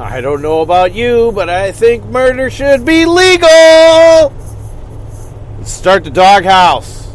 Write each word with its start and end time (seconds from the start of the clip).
I 0.00 0.22
don't 0.22 0.40
know 0.40 0.62
about 0.62 0.94
you, 0.94 1.30
but 1.32 1.50
I 1.50 1.72
think 1.72 2.04
murder 2.06 2.48
should 2.48 2.86
be 2.86 3.04
legal. 3.04 4.32
Let's 5.58 5.70
start 5.70 6.04
the 6.04 6.10
Dawghouse. 6.10 7.06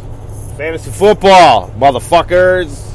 Fantasy 0.55 0.91
football, 0.91 1.71
motherfuckers. 1.71 2.94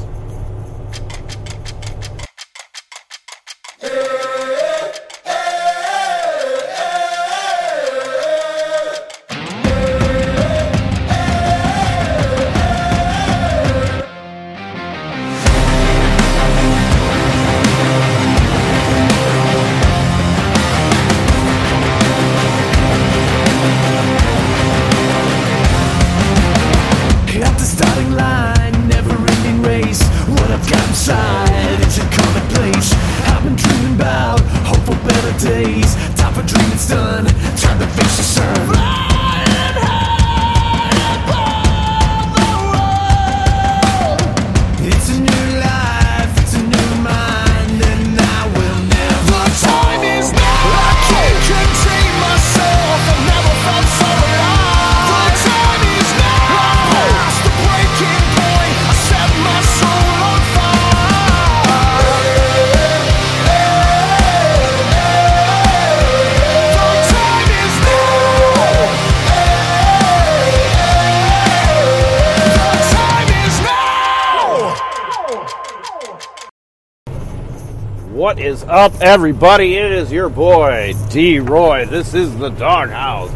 Up, 78.71 79.01
everybody? 79.01 79.75
It 79.75 79.91
is 79.91 80.13
your 80.13 80.29
boy, 80.29 80.95
D 81.09 81.41
Roy. 81.41 81.87
This 81.87 82.15
is 82.15 82.39
the 82.39 82.51
Dawghouse. 82.51 83.33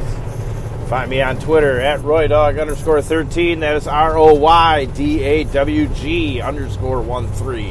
Find 0.89 1.11
me 1.11 1.23
on 1.23 1.41
Twitter 1.41 1.81
at 1.81 1.99
RoyDawg 2.03 2.61
underscore 2.61 3.03
13. 3.03 3.59
That 3.59 3.75
is 3.75 3.89
R 3.89 4.17
O 4.17 4.35
Y 4.35 4.85
D 4.85 5.25
A 5.25 5.43
W 5.43 5.89
G 5.89 6.41
underscore 6.41 7.03
1 7.03 7.27
3. 7.33 7.67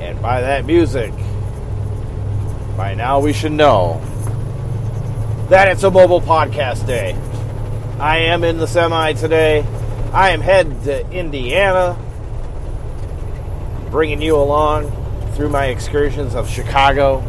And 0.00 0.20
by 0.20 0.40
that 0.40 0.64
music, 0.64 1.12
by 2.76 2.94
now 2.96 3.20
we 3.20 3.32
should 3.32 3.52
know 3.52 4.00
that 5.48 5.68
it's 5.68 5.84
a 5.84 5.92
mobile 5.92 6.20
podcast 6.20 6.88
day. 6.88 7.12
I 8.00 8.18
am 8.18 8.42
in 8.42 8.58
the 8.58 8.66
semi 8.66 9.12
today. 9.12 9.64
I 10.12 10.30
am 10.30 10.40
headed 10.40 10.82
to 10.82 11.08
Indiana, 11.08 11.96
bringing 13.92 14.20
you 14.20 14.34
along 14.34 15.05
through 15.36 15.50
my 15.50 15.66
excursions 15.66 16.34
of 16.34 16.48
Chicago. 16.48 17.20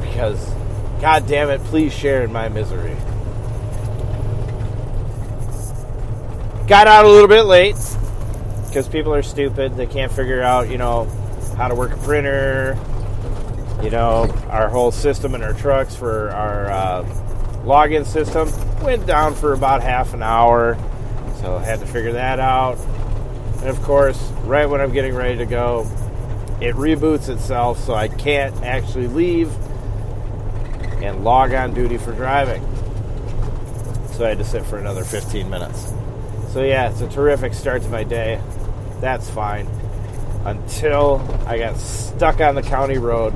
Because, 0.00 0.42
god 1.00 1.26
damn 1.26 1.50
it, 1.50 1.62
please 1.64 1.92
share 1.92 2.24
in 2.24 2.32
my 2.32 2.48
misery. 2.48 2.96
Got 6.66 6.86
out 6.86 7.04
a 7.04 7.08
little 7.08 7.28
bit 7.28 7.42
late 7.42 7.76
because 8.68 8.88
people 8.88 9.14
are 9.14 9.22
stupid. 9.22 9.76
They 9.76 9.84
can't 9.84 10.10
figure 10.10 10.42
out, 10.42 10.70
you 10.70 10.78
know, 10.78 11.04
how 11.58 11.68
to 11.68 11.74
work 11.74 11.92
a 11.92 11.98
printer. 11.98 12.78
You 13.82 13.90
know, 13.90 14.34
our 14.48 14.70
whole 14.70 14.90
system 14.92 15.34
in 15.34 15.42
our 15.42 15.52
trucks 15.52 15.94
for 15.94 16.30
our 16.30 16.70
uh, 16.70 17.04
login 17.64 18.06
system 18.06 18.50
went 18.82 19.06
down 19.06 19.34
for 19.34 19.52
about 19.52 19.82
half 19.82 20.14
an 20.14 20.22
hour. 20.22 20.78
So 21.42 21.56
I 21.56 21.64
had 21.64 21.80
to 21.80 21.86
figure 21.86 22.12
that 22.12 22.40
out. 22.40 22.78
And 23.58 23.68
of 23.68 23.82
course, 23.82 24.18
right 24.44 24.64
when 24.64 24.80
I'm 24.80 24.92
getting 24.92 25.14
ready 25.14 25.36
to 25.36 25.46
go, 25.46 25.86
it 26.60 26.74
reboots 26.76 27.28
itself 27.28 27.78
so 27.84 27.94
I 27.94 28.08
can't 28.08 28.54
actually 28.62 29.08
leave 29.08 29.50
and 31.02 31.24
log 31.24 31.52
on 31.52 31.74
duty 31.74 31.98
for 31.98 32.12
driving. 32.12 32.62
So 34.12 34.24
I 34.24 34.30
had 34.30 34.38
to 34.38 34.44
sit 34.44 34.64
for 34.64 34.78
another 34.78 35.04
15 35.04 35.50
minutes. 35.50 35.92
So 36.52 36.62
yeah, 36.62 36.88
it's 36.90 37.00
a 37.00 37.08
terrific 37.08 37.52
start 37.52 37.82
to 37.82 37.88
my 37.88 38.04
day. 38.04 38.40
That's 39.00 39.28
fine. 39.28 39.66
Until 40.44 41.20
I 41.46 41.58
got 41.58 41.76
stuck 41.78 42.40
on 42.40 42.54
the 42.54 42.62
county 42.62 42.98
road, 42.98 43.34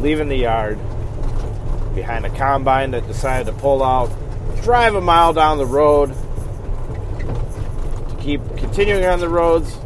leaving 0.00 0.28
the 0.28 0.36
yard, 0.36 0.78
behind 1.94 2.24
a 2.24 2.30
combine 2.30 2.92
that 2.92 3.06
decided 3.06 3.46
to 3.52 3.52
pull 3.60 3.82
out, 3.82 4.10
drive 4.62 4.94
a 4.94 5.00
mile 5.00 5.32
down 5.32 5.58
the 5.58 5.66
road, 5.66 6.14
to 8.08 8.16
keep 8.20 8.40
continuing 8.56 9.04
on 9.04 9.20
the 9.20 9.28
roads 9.28 9.76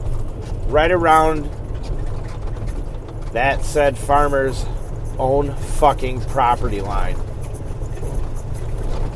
right 0.67 0.93
around 0.93 1.51
that 3.35 3.65
said 3.65 3.99
farmer's 3.99 4.65
own 5.19 5.55
fucking 5.55 6.21
property 6.23 6.81
line. 6.81 7.17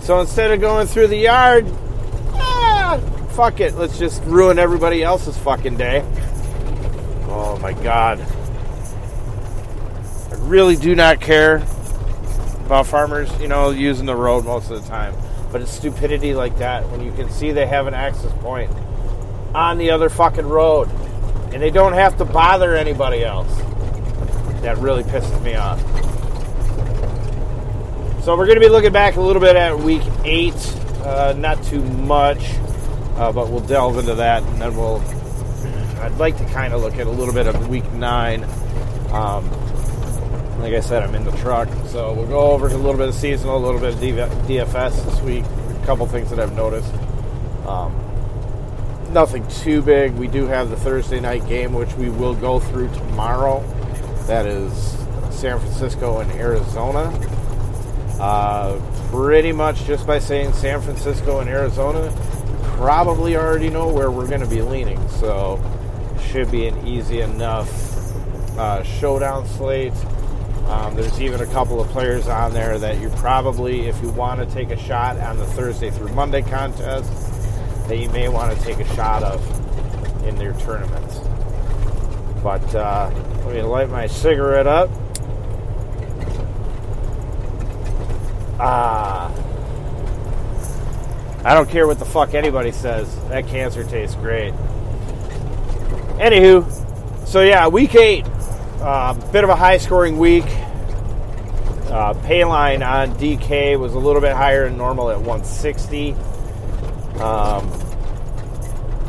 So 0.02 0.20
instead 0.20 0.50
of 0.50 0.60
going 0.60 0.86
through 0.86 1.08
the 1.08 1.16
yard, 1.16 1.66
ah, 2.34 3.00
fuck 3.30 3.60
it, 3.60 3.74
let's 3.74 3.98
just 3.98 4.22
ruin 4.24 4.58
everybody 4.58 5.02
else's 5.02 5.36
fucking 5.38 5.76
day. 5.76 6.02
Oh 7.28 7.58
my 7.62 7.72
god. 7.72 8.20
I 10.30 10.34
really 10.48 10.76
do 10.76 10.94
not 10.94 11.20
care 11.20 11.56
about 12.66 12.86
farmers, 12.86 13.30
you 13.40 13.48
know, 13.48 13.70
using 13.70 14.06
the 14.06 14.16
road 14.16 14.44
most 14.44 14.70
of 14.70 14.82
the 14.82 14.88
time. 14.88 15.14
But 15.52 15.62
it's 15.62 15.70
stupidity 15.70 16.34
like 16.34 16.58
that 16.58 16.88
when 16.90 17.02
you 17.02 17.12
can 17.12 17.30
see 17.30 17.52
they 17.52 17.66
have 17.66 17.86
an 17.86 17.94
access 17.94 18.32
point 18.40 18.70
on 19.54 19.78
the 19.78 19.90
other 19.90 20.08
fucking 20.08 20.46
road 20.46 20.88
and 21.52 21.62
they 21.62 21.70
don't 21.70 21.94
have 21.94 22.18
to 22.18 22.24
bother 22.24 22.74
anybody 22.74 23.24
else. 23.24 23.50
That 24.62 24.78
really 24.78 25.04
pisses 25.04 25.40
me 25.42 25.54
off. 25.54 25.80
So 28.24 28.36
we're 28.36 28.46
going 28.46 28.56
to 28.56 28.60
be 28.60 28.68
looking 28.68 28.92
back 28.92 29.16
a 29.16 29.20
little 29.20 29.40
bit 29.40 29.56
at 29.56 29.78
week 29.78 30.02
eight, 30.24 30.54
uh, 31.02 31.34
not 31.36 31.62
too 31.64 31.80
much, 31.82 32.38
uh, 33.16 33.32
but 33.32 33.48
we'll 33.48 33.60
delve 33.60 33.98
into 33.98 34.16
that, 34.16 34.42
and 34.42 34.60
then 34.60 34.76
we'll. 34.76 35.02
I'd 36.02 36.16
like 36.18 36.36
to 36.38 36.44
kind 36.46 36.74
of 36.74 36.82
look 36.82 36.96
at 36.96 37.06
a 37.06 37.10
little 37.10 37.32
bit 37.32 37.46
of 37.46 37.68
week 37.68 37.90
nine. 37.92 38.44
Um, 39.12 39.50
like 40.60 40.74
I 40.74 40.80
said, 40.80 41.02
I'm 41.02 41.14
in 41.14 41.24
the 41.24 41.32
truck, 41.38 41.68
so 41.86 42.12
we'll 42.12 42.26
go 42.26 42.50
over 42.50 42.66
a 42.66 42.76
little 42.76 42.98
bit 42.98 43.08
of 43.08 43.14
seasonal, 43.14 43.56
a 43.56 43.64
little 43.64 43.80
bit 43.80 43.94
of 43.94 44.00
DFS 44.00 45.04
this 45.04 45.20
week. 45.22 45.44
A 45.44 45.86
couple 45.86 46.06
things 46.06 46.30
that 46.30 46.38
I've 46.38 46.54
noticed. 46.54 46.92
Um, 47.66 47.94
nothing 49.10 49.46
too 49.48 49.80
big. 49.82 50.12
We 50.12 50.26
do 50.28 50.46
have 50.46 50.68
the 50.70 50.76
Thursday 50.76 51.20
night 51.20 51.46
game, 51.48 51.72
which 51.72 51.94
we 51.94 52.10
will 52.10 52.34
go 52.34 52.60
through 52.60 52.88
tomorrow. 52.88 53.64
That 54.28 54.44
is 54.44 54.70
San 55.30 55.58
Francisco 55.58 56.18
and 56.18 56.30
Arizona. 56.32 57.08
Uh, 58.20 58.78
pretty 59.10 59.52
much 59.52 59.84
just 59.84 60.06
by 60.06 60.18
saying 60.18 60.52
San 60.52 60.82
Francisco 60.82 61.40
and 61.40 61.48
Arizona, 61.48 62.14
probably 62.76 63.36
already 63.36 63.70
know 63.70 63.88
where 63.88 64.10
we're 64.10 64.28
going 64.28 64.42
to 64.42 64.46
be 64.46 64.60
leaning. 64.60 65.08
So, 65.08 65.58
should 66.30 66.50
be 66.50 66.66
an 66.66 66.86
easy 66.86 67.22
enough 67.22 67.70
uh, 68.58 68.82
showdown 68.82 69.46
slate. 69.46 69.94
Um, 70.66 70.94
there's 70.94 71.18
even 71.22 71.40
a 71.40 71.46
couple 71.46 71.80
of 71.80 71.88
players 71.88 72.28
on 72.28 72.52
there 72.52 72.78
that 72.78 73.00
you 73.00 73.08
probably, 73.16 73.86
if 73.86 73.98
you 74.02 74.10
want 74.10 74.46
to 74.46 74.54
take 74.54 74.68
a 74.68 74.76
shot 74.76 75.16
on 75.16 75.38
the 75.38 75.46
Thursday 75.46 75.90
through 75.90 76.12
Monday 76.12 76.42
contest, 76.42 77.10
that 77.88 77.96
you 77.96 78.10
may 78.10 78.28
want 78.28 78.54
to 78.54 78.62
take 78.62 78.78
a 78.78 78.94
shot 78.94 79.22
of 79.22 79.42
in 80.26 80.36
their 80.36 80.52
tournaments. 80.52 81.18
But 82.42 82.74
uh, 82.74 83.10
let 83.48 83.56
me 83.56 83.62
light 83.62 83.88
my 83.88 84.06
cigarette 84.06 84.66
up. 84.66 84.90
Ah. 88.60 89.32
I 91.44 91.54
don't 91.54 91.70
care 91.70 91.86
what 91.86 91.98
the 91.98 92.04
fuck 92.04 92.34
anybody 92.34 92.72
says. 92.72 93.08
That 93.30 93.46
cancer 93.46 93.84
tastes 93.84 94.16
great. 94.16 94.52
Anywho, 96.18 97.26
so 97.26 97.40
yeah, 97.40 97.68
week 97.68 97.94
eight, 97.94 98.26
uh, 98.82 99.14
bit 99.32 99.44
of 99.44 99.50
a 99.50 99.56
high 99.56 99.78
scoring 99.78 100.18
week. 100.18 100.44
Uh, 101.86 102.12
Payline 102.24 102.86
on 102.86 103.14
DK 103.14 103.78
was 103.78 103.94
a 103.94 103.98
little 103.98 104.20
bit 104.20 104.36
higher 104.36 104.68
than 104.68 104.76
normal 104.76 105.10
at 105.10 105.16
160. 105.16 106.12
Um, 107.22 107.87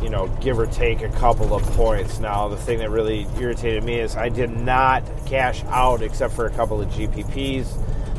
you 0.02 0.10
know, 0.10 0.28
give 0.42 0.60
or 0.60 0.66
take 0.66 1.02
a 1.02 1.10
couple 1.10 1.54
of 1.54 1.64
points. 1.74 2.20
Now, 2.20 2.48
the 2.48 2.58
thing 2.58 2.80
that 2.80 2.90
really 2.90 3.28
irritated 3.40 3.84
me 3.84 4.00
is 4.00 4.16
I 4.16 4.30
did 4.30 4.50
not 4.50 5.04
cash 5.26 5.64
out 5.66 6.02
except 6.02 6.34
for 6.34 6.46
a 6.46 6.52
couple 6.52 6.82
of 6.82 6.90
GPPs, 6.90 7.68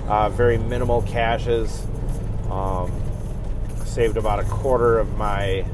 uh, 0.08 0.28
very 0.28 0.58
minimal 0.58 1.02
cashes. 1.02 1.86
Um, 2.50 2.90
saved 3.84 4.16
about 4.16 4.38
a 4.38 4.44
quarter 4.44 4.98
of 4.98 5.16
my 5.16 5.64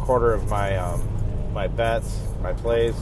quarter 0.00 0.32
of 0.32 0.48
my 0.48 0.76
um, 0.76 1.52
my 1.52 1.66
bets, 1.66 2.20
my 2.42 2.52
plays. 2.52 2.94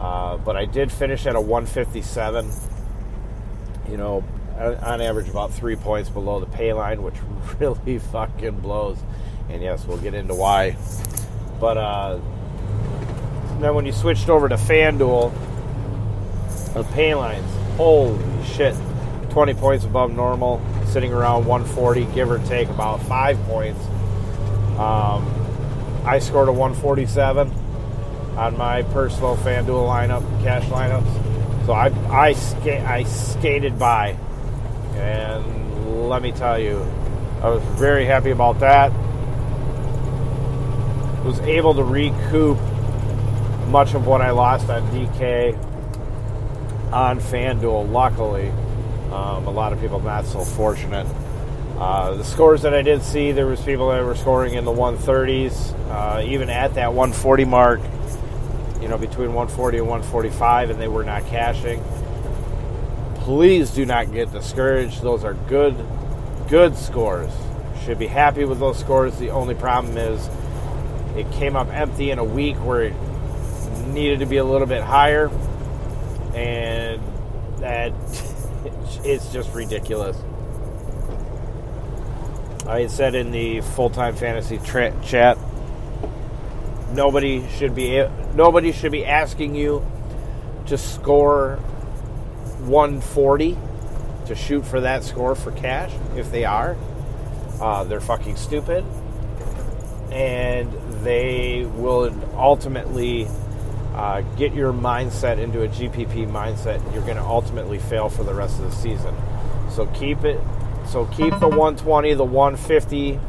Uh, 0.00 0.36
but 0.36 0.56
I 0.56 0.64
did 0.64 0.92
finish 0.92 1.26
at 1.26 1.34
a 1.34 1.40
157. 1.40 2.50
You 3.90 3.96
know, 3.96 4.24
on 4.58 5.00
average 5.00 5.28
about 5.28 5.52
three 5.52 5.76
points 5.76 6.10
below 6.10 6.40
the 6.40 6.46
pay 6.46 6.72
line, 6.72 7.02
which 7.02 7.14
really 7.58 7.98
fucking 7.98 8.60
blows. 8.60 8.98
And 9.50 9.62
yes, 9.62 9.86
we'll 9.86 9.98
get 9.98 10.14
into 10.14 10.34
why. 10.34 10.76
But 11.60 11.76
uh, 11.76 12.20
then 13.60 13.74
when 13.74 13.86
you 13.86 13.92
switched 13.92 14.28
over 14.28 14.48
to 14.48 14.56
FanDuel, 14.56 15.32
the 16.74 16.84
pay 16.84 17.14
lines, 17.14 17.46
holy 17.76 18.18
shit, 18.44 18.74
20 19.30 19.54
points 19.54 19.84
above 19.84 20.12
normal, 20.12 20.60
sitting 20.86 21.12
around 21.12 21.46
140, 21.46 22.04
give 22.14 22.30
or 22.30 22.38
take 22.40 22.68
about 22.68 23.02
five 23.02 23.38
points. 23.44 23.80
Um, 24.78 25.34
I 26.04 26.18
scored 26.20 26.48
a 26.48 26.52
147 26.52 27.50
on 28.36 28.56
my 28.56 28.82
personal 28.82 29.36
FanDuel 29.36 29.86
lineup, 29.88 30.22
cash 30.42 30.64
lineups. 30.66 31.66
So 31.66 31.72
I 31.72 31.88
I, 32.08 32.32
ska- 32.32 32.86
I 32.86 33.02
skated 33.04 33.78
by, 33.78 34.16
and 34.94 36.08
let 36.08 36.22
me 36.22 36.32
tell 36.32 36.58
you, 36.58 36.78
I 37.42 37.48
was 37.48 37.62
very 37.78 38.04
happy 38.06 38.30
about 38.30 38.60
that. 38.60 38.92
Was 41.24 41.40
able 41.40 41.74
to 41.74 41.82
recoup 41.82 42.58
much 43.68 43.94
of 43.94 44.06
what 44.06 44.20
I 44.20 44.30
lost 44.30 44.70
on 44.70 44.82
DK 44.90 45.54
on 46.92 47.20
FanDuel. 47.20 47.90
Luckily, 47.90 48.48
um, 49.12 49.46
a 49.46 49.50
lot 49.50 49.72
of 49.72 49.80
people 49.80 50.00
not 50.00 50.24
so 50.24 50.40
fortunate. 50.40 51.06
Uh, 51.78 52.14
the 52.16 52.24
scores 52.24 52.62
that 52.62 52.74
I 52.74 52.82
did 52.82 53.02
see, 53.02 53.30
there 53.30 53.46
was 53.46 53.60
people 53.60 53.88
that 53.90 54.04
were 54.04 54.16
scoring 54.16 54.54
in 54.54 54.64
the 54.64 54.72
130s, 54.72 55.74
uh, 55.90 56.22
even 56.26 56.50
at 56.50 56.74
that 56.74 56.92
140 56.92 57.44
mark. 57.44 57.80
You 58.80 58.88
know, 58.88 58.98
between 58.98 59.34
140 59.34 59.78
and 59.78 59.86
145, 59.86 60.70
and 60.70 60.80
they 60.80 60.88
were 60.88 61.04
not 61.04 61.26
cashing. 61.26 61.82
Please 63.16 63.70
do 63.70 63.84
not 63.84 64.12
get 64.12 64.32
discouraged. 64.32 65.02
Those 65.02 65.24
are 65.24 65.34
good, 65.34 65.76
good 66.48 66.76
scores. 66.76 67.30
Should 67.84 67.98
be 67.98 68.06
happy 68.06 68.44
with 68.44 68.58
those 68.60 68.78
scores. 68.78 69.18
The 69.18 69.30
only 69.30 69.54
problem 69.54 69.96
is 69.96 70.28
it 71.18 71.30
came 71.32 71.56
up 71.56 71.68
empty 71.68 72.12
in 72.12 72.18
a 72.18 72.24
week 72.24 72.56
where 72.56 72.82
it 72.82 72.94
needed 73.88 74.20
to 74.20 74.26
be 74.26 74.36
a 74.36 74.44
little 74.44 74.68
bit 74.68 74.82
higher, 74.82 75.30
and 76.34 77.02
that 77.58 77.92
it's 79.04 79.32
just 79.32 79.52
ridiculous. 79.52 80.16
I 82.66 82.86
said 82.86 83.14
in 83.14 83.32
the 83.32 83.62
full 83.62 83.90
time 83.90 84.14
fantasy 84.14 84.58
tra- 84.58 84.94
chat, 85.02 85.38
nobody 86.92 87.48
should 87.48 87.74
be 87.74 88.06
nobody 88.34 88.72
should 88.72 88.92
be 88.92 89.04
asking 89.04 89.54
you 89.56 89.84
to 90.66 90.78
score 90.78 91.56
140 92.66 93.56
to 94.26 94.34
shoot 94.34 94.64
for 94.64 94.82
that 94.82 95.02
score 95.02 95.34
for 95.34 95.50
cash. 95.50 95.92
If 96.14 96.30
they 96.30 96.44
are, 96.44 96.76
uh, 97.60 97.84
they're 97.84 98.00
fucking 98.00 98.36
stupid, 98.36 98.84
and 100.12 100.70
they 101.02 101.64
will 101.64 102.12
ultimately 102.34 103.26
uh, 103.94 104.20
get 104.36 104.54
your 104.54 104.72
mindset 104.72 105.38
into 105.38 105.62
a 105.62 105.68
GPP 105.68 106.30
mindset. 106.30 106.82
You're 106.92 107.02
going 107.02 107.16
to 107.16 107.24
ultimately 107.24 107.78
fail 107.78 108.08
for 108.08 108.24
the 108.24 108.34
rest 108.34 108.58
of 108.60 108.70
the 108.70 108.76
season. 108.76 109.14
So 109.70 109.86
keep 109.86 110.24
it 110.24 110.40
so 110.88 111.04
keep 111.04 111.38
the 111.38 111.48
120, 111.48 112.14
the 112.14 112.24
150 112.24 113.20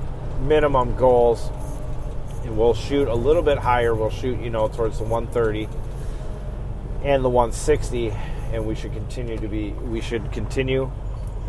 minimum 0.43 0.95
goals, 0.95 1.49
and 2.43 2.57
we'll 2.57 2.73
shoot 2.73 3.09
a 3.09 3.13
little 3.13 3.41
bit 3.41 3.57
higher. 3.57 3.93
We'll 3.93 4.09
shoot, 4.09 4.39
you 4.39 4.49
know, 4.49 4.69
towards 4.69 4.99
the 4.99 5.03
130 5.03 5.67
and 7.03 7.23
the 7.23 7.29
160, 7.29 8.11
and 8.53 8.65
we 8.65 8.75
should 8.75 8.93
continue 8.93 9.37
to 9.37 9.47
be. 9.49 9.71
We 9.71 9.99
should 9.99 10.31
continue 10.31 10.89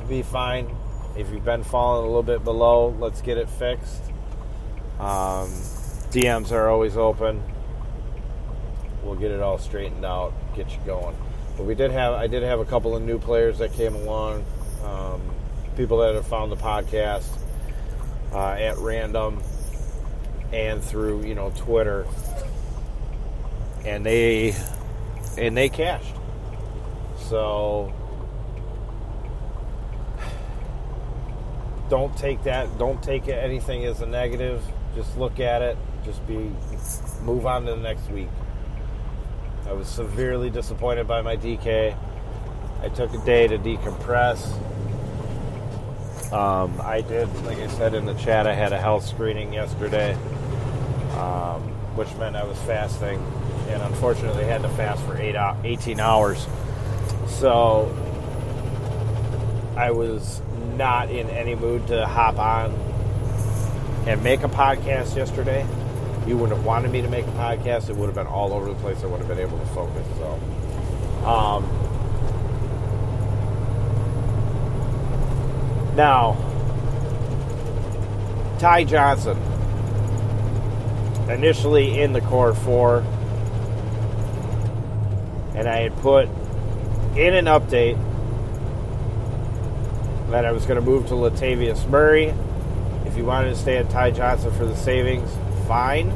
to 0.01 0.07
be 0.07 0.23
fine. 0.23 0.75
If 1.17 1.31
you've 1.31 1.45
been 1.45 1.63
falling 1.63 2.05
a 2.05 2.09
little 2.09 2.25
bit 2.25 2.43
below, 2.43 2.89
let's 2.99 3.21
get 3.21 3.39
it 3.39 3.49
fixed. 3.49 4.03
Um, 4.99 5.49
DMs 6.11 6.51
are 6.51 6.69
always 6.69 6.97
open. 6.97 7.41
We'll 9.05 9.15
get 9.15 9.31
it 9.31 9.41
all 9.41 9.59
straightened 9.59 10.05
out, 10.05 10.35
get 10.57 10.71
you 10.73 10.79
going. 10.85 11.17
But 11.57 11.67
we 11.67 11.77
did 11.77 11.93
have, 11.93 12.15
I 12.15 12.27
did 12.27 12.43
have 12.43 12.59
a 12.59 12.65
couple 12.65 12.97
of 12.97 13.03
new 13.03 13.19
players 13.19 13.59
that 13.59 13.73
came 13.73 13.95
along. 13.95 14.45
Um, 14.85 15.21
people 15.77 15.99
that 15.99 16.15
have 16.15 16.27
found 16.27 16.51
the 16.51 16.57
podcast 16.57 17.29
uh, 18.33 18.53
at 18.53 18.77
random 18.79 19.41
and 20.53 20.83
through 20.83 21.25
you 21.25 21.35
know 21.35 21.51
Twitter, 21.57 22.07
and 23.85 24.05
they 24.05 24.55
and 25.39 25.57
they 25.57 25.69
cashed. 25.69 26.15
So 27.29 27.93
don't 31.89 32.17
take 32.17 32.43
that. 32.45 32.79
Don't 32.79 33.01
take 33.01 33.29
anything 33.29 33.85
as 33.85 34.01
a 34.01 34.07
negative. 34.07 34.65
Just 34.97 35.17
look 35.17 35.39
at 35.39 35.63
it. 35.63 35.79
Just 36.05 36.27
be 36.27 36.51
move 37.23 37.47
on 37.47 37.67
to 37.67 37.73
the 37.73 37.77
next 37.77 38.09
week. 38.11 38.29
I 39.67 39.73
was 39.73 39.89
severely 39.89 40.51
disappointed 40.51 41.07
by 41.07 41.23
my 41.23 41.37
DK. 41.37 41.97
I 42.83 42.89
took 42.89 43.13
a 43.13 43.19
day 43.19 43.47
to 43.47 43.59
decompress 43.59 44.57
um, 46.33 46.81
I 46.85 47.01
did, 47.01 47.29
like 47.45 47.59
I 47.59 47.67
said 47.67 47.93
in 47.93 48.07
the 48.07 48.15
chat, 48.15 48.47
I 48.47 48.55
had 48.55 48.73
a 48.73 48.79
health 48.79 49.05
screening 49.05 49.53
yesterday, 49.53 50.13
um, 51.17 51.63
which 51.97 52.13
meant 52.15 52.37
I 52.37 52.45
was 52.45 52.57
fasting, 52.61 53.21
and 53.69 53.83
unfortunately 53.83 54.45
had 54.45 54.63
to 54.63 54.69
fast 54.71 55.03
for 55.05 55.17
eight, 55.17 55.35
18 55.65 55.99
hours. 55.99 56.47
So 57.27 57.93
I 59.77 59.91
was 59.91 60.41
not 60.77 61.11
in 61.11 61.29
any 61.31 61.57
mood 61.57 61.89
to 61.89 62.07
hop 62.07 62.39
on 62.39 62.71
and 64.07 64.23
make 64.23 64.45
a 64.45 64.49
podcast 64.49 65.17
yesterday. 65.17 65.67
You 66.31 66.37
wouldn't 66.37 66.57
have 66.57 66.65
wanted 66.65 66.93
me 66.93 67.03
to 67.03 67.09
make 67.09 67.27
a 67.27 67.31
podcast. 67.33 67.91
It 67.91 67.97
would 67.97 68.07
have 68.07 68.15
been 68.15 68.29
all 68.29 68.53
over 68.53 68.67
the 68.67 68.77
place. 68.77 69.03
I 69.03 69.07
would 69.07 69.19
have 69.19 69.27
been 69.27 69.41
able 69.41 69.59
to 69.59 69.67
focus. 69.67 70.07
So, 70.17 71.27
um, 71.27 71.65
Now, 75.97 76.37
Ty 78.61 78.85
Johnson, 78.85 79.37
initially 81.29 82.01
in 82.01 82.13
the 82.13 82.21
core 82.21 82.55
four, 82.55 82.99
and 85.57 85.69
I 85.69 85.81
had 85.81 85.97
put 85.97 86.29
in 87.17 87.35
an 87.35 87.47
update 87.47 87.99
that 90.31 90.47
I 90.47 90.53
was 90.53 90.65
going 90.65 90.79
to 90.79 90.87
move 90.87 91.09
to 91.09 91.15
Latavius 91.15 91.89
Murray. 91.89 92.33
If 93.05 93.17
you 93.17 93.25
wanted 93.25 93.51
to 93.51 93.57
stay 93.57 93.79
at 93.79 93.91
Ty 93.91 94.13
Johnson 94.13 94.53
for 94.53 94.65
the 94.65 94.77
savings, 94.77 95.29
fine. 95.71 96.11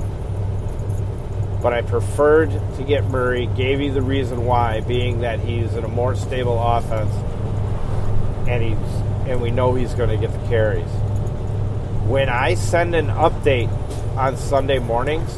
But 1.62 1.72
I 1.72 1.82
preferred 1.82 2.50
to 2.50 2.82
get 2.82 3.04
Murray, 3.04 3.46
gave 3.46 3.80
you 3.80 3.92
the 3.92 4.02
reason 4.02 4.46
why, 4.46 4.80
being 4.80 5.20
that 5.20 5.38
he's 5.38 5.74
in 5.74 5.84
a 5.84 5.88
more 5.88 6.16
stable 6.16 6.60
offense 6.60 7.14
and 8.48 8.64
he's 8.64 9.30
and 9.30 9.40
we 9.40 9.52
know 9.52 9.72
he's 9.74 9.94
going 9.94 10.10
to 10.10 10.16
get 10.16 10.32
the 10.32 10.48
carries. 10.48 10.90
When 12.08 12.28
I 12.28 12.54
send 12.54 12.96
an 12.96 13.06
update 13.06 13.70
on 14.16 14.36
Sunday 14.36 14.80
mornings, 14.80 15.32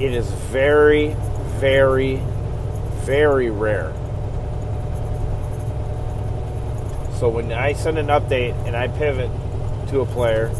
it 0.00 0.12
is 0.12 0.26
very, 0.26 1.14
very, 1.60 2.22
very 3.04 3.50
rare. 3.50 3.92
So 7.18 7.28
when 7.28 7.52
I 7.52 7.74
send 7.74 7.98
an 7.98 8.06
update 8.06 8.54
and 8.66 8.74
I 8.74 8.88
pivot 8.88 9.30
to 9.90 10.00
a 10.00 10.06
player, 10.06 10.50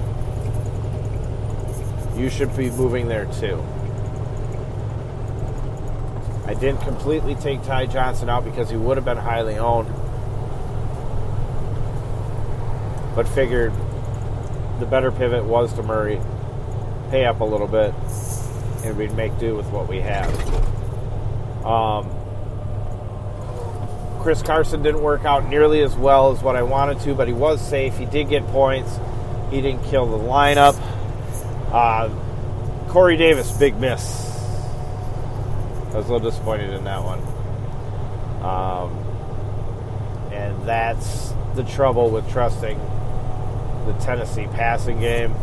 you 2.17 2.31
should 2.31 2.57
be 2.57 2.71
moving 2.71 3.09
there 3.09 3.27
too. 3.27 3.63
I 6.47 6.55
didn't 6.55 6.81
completely 6.83 7.35
take 7.37 7.63
Ty 7.63 7.87
Johnson 7.87 8.29
out 8.29 8.45
because 8.45 8.71
he 8.71 8.77
would 8.77 8.97
have 8.97 9.05
been 9.05 9.17
highly 9.17 9.57
owned 9.57 9.89
but 13.15 13.29
figured 13.29 13.73
the 14.81 14.87
better 14.87 15.13
pivot 15.13 15.45
was 15.45 15.73
to 15.75 15.83
Murray, 15.83 16.21
pay 17.11 17.25
up 17.25 17.41
a 17.41 17.45
little 17.45 17.69
bit, 17.69 17.95
and 18.85 18.97
we'd 18.97 19.15
make 19.15 19.39
do 19.39 19.55
with 19.55 19.67
what 19.67 19.89
we 19.89 20.01
have. 20.01 20.29
Um, 21.65 22.11
Chris 24.21 24.43
Carson 24.43 24.83
didn't 24.83 25.03
work 25.03 25.25
out 25.25 25.49
nearly 25.49 25.83
as 25.83 25.95
well 25.95 26.33
as 26.33 26.43
what 26.43 26.57
I 26.57 26.63
wanted 26.63 27.01
to, 27.01 27.15
but 27.15 27.29
he 27.29 27.35
was 27.35 27.67
safe. 27.67 27.97
He 27.97 28.07
did 28.07 28.29
get 28.29 28.45
points. 28.49 28.99
He 29.51 29.61
didn't 29.61 29.85
kill 29.85 30.07
the 30.07 30.19
lineup. 30.19 30.75
Uh, 31.75 32.09
Corey 32.87 33.17
Davis, 33.17 33.51
big 33.51 33.77
miss. 33.81 34.31
I 35.91 35.97
was 35.97 36.09
a 36.09 36.13
little 36.13 36.31
disappointed 36.31 36.73
in 36.73 36.85
that 36.85 37.03
one. 37.03 37.19
Um, 38.45 38.97
and 40.33 40.69
that's 40.69 41.33
the 41.57 41.65
trouble 41.65 42.11
with 42.11 42.31
trusting 42.31 42.79
the 43.87 43.93
Tennessee 44.05 44.47
passing 44.53 45.01
game, 45.01 45.35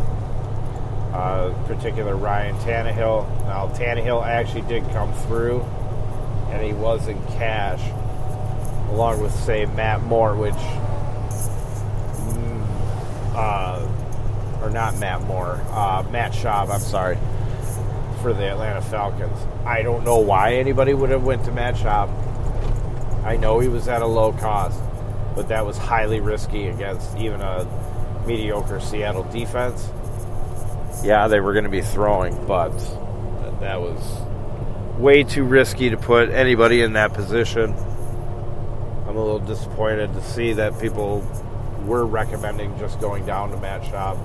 uh, 1.11 1.53
particular 1.67 2.15
Ryan 2.15 2.55
Tannehill. 2.59 3.27
Now, 3.45 3.67
Tannehill 3.75 4.25
actually 4.25 4.61
did 4.61 4.89
come 4.91 5.11
through, 5.11 5.59
and 6.49 6.63
he 6.63 6.71
was 6.71 7.09
in 7.09 7.21
cash, 7.33 7.81
along 8.89 9.21
with, 9.21 9.33
say, 9.33 9.65
Matt 9.65 10.01
Moore, 10.03 10.33
which, 10.35 10.53
mm, 12.23 12.65
uh, 13.35 13.80
not 14.71 14.97
Matt 14.97 15.21
Moore, 15.21 15.61
uh, 15.69 16.03
Matt 16.11 16.31
Schaub, 16.31 16.69
I'm 16.69 16.79
sorry, 16.79 17.17
for 18.21 18.33
the 18.33 18.49
Atlanta 18.49 18.81
Falcons. 18.81 19.37
I 19.65 19.81
don't 19.81 20.03
know 20.03 20.19
why 20.19 20.55
anybody 20.55 20.93
would 20.93 21.09
have 21.09 21.23
went 21.23 21.45
to 21.45 21.51
Matt 21.51 21.75
Schaub. 21.75 22.09
I 23.23 23.37
know 23.37 23.59
he 23.59 23.67
was 23.67 23.87
at 23.87 24.01
a 24.01 24.07
low 24.07 24.33
cost, 24.33 24.79
but 25.35 25.47
that 25.49 25.65
was 25.65 25.77
highly 25.77 26.19
risky 26.19 26.67
against 26.67 27.15
even 27.17 27.41
a 27.41 27.67
mediocre 28.25 28.79
Seattle 28.79 29.23
defense. 29.23 29.89
Yeah, 31.03 31.27
they 31.27 31.39
were 31.39 31.53
going 31.53 31.65
to 31.65 31.69
be 31.69 31.81
throwing, 31.81 32.45
but 32.45 32.71
that 33.59 33.79
was 33.79 34.01
way 34.99 35.23
too 35.23 35.43
risky 35.43 35.89
to 35.89 35.97
put 35.97 36.29
anybody 36.29 36.81
in 36.81 36.93
that 36.93 37.13
position. 37.13 37.73
I'm 39.07 39.17
a 39.17 39.23
little 39.23 39.39
disappointed 39.39 40.13
to 40.13 40.21
see 40.23 40.53
that 40.53 40.79
people 40.79 41.27
were 41.85 42.05
recommending 42.05 42.77
just 42.77 42.99
going 42.99 43.25
down 43.25 43.51
to 43.51 43.57
Matt 43.57 43.81
Schaub 43.83 44.19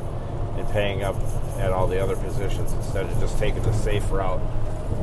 and 0.59 0.69
paying 0.71 1.03
up 1.03 1.17
at 1.59 1.73
all 1.73 1.87
the 1.87 2.03
other 2.03 2.17
positions 2.17 2.73
instead 2.73 3.07
of 3.07 3.21
just 3.21 3.39
taking 3.39 3.63
the 3.63 3.73
safe 3.73 4.11
route 4.11 4.41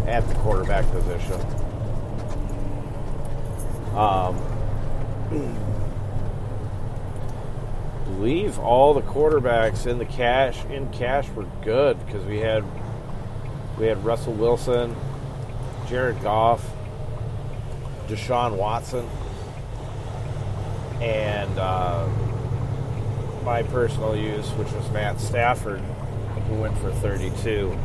at 0.07 0.27
the 0.27 0.35
quarterback 0.35 0.85
position. 0.91 1.39
Um, 3.95 4.39
believe 8.05 8.59
all 8.59 8.93
the 8.93 9.01
quarterbacks 9.01 9.85
in 9.85 9.97
the 9.97 10.05
cash 10.05 10.63
in 10.65 10.89
cash 10.91 11.29
were 11.29 11.45
good 11.61 12.03
because 12.05 12.25
we 12.25 12.39
had 12.39 12.63
we 13.77 13.87
had 13.87 14.03
Russell 14.05 14.33
Wilson, 14.33 14.95
Jared 15.87 16.21
Goff, 16.21 16.65
Deshaun 18.07 18.55
Watson, 18.55 19.07
and 21.01 21.57
uh, 21.57 22.07
my 23.43 23.63
personal 23.63 24.15
use, 24.15 24.49
which 24.51 24.71
was 24.71 24.89
Matt 24.91 25.19
Stafford, 25.19 25.81
who 26.47 26.55
went 26.55 26.77
for 26.77 26.91
32. 26.91 27.77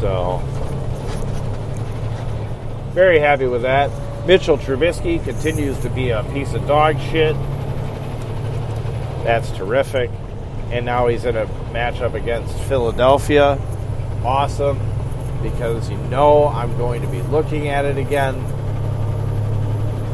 So, 0.00 0.38
very 2.92 3.18
happy 3.18 3.46
with 3.46 3.62
that. 3.62 3.90
Mitchell 4.26 4.58
Trubisky 4.58 5.22
continues 5.24 5.78
to 5.80 5.90
be 5.90 6.10
a 6.10 6.22
piece 6.32 6.54
of 6.54 6.66
dog 6.66 6.98
shit. 6.98 7.34
That's 9.24 9.50
terrific. 9.52 10.10
And 10.70 10.86
now 10.86 11.08
he's 11.08 11.24
in 11.24 11.36
a 11.36 11.46
matchup 11.72 12.14
against 12.14 12.56
Philadelphia. 12.60 13.58
Awesome. 14.24 14.78
Because 15.42 15.90
you 15.90 15.96
know 16.08 16.48
I'm 16.48 16.76
going 16.76 17.02
to 17.02 17.08
be 17.08 17.22
looking 17.22 17.68
at 17.68 17.84
it 17.84 17.96
again. 17.96 18.34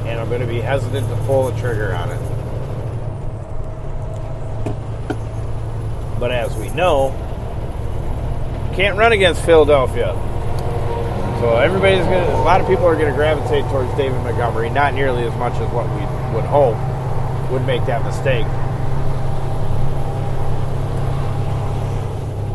And 0.07 0.21
I'm 0.21 0.29
going 0.29 0.41
to 0.41 0.47
be 0.47 0.61
hesitant 0.61 1.09
to 1.09 1.17
pull 1.27 1.51
the 1.51 1.61
trigger 1.61 1.95
on 1.95 2.11
it. 2.11 2.36
But 6.19 6.31
as 6.33 6.55
we 6.57 6.69
know, 6.71 7.11
can't 8.75 8.97
run 8.97 9.13
against 9.13 9.45
Philadelphia. 9.45 10.13
So 11.41 11.57
everybody's 11.57 12.05
gonna. 12.05 12.27
A 12.41 12.45
lot 12.45 12.61
of 12.61 12.67
people 12.67 12.87
are 12.87 12.97
gonna 12.97 13.13
gravitate 13.13 13.65
towards 13.71 13.95
David 13.97 14.19
Montgomery, 14.23 14.71
not 14.71 14.95
nearly 14.95 15.25
as 15.25 15.35
much 15.37 15.53
as 15.55 15.73
what 15.73 15.87
we 15.91 16.01
would 16.35 16.45
hope 16.45 16.77
would 17.51 17.65
make 17.67 17.85
that 17.87 18.05
mistake. 18.05 18.47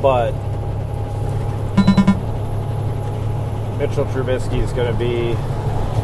But 0.01 0.31
Mitchell 3.77 4.05
Trubisky 4.05 4.61
is 4.61 4.73
going 4.73 4.91
to 4.91 4.99
be 4.99 5.35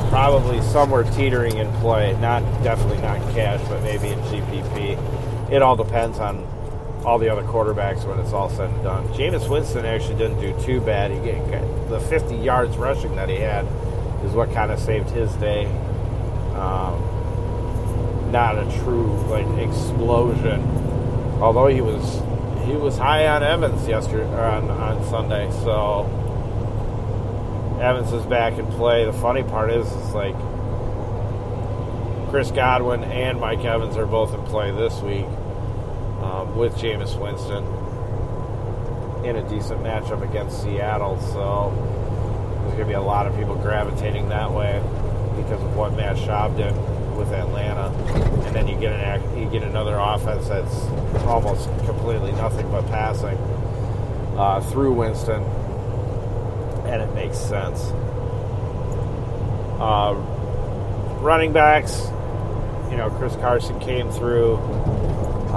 probably 0.10 0.62
somewhere 0.62 1.04
teetering 1.04 1.58
in 1.58 1.72
play. 1.74 2.16
Not 2.20 2.42
definitely 2.64 3.02
not 3.02 3.20
cash, 3.34 3.62
but 3.70 3.82
maybe 3.84 4.10
in 4.10 4.20
GPP. 4.20 5.52
It 5.52 5.62
all 5.62 5.76
depends 5.76 6.20
on 6.20 6.46
all 7.06 7.18
the 7.20 7.30
other 7.30 7.44
quarterbacks 7.44 8.06
when 8.06 8.20
it's 8.20 8.34
all 8.34 8.50
said 8.50 8.70
and 8.70 8.84
done. 8.84 9.08
Jameis 9.10 9.50
Winston 9.50 9.86
actually 9.86 10.16
didn't 10.16 10.39
do 10.39 10.54
too 10.66 10.82
bad. 10.82 11.12
He 11.12 11.20
get, 11.20 11.89
the 11.89 12.00
50 12.00 12.36
yards 12.36 12.77
rushing 12.77 13.16
that 13.16 13.30
he 13.30 13.36
had 13.36 13.66
is 14.25 14.34
what 14.34 14.51
kind 14.54 14.72
of 14.72 14.80
saved 14.80 15.10
his 15.10 15.34
day. 15.36 15.66
Um, 16.56 17.04
not 18.32 18.58
a 18.58 18.66
true 18.84 19.08
like 19.27 19.48
explosion, 19.60 20.62
although 21.42 21.68
he 21.68 21.82
was 21.82 22.22
he 22.68 22.74
was 22.74 22.98
high 22.98 23.27
on 23.27 23.42
Evans 23.42 23.88
yesterday 23.88 24.25
on 24.25 24.70
on 24.70 25.04
Sunday. 25.06 25.50
So 25.63 26.06
Evans 27.82 28.12
is 28.12 28.25
back 28.25 28.58
in 28.58 28.66
play. 28.68 29.06
The 29.06 29.13
funny 29.13 29.44
part 29.44 29.72
is, 29.72 29.88
is 29.88 30.13
like 30.13 30.36
Chris 32.30 32.51
Godwin 32.51 33.04
and 33.06 33.39
Mike 33.39 33.63
Evans 33.63 33.96
are 33.96 34.06
both 34.06 34.34
in 34.34 34.44
play 34.44 34.72
this 34.72 35.00
week 35.01 35.25
um, 36.27 36.57
with 36.57 36.75
Jameis 36.75 37.19
Winston 37.19 37.63
in 39.25 39.36
a 39.38 39.50
decent 39.50 39.81
matchup 39.81 40.27
against 40.27 40.62
Seattle. 40.62 41.19
So 41.19 41.74
there's 42.62 42.74
going 42.74 42.79
to 42.79 42.86
be 42.86 42.93
a 42.93 43.01
lot 43.01 43.27
of 43.27 43.36
people 43.36 43.55
gravitating 43.55 44.29
that 44.29 44.51
way 44.51 44.81
because 45.38 45.62
of 45.62 45.75
what 45.75 45.93
Matt 45.93 46.17
Schaub 46.17 46.57
did 46.57 46.75
with 47.17 47.31
Atlanta, 47.31 47.88
and 48.46 48.55
then 48.55 48.67
you 48.67 48.79
get 48.79 48.93
an 48.93 49.39
you 49.39 49.50
get 49.50 49.63
another 49.63 49.96
offense 49.98 50.48
that's 50.48 50.86
almost 51.25 51.67
completely 51.86 52.31
nothing 52.34 52.69
but 52.69 52.86
passing 52.88 53.38
uh, 54.38 54.62
through 54.62 54.93
Winston, 54.93 55.41
and 56.86 57.01
it 57.01 57.13
makes 57.15 57.38
sense. 57.38 57.81
Uh, 59.79 60.13
running 61.22 61.53
backs, 61.53 62.07
you 62.91 62.98
know, 62.98 63.10
Chris 63.17 63.36
Carson 63.38 63.79
came 63.79 64.12
through. 64.12 64.57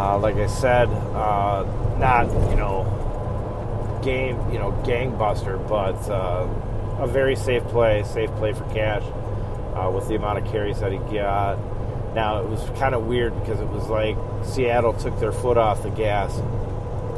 Uh, 0.00 0.18
like 0.18 0.36
I 0.36 0.46
said, 0.46 0.88
uh, 0.88 1.62
not 1.98 2.24
you 2.48 2.56
know 2.56 4.00
game 4.02 4.50
you 4.50 4.58
know 4.58 4.72
gangbuster, 4.82 5.58
but 5.68 6.00
uh, 6.10 6.48
a 7.02 7.06
very 7.06 7.36
safe 7.36 7.62
play, 7.64 8.02
safe 8.04 8.30
play 8.36 8.54
for 8.54 8.64
cash 8.72 9.02
uh, 9.74 9.90
with 9.90 10.08
the 10.08 10.14
amount 10.14 10.38
of 10.38 10.50
carries 10.50 10.80
that 10.80 10.90
he 10.90 10.96
got. 10.96 11.58
Now 12.14 12.40
it 12.40 12.48
was 12.48 12.62
kind 12.78 12.94
of 12.94 13.04
weird 13.04 13.38
because 13.40 13.60
it 13.60 13.68
was 13.68 13.88
like 13.88 14.16
Seattle 14.42 14.94
took 14.94 15.20
their 15.20 15.32
foot 15.32 15.58
off 15.58 15.82
the 15.82 15.90
gas 15.90 16.34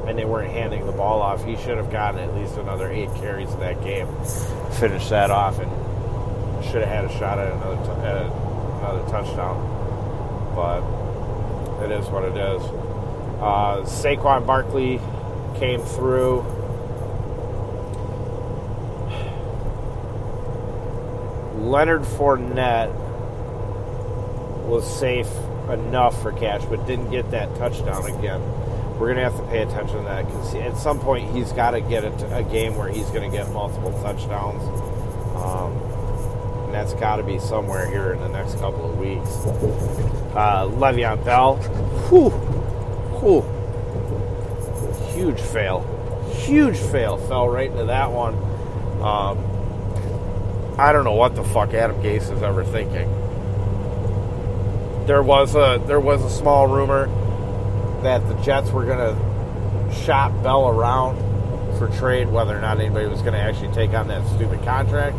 and 0.08 0.18
they 0.18 0.24
weren't 0.24 0.50
handing 0.50 0.84
the 0.84 0.90
ball 0.90 1.22
off. 1.22 1.44
He 1.44 1.54
should 1.58 1.76
have 1.76 1.92
gotten 1.92 2.18
at 2.18 2.34
least 2.34 2.56
another 2.56 2.90
eight 2.90 3.14
carries 3.14 3.52
in 3.52 3.60
that 3.60 3.80
game, 3.84 4.08
finish 4.80 5.08
that 5.10 5.30
off, 5.30 5.60
and 5.60 5.70
should 6.64 6.82
have 6.82 6.88
had 6.88 7.04
a 7.04 7.16
shot 7.16 7.38
at 7.38 7.52
another 7.52 7.76
t- 7.76 8.00
at 8.02 8.16
another 8.26 9.08
touchdown. 9.08 10.50
But 10.56 11.01
it 11.82 11.90
is 11.90 12.06
what 12.08 12.24
it 12.24 12.36
is. 12.36 12.62
Uh, 13.42 13.82
Saquon 13.84 14.46
Barkley 14.46 15.00
came 15.58 15.80
through. 15.80 16.44
Leonard 21.58 22.02
Fournette 22.02 22.92
was 24.66 24.84
safe 24.98 25.28
enough 25.70 26.20
for 26.22 26.32
cash, 26.32 26.64
but 26.64 26.86
didn't 26.86 27.10
get 27.10 27.30
that 27.30 27.54
touchdown 27.56 28.04
again. 28.06 28.40
We're 28.98 29.14
going 29.14 29.16
to 29.16 29.24
have 29.24 29.36
to 29.36 29.46
pay 29.48 29.62
attention 29.62 29.96
to 29.96 30.02
that 30.04 30.26
because 30.26 30.54
at 30.54 30.76
some 30.76 31.00
point 31.00 31.34
he's 31.34 31.52
got 31.52 31.72
to 31.72 31.80
get 31.80 32.04
a, 32.04 32.36
a, 32.36 32.42
game 32.44 32.76
where 32.76 32.88
he's 32.88 33.08
going 33.10 33.28
to 33.28 33.36
get 33.36 33.50
multiple 33.52 33.92
touchdowns. 34.02 34.62
Um, 35.36 35.72
and 36.66 36.74
that's 36.74 36.94
got 36.94 37.16
to 37.16 37.22
be 37.22 37.38
somewhere 37.38 37.88
here 37.88 38.12
in 38.12 38.20
the 38.20 38.28
next 38.28 38.58
couple 38.58 38.90
of 38.90 38.98
weeks. 38.98 40.21
Uh, 40.34 40.66
Le'Veon 40.66 41.24
Bell, 41.24 41.56
whew, 42.08 42.30
whew, 43.20 43.42
huge 45.12 45.40
fail, 45.40 45.80
huge 46.32 46.78
fail, 46.78 47.18
fell 47.18 47.48
right 47.48 47.70
into 47.70 47.84
that 47.84 48.10
one. 48.10 48.34
Um, 49.02 49.38
I 50.78 50.92
don't 50.92 51.04
know 51.04 51.12
what 51.12 51.34
the 51.34 51.44
fuck 51.44 51.74
Adam 51.74 52.02
Gase 52.02 52.34
is 52.34 52.42
ever 52.42 52.64
thinking. 52.64 53.10
There 55.06 55.22
was 55.22 55.54
a 55.54 55.82
there 55.86 56.00
was 56.00 56.22
a 56.22 56.30
small 56.30 56.66
rumor 56.66 57.06
that 58.02 58.26
the 58.28 58.34
Jets 58.42 58.70
were 58.70 58.84
going 58.84 58.98
to 58.98 59.94
shop 60.04 60.32
Bell 60.42 60.68
around 60.68 61.18
for 61.78 61.88
trade, 61.98 62.28
whether 62.28 62.56
or 62.56 62.60
not 62.60 62.78
anybody 62.78 63.06
was 63.06 63.20
going 63.20 63.34
to 63.34 63.40
actually 63.40 63.72
take 63.72 63.90
on 63.90 64.08
that 64.08 64.26
stupid 64.34 64.62
contract 64.64 65.16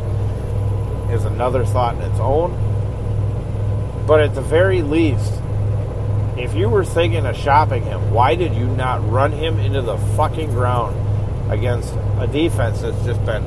is 1.12 1.25
another 1.25 1.65
thought 1.65 1.96
in 1.96 2.01
its 2.01 2.20
own. 2.20 2.51
But 4.05 4.19
at 4.19 4.36
the 4.36 4.41
very 4.41 4.81
least, 4.81 5.33
if 6.38 6.53
you 6.55 6.67
were 6.67 6.83
thinking 6.83 7.25
of 7.25 7.38
shopping 7.38 7.83
him, 7.83 8.12
why 8.12 8.36
did 8.36 8.53
you 8.53 8.67
not 8.67 9.07
run 9.10 9.31
him 9.31 9.60
into 9.60 9.81
the 9.81 9.98
fucking 10.17 10.50
ground 10.50 10.95
against 11.51 11.93
a 12.19 12.27
defense 12.27 12.81
that's 12.81 13.01
just 13.05 13.24
been 13.25 13.43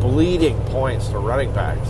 bleeding 0.00 0.58
points 0.66 1.08
to 1.08 1.18
running 1.18 1.52
backs? 1.52 1.88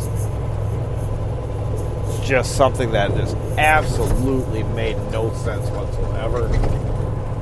It's 2.08 2.28
just 2.28 2.56
something 2.56 2.92
that 2.92 3.14
just 3.16 3.36
absolutely 3.58 4.62
made 4.62 4.96
no 5.10 5.32
sense 5.34 5.68
whatsoever. 5.70 6.46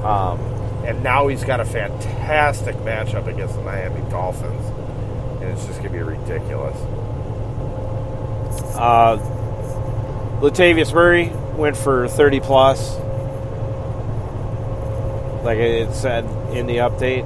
Um, 0.06 0.38
and 0.85 1.02
now 1.02 1.28
he's 1.28 1.44
got 1.44 1.61
a 1.61 1.64
fantastic 1.64 2.76
matchup 2.76 3.26
against 3.26 3.54
the 3.56 3.62
Miami 3.62 4.09
Dolphins, 4.11 4.66
and 5.42 5.50
it's 5.50 5.66
just 5.66 5.80
going 5.80 5.92
to 5.92 5.99
be 5.99 6.02
ridiculous. 6.02 6.76
Uh, 8.76 9.16
Latavius 10.44 10.92
Murray 10.92 11.32
went 11.56 11.74
for 11.74 12.06
30 12.06 12.40
plus. 12.40 12.98
Like 15.42 15.56
it 15.56 15.94
said 15.94 16.26
in 16.54 16.66
the 16.66 16.76
update, 16.76 17.24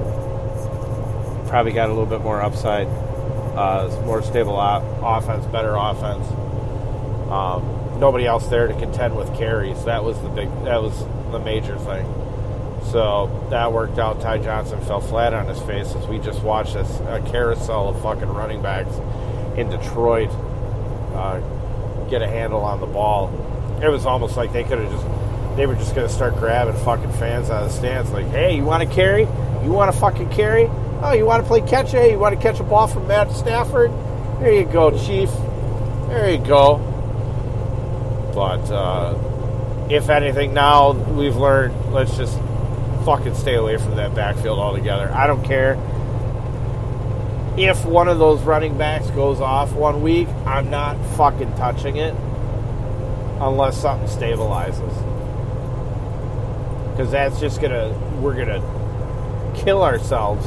probably 1.49 1.73
got 1.73 1.89
a 1.89 1.93
little 1.93 2.07
bit 2.07 2.21
more 2.21 2.41
upside. 2.41 2.87
Uh, 2.87 3.91
more 4.05 4.23
stable 4.23 4.57
offense, 4.61 5.45
better 5.47 5.75
offense. 5.75 6.25
Um, 7.29 7.99
nobody 7.99 8.25
else 8.25 8.47
there 8.47 8.69
to 8.69 8.75
contend 8.75 9.17
with 9.17 9.37
carries. 9.37 9.85
That 9.85 10.05
was 10.05 10.17
the 10.23 10.29
big. 10.29 10.49
That 10.63 10.81
was 10.81 10.97
the 11.33 11.41
major 11.41 11.77
thing. 11.77 12.07
So 12.93 13.49
that 13.51 13.73
worked 13.73 13.99
out. 13.99 14.21
Ty 14.21 14.39
Johnson 14.39 14.81
fell 14.83 15.01
flat 15.01 15.35
on 15.35 15.49
his 15.49 15.61
face 15.63 15.93
as 15.97 16.07
we 16.07 16.21
just 16.21 16.41
watched 16.45 16.75
this 16.75 17.01
a 17.01 17.21
carousel 17.33 17.89
of 17.89 18.01
fucking 18.01 18.29
running 18.29 18.63
backs 18.63 18.95
in 19.59 19.71
Detroit 19.71 20.31
uh, 21.15 21.41
get 22.09 22.23
a 22.23 22.27
handle 22.27 22.61
on 22.61 22.81
the 22.81 22.87
ball. 22.87 23.29
It 23.83 23.89
was 23.89 24.07
almost 24.07 24.37
like 24.37 24.53
they 24.53 24.65
could 24.65 24.79
have 24.79 24.91
just 24.91 25.07
they 25.57 25.67
were 25.67 25.75
just 25.75 25.95
going 25.95 26.07
to 26.07 26.13
start 26.13 26.37
grabbing 26.37 26.77
fucking 26.85 27.13
fans 27.15 27.51
out 27.51 27.65
of 27.65 27.71
the 27.71 27.77
stands. 27.77 28.13
Like, 28.13 28.27
hey, 28.27 28.55
you 28.55 28.63
want 28.63 28.89
to 28.89 28.95
carry? 28.95 29.23
You 29.65 29.73
want 29.73 29.93
to 29.93 29.99
fucking 29.99 30.31
carry? 30.31 30.69
Oh, 31.03 31.13
you 31.13 31.27
want 31.27 31.43
to 31.43 31.49
play 31.49 31.61
catch? 31.61 31.91
Hey, 31.91 32.13
you 32.13 32.19
want 32.19 32.37
to 32.37 32.41
catch 32.41 32.61
a 32.61 32.65
ball 32.65 32.87
from 32.87 33.09
Matt 33.09 33.33
Stafford? 33.33 33.91
There 34.41 34.53
you 34.53 34.65
go, 34.65 34.91
Chief. 34.91 35.31
There 36.09 36.31
you 36.31 36.39
go. 36.39 36.79
But 38.35 38.71
uh, 38.71 39.89
if 39.91 40.09
anything, 40.09 40.55
now 40.55 40.93
we've 40.93 41.37
learned. 41.37 41.93
Let's 41.93 42.17
just 42.17 42.39
fucking 43.05 43.35
stay 43.35 43.57
away 43.57 43.79
from 43.79 43.97
that 43.97 44.15
backfield 44.15 44.61
altogether. 44.61 45.11
I 45.13 45.27
don't 45.27 45.43
care 45.45 45.75
if 47.59 47.85
one 47.85 48.09
of 48.09 48.19
those 48.19 48.41
running 48.43 48.79
backs 48.79 49.11
goes 49.11 49.41
off 49.41 49.73
one 49.73 50.03
week. 50.03 50.29
I'm 50.47 50.71
not 50.71 50.97
fucking 51.17 51.55
touching 51.57 51.97
it 51.97 52.15
unless 53.41 53.81
something 53.81 54.09
stabilizes 54.09 54.95
because 56.91 57.13
that's 57.13 57.39
just 57.39 57.61
gonna 57.61 57.97
we're 58.21 58.35
gonna 58.35 59.55
kill 59.57 59.83
ourselves 59.83 60.45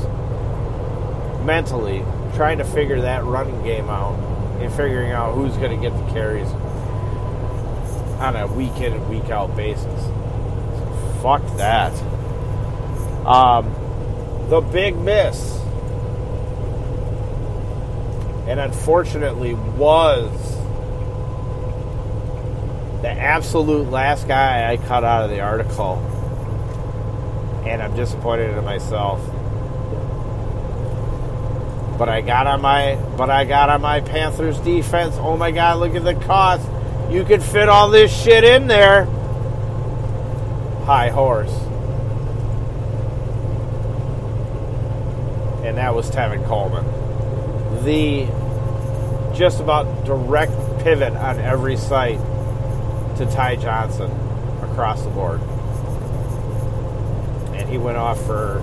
mentally 1.46 2.04
trying 2.36 2.58
to 2.58 2.66
figure 2.66 3.02
that 3.02 3.24
running 3.24 3.62
game 3.64 3.90
out 3.90 4.20
and 4.62 4.72
figuring 4.74 5.12
out 5.12 5.34
who's 5.34 5.56
gonna 5.58 5.78
get 5.78 5.92
the 5.94 6.14
carries 6.14 6.50
on 8.20 8.36
a 8.36 8.48
week 8.48 8.76
in 8.82 8.94
and 8.94 9.10
week 9.10 9.30
out 9.30 9.56
basis. 9.56 10.04
So 10.04 11.20
fuck 11.22 11.42
that. 11.58 11.94
Um, 13.26 13.74
the 14.50 14.60
big 14.60 14.98
miss, 14.98 15.61
and 18.52 18.60
unfortunately 18.60 19.54
was 19.54 20.30
the 23.02 23.10
absolute 23.10 23.90
last 23.90 24.28
guy 24.28 24.70
I 24.70 24.76
cut 24.76 25.06
out 25.06 25.24
of 25.24 25.30
the 25.30 25.40
article 25.40 25.96
and 27.66 27.82
I'm 27.82 27.96
disappointed 27.96 28.58
in 28.58 28.66
myself. 28.66 29.26
But 31.98 32.10
I 32.10 32.20
got 32.20 32.46
on 32.46 32.62
my 32.62 32.96
but 33.16 33.30
I 33.30 33.46
got 33.46 33.70
on 33.70 33.80
my 33.80 34.02
Panthers 34.02 34.60
defense. 34.60 35.16
Oh 35.18 35.38
my 35.38 35.52
god, 35.52 35.80
look 35.80 35.96
at 35.96 36.04
the 36.04 36.16
cost. 36.16 36.68
You 37.10 37.24
could 37.24 37.42
fit 37.42 37.70
all 37.70 37.90
this 37.90 38.12
shit 38.14 38.44
in 38.44 38.68
there. 38.68 39.06
High 40.84 41.08
horse. 41.08 41.54
And 45.64 45.78
that 45.78 45.96
was 45.96 46.12
Tevin 46.12 46.46
Coleman. 46.48 46.84
The 47.86 48.41
just 49.42 49.60
about 49.60 50.06
direct 50.06 50.52
pivot 50.84 51.14
on 51.14 51.40
every 51.40 51.76
site 51.76 52.20
to 53.18 53.28
Ty 53.32 53.56
Johnson 53.56 54.12
across 54.62 55.02
the 55.02 55.10
board 55.10 55.42
And 57.56 57.68
he 57.68 57.80
went 57.80 57.98
off 57.98 58.24
for. 58.24 58.62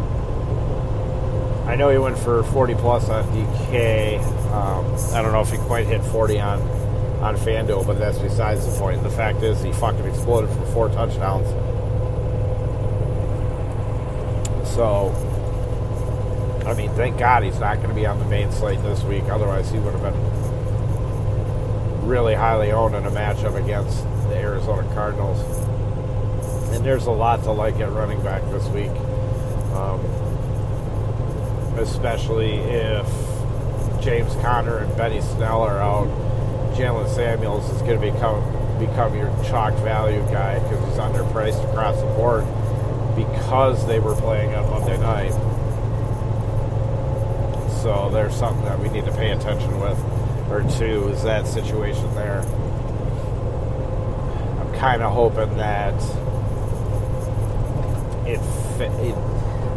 I 1.66 1.74
know 1.74 1.90
he 1.90 1.98
went 1.98 2.16
for 2.16 2.44
40 2.44 2.76
plus 2.76 3.08
on 3.08 3.24
DK. 3.24 4.22
Um, 4.52 4.94
I 5.16 5.20
don't 5.20 5.32
know 5.32 5.40
if 5.40 5.50
he 5.50 5.56
quite 5.56 5.88
hit 5.88 6.00
40 6.00 6.38
on 6.38 6.60
on 7.22 7.36
FanDuel, 7.36 7.84
but 7.84 7.98
that's 7.98 8.18
besides 8.20 8.64
the 8.64 8.78
point. 8.78 9.02
The 9.02 9.10
fact 9.10 9.42
is, 9.42 9.60
he 9.60 9.72
fucking 9.72 10.04
exploded 10.04 10.48
for 10.50 10.64
four 10.66 10.88
touchdowns. 10.90 11.48
So, 14.76 15.10
I 16.64 16.74
mean, 16.74 16.90
thank 16.90 17.18
God 17.18 17.42
he's 17.42 17.58
not 17.58 17.78
going 17.78 17.88
to 17.88 17.96
be 17.96 18.06
on 18.06 18.20
the 18.20 18.26
main 18.26 18.52
slate 18.52 18.80
this 18.84 19.02
week. 19.02 19.24
Otherwise, 19.24 19.72
he 19.72 19.80
would 19.80 19.92
have 19.92 20.02
been 20.02 20.37
really 22.08 22.34
highly 22.34 22.72
owned 22.72 22.94
in 22.94 23.04
a 23.04 23.10
matchup 23.10 23.62
against 23.62 24.02
the 24.28 24.36
Arizona 24.36 24.82
Cardinals 24.94 25.38
and 26.78 26.84
there's 26.84 27.06
a 27.06 27.10
lot 27.10 27.42
to 27.42 27.50
like 27.50 27.76
at 27.80 27.90
running 27.92 28.22
back 28.22 28.42
this 28.50 28.66
week, 28.68 28.90
um, 29.74 30.00
especially 31.78 32.54
if 32.54 33.06
James 34.00 34.32
Conner 34.36 34.78
and 34.78 34.96
Benny 34.96 35.20
Snell 35.20 35.62
are 35.62 35.78
out. 35.78 36.06
Jaylen 36.76 37.12
Samuels 37.12 37.68
is 37.72 37.82
going 37.82 38.00
to 38.00 38.12
become 38.12 38.40
become 38.78 39.16
your 39.16 39.26
chalk 39.44 39.74
value 39.82 40.20
guy 40.30 40.60
because 40.60 40.78
he's 40.86 40.98
underpriced 40.98 41.68
across 41.68 41.98
the 41.98 42.06
board 42.14 42.44
because 43.16 43.84
they 43.88 43.98
were 43.98 44.14
playing 44.14 44.54
on 44.54 44.70
Monday 44.70 44.96
night. 44.98 45.32
So 47.82 48.08
there's 48.12 48.36
something 48.36 48.64
that 48.66 48.78
we 48.78 48.88
need 48.88 49.04
to 49.06 49.12
pay 49.12 49.30
attention 49.30 49.80
with, 49.80 49.98
or 50.50 50.62
two 50.78 51.08
is 51.08 51.22
that 51.24 51.46
situation 51.46 52.14
there. 52.14 52.40
I'm 54.60 54.74
kind 54.74 55.02
of 55.02 55.12
hoping 55.12 55.56
that 55.56 55.94
it, 58.26 58.40
it 58.80 59.14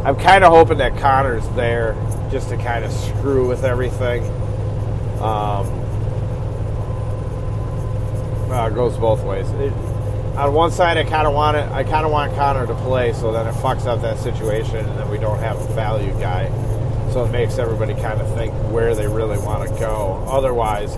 I'm 0.04 0.16
kind 0.16 0.42
of 0.42 0.52
hoping 0.52 0.78
that 0.78 0.98
Conner's 0.98 1.48
there 1.50 1.94
just 2.30 2.48
to 2.48 2.56
kind 2.56 2.84
of 2.84 2.92
screw 2.92 3.46
with 3.46 3.64
everything. 3.64 4.24
Um, 5.20 5.80
well, 8.48 8.66
it 8.66 8.74
goes 8.74 8.96
both 8.96 9.22
ways. 9.22 9.48
It, 9.50 9.72
on 10.36 10.52
one 10.54 10.72
side, 10.72 10.96
I 10.96 11.04
kind 11.04 11.26
of 11.26 11.34
want 11.34 11.56
it. 11.56 11.70
I 11.70 11.84
kind 11.84 12.04
of 12.04 12.10
want 12.10 12.34
Conner 12.34 12.66
to 12.66 12.74
play, 12.74 13.12
so 13.12 13.32
then 13.32 13.46
it 13.46 13.54
fucks 13.56 13.86
up 13.86 14.02
that 14.02 14.18
situation, 14.18 14.76
and 14.76 14.98
then 14.98 15.08
we 15.10 15.18
don't 15.18 15.38
have 15.38 15.60
a 15.60 15.74
value 15.74 16.12
guy. 16.18 16.46
So 17.12 17.24
it 17.24 17.30
makes 17.30 17.58
everybody 17.58 17.94
kind 17.94 18.20
of 18.20 18.34
think 18.34 18.54
where 18.72 18.94
they 18.94 19.06
really 19.06 19.38
want 19.38 19.68
to 19.68 19.78
go. 19.78 20.24
Otherwise, 20.26 20.96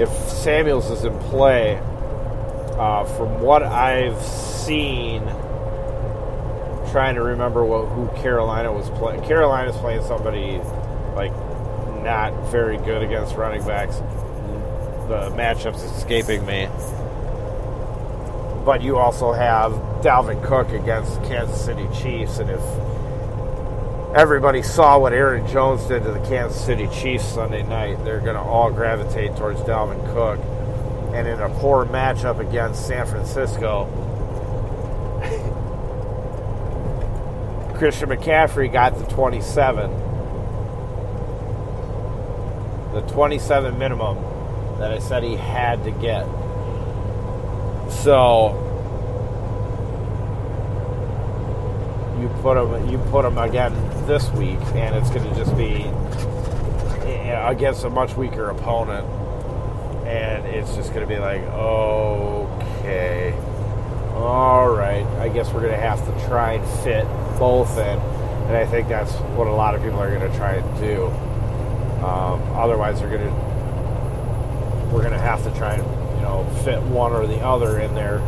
if 0.00 0.08
Samuels 0.28 0.90
is 0.90 1.04
in 1.04 1.18
play, 1.18 1.76
uh, 2.78 3.04
from 3.04 3.42
what 3.42 3.62
I've 3.62 4.20
seen 4.22 5.22
trying 6.90 7.14
to 7.14 7.22
remember 7.22 7.62
what 7.64 7.86
who 7.88 8.08
Carolina 8.22 8.72
was 8.72 8.88
playing. 8.90 9.22
Carolina's 9.24 9.76
playing 9.76 10.02
somebody 10.02 10.58
like 11.14 11.32
not 12.02 12.32
very 12.50 12.78
good 12.78 13.02
against 13.02 13.36
running 13.36 13.64
backs. 13.66 13.96
The 15.08 15.30
matchup's 15.36 15.82
escaping 15.82 16.44
me. 16.46 16.68
But 18.64 18.82
you 18.82 18.96
also 18.96 19.32
have 19.32 19.72
Dalvin 20.02 20.42
Cook 20.44 20.70
against 20.70 21.22
Kansas 21.24 21.62
City 21.62 21.86
Chiefs, 21.94 22.38
and 22.38 22.50
if 22.50 22.60
everybody 24.14 24.62
saw 24.62 24.98
what 24.98 25.12
Aaron 25.12 25.46
Jones 25.46 25.84
did 25.84 26.02
to 26.02 26.10
the 26.10 26.18
Kansas 26.20 26.62
City 26.64 26.88
Chiefs 26.88 27.24
Sunday 27.24 27.62
night, 27.62 28.04
they're 28.04 28.20
going 28.20 28.34
to 28.34 28.42
all 28.42 28.70
gravitate 28.70 29.36
towards 29.36 29.60
Dalvin 29.60 30.04
Cook. 30.12 30.40
And 31.14 31.28
in 31.28 31.40
a 31.40 31.48
poor 31.60 31.84
matchup 31.84 32.40
against 32.40 32.86
San 32.86 33.06
Francisco, 33.06 33.86
Christian 37.78 38.08
McCaffrey 38.08 38.72
got 38.72 38.98
the 38.98 39.04
27. 39.06 39.90
The 42.92 43.02
27 43.12 43.78
minimum 43.78 44.16
that 44.78 44.90
I 44.92 44.98
said 44.98 45.22
he 45.22 45.36
had 45.36 45.84
to 45.84 45.92
get. 45.92 46.24
So 48.02 48.66
you 52.20 52.28
put 52.42 52.56
him 52.56 52.90
you 52.90 52.98
put 53.10 53.24
him 53.24 53.38
again 53.38 53.72
this 54.10 54.28
week 54.30 54.58
and 54.74 54.94
it's 54.96 55.08
going 55.10 55.22
to 55.22 55.34
just 55.36 55.56
be 55.56 55.84
against 57.46 57.84
a 57.84 57.90
much 57.90 58.16
weaker 58.16 58.50
opponent 58.50 59.06
and 60.04 60.44
it's 60.46 60.74
just 60.74 60.92
going 60.92 61.06
to 61.06 61.14
be 61.14 61.20
like 61.20 61.40
okay 61.42 63.32
all 64.16 64.68
right, 64.68 65.06
I 65.18 65.28
guess 65.28 65.50
we're 65.52 65.60
going 65.60 65.72
to 65.72 65.78
have 65.78 66.04
to 66.04 66.26
try 66.26 66.54
and 66.54 66.82
fit 66.82 67.04
both 67.38 67.78
in. 67.78 67.98
And 67.98 68.56
I 68.56 68.66
think 68.66 68.88
that's 68.88 69.12
what 69.36 69.46
a 69.46 69.52
lot 69.52 69.74
of 69.74 69.82
people 69.82 69.98
are 69.98 70.14
going 70.14 70.30
to 70.30 70.36
try 70.36 70.54
and 70.54 70.80
do. 70.80 71.06
Um, 72.04 72.42
otherwise, 72.56 73.00
they're 73.00 73.08
going 73.08 73.26
to 73.26 73.50
we're 74.92 75.02
going 75.02 75.12
to 75.12 75.18
have 75.18 75.42
to 75.44 75.56
try 75.56 75.74
and 75.74 76.16
you 76.16 76.22
know 76.22 76.44
fit 76.64 76.82
one 76.82 77.12
or 77.12 77.26
the 77.26 77.40
other 77.40 77.78
in 77.78 77.94
there 77.94 78.18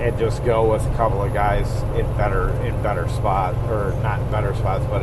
and 0.00 0.18
just 0.18 0.44
go 0.44 0.70
with 0.70 0.84
a 0.86 0.94
couple 0.96 1.22
of 1.22 1.32
guys 1.32 1.82
in 1.98 2.06
better 2.16 2.50
in 2.64 2.82
better 2.82 3.08
spot 3.08 3.54
or 3.70 3.92
not 4.02 4.20
in 4.20 4.30
better 4.30 4.54
spots, 4.54 4.84
but 4.86 5.02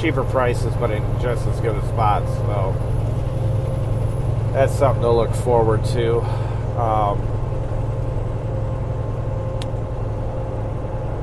cheaper 0.00 0.24
prices, 0.24 0.74
but 0.76 0.90
in 0.90 1.02
just 1.20 1.46
as 1.46 1.60
good 1.60 1.82
spots. 1.84 2.30
So 2.36 2.74
that's 4.52 4.74
something 4.74 5.02
to 5.02 5.10
look 5.10 5.34
forward 5.34 5.84
to. 5.86 6.20
Um, 6.80 7.20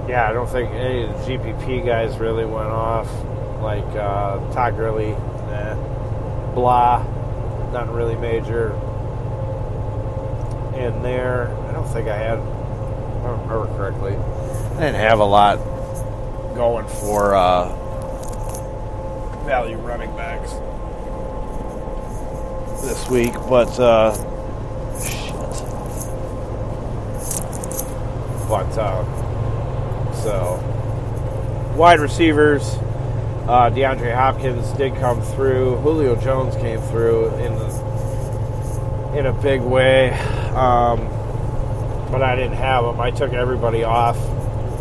yeah, 0.10 0.28
I 0.30 0.34
don't 0.34 0.50
think 0.50 0.70
any 0.72 1.04
of 1.04 1.26
the 1.26 1.38
GPP 1.38 1.86
guys 1.86 2.18
really 2.18 2.46
went 2.46 2.70
off. 2.70 3.10
Like 3.62 3.86
uh, 3.96 4.38
Todd 4.52 4.76
Gurley, 4.76 5.12
nah. 5.12 6.54
Blah, 6.54 7.04
nothing 7.72 7.96
really 7.96 8.16
major 8.16 8.74
in 10.76 11.02
there. 11.02 11.48
I 11.70 11.72
don't 11.72 11.88
think 11.88 12.08
I 12.08 12.18
had, 12.18 12.40
I 13.24 13.30
remember 13.30 13.68
correctly. 13.78 14.16
I 14.16 14.80
didn't 14.80 14.96
have 14.96 15.20
a 15.20 15.26
lot 15.26 15.58
going 16.56 16.88
for 16.88 17.36
uh, 17.36 17.70
value 19.46 19.78
running 19.78 20.16
backs 20.16 20.54
this 22.84 23.10
week, 23.10 23.34
but 23.50 23.80
uh, 23.80 24.14
shit. 25.00 25.34
But 28.50 28.78
uh, 28.78 29.04
so 30.22 30.60
wide 31.76 32.00
receivers, 32.00 32.64
uh, 33.48 33.70
DeAndre 33.70 34.14
Hopkins 34.14 34.72
did 34.74 34.96
come 34.96 35.22
through. 35.22 35.78
Julio 35.78 36.16
Jones 36.16 36.56
came 36.56 36.80
through 36.82 37.30
in 37.36 37.56
the, 37.56 39.16
in 39.18 39.26
a 39.26 39.34
big 39.34 39.62
way, 39.62 40.12
um, 40.56 41.00
but 42.14 42.22
I 42.22 42.36
didn't 42.36 42.58
have 42.58 42.86
him. 42.86 43.02
I 43.02 43.10
took 43.10 43.34
everybody 43.34 43.84
off. 43.84 44.20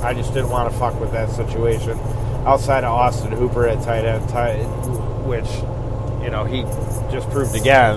I 0.05 0.13
just 0.13 0.35
didn't 0.35 0.51
want 0.51 0.71
to 0.71 0.79
fuck 0.79 1.01
with 1.01 1.13
that 1.13 1.31
situation. 1.31 1.99
Outside 2.45 2.85
of 2.85 2.93
Austin 2.93 3.33
Hooper 3.33 3.67
at 3.67 3.83
tight 3.83 4.05
end, 4.05 4.29
tight, 4.29 4.63
which 5.25 5.49
you 6.23 6.29
know 6.29 6.45
he 6.45 6.61
just 7.11 7.31
proved 7.31 7.55
again, 7.55 7.97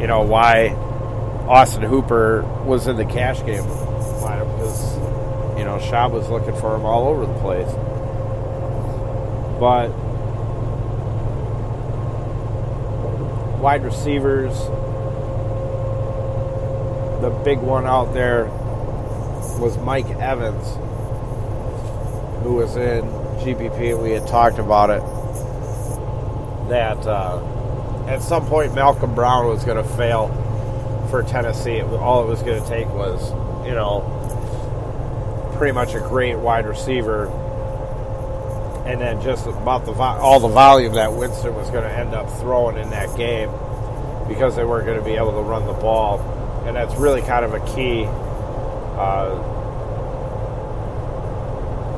you 0.00 0.08
know 0.08 0.22
why 0.22 0.70
Austin 1.48 1.82
Hooper 1.82 2.42
was 2.64 2.88
in 2.88 2.96
the 2.96 3.04
cash 3.04 3.38
game 3.46 3.62
lineup 3.62 4.52
because 4.56 4.96
you 5.56 5.64
know 5.64 5.78
Schaub 5.78 6.10
was 6.10 6.28
looking 6.28 6.56
for 6.56 6.74
him 6.74 6.84
all 6.84 7.06
over 7.06 7.26
the 7.26 7.40
place. 7.40 7.72
But 9.60 9.90
wide 13.60 13.84
receivers, 13.84 14.52
the 17.22 17.30
big 17.44 17.60
one 17.60 17.86
out 17.86 18.12
there 18.12 18.50
was 19.58 19.78
Mike 19.78 20.08
Evans, 20.08 20.66
who 22.42 22.54
was 22.54 22.76
in 22.76 23.04
GPP. 23.44 24.02
We 24.02 24.10
had 24.10 24.26
talked 24.26 24.58
about 24.58 24.90
it. 24.90 25.02
That 26.68 27.06
uh, 27.06 28.06
at 28.08 28.22
some 28.22 28.46
point 28.46 28.74
Malcolm 28.74 29.14
Brown 29.14 29.46
was 29.46 29.64
going 29.64 29.76
to 29.76 29.96
fail 29.96 30.28
for 31.10 31.22
Tennessee. 31.22 31.76
It, 31.76 31.84
all 31.84 32.24
it 32.24 32.26
was 32.26 32.42
going 32.42 32.62
to 32.62 32.68
take 32.68 32.88
was, 32.88 33.30
you 33.66 33.74
know, 33.74 34.02
pretty 35.56 35.72
much 35.72 35.94
a 35.94 36.00
great 36.00 36.36
wide 36.36 36.66
receiver, 36.66 37.26
and 38.86 39.00
then 39.00 39.22
just 39.22 39.46
about 39.46 39.84
the 39.84 39.92
all 39.92 40.40
the 40.40 40.48
volume 40.48 40.94
that 40.94 41.12
Winston 41.12 41.54
was 41.54 41.70
going 41.70 41.84
to 41.84 41.92
end 41.92 42.14
up 42.14 42.30
throwing 42.40 42.76
in 42.76 42.90
that 42.90 43.16
game 43.16 43.50
because 44.28 44.56
they 44.56 44.64
weren't 44.64 44.86
going 44.86 44.98
to 44.98 45.04
be 45.04 45.12
able 45.12 45.32
to 45.32 45.42
run 45.42 45.66
the 45.66 45.72
ball, 45.74 46.20
and 46.66 46.76
that's 46.76 46.94
really 46.96 47.22
kind 47.22 47.44
of 47.44 47.54
a 47.54 47.60
key. 47.74 48.04
Uh, 48.96 49.54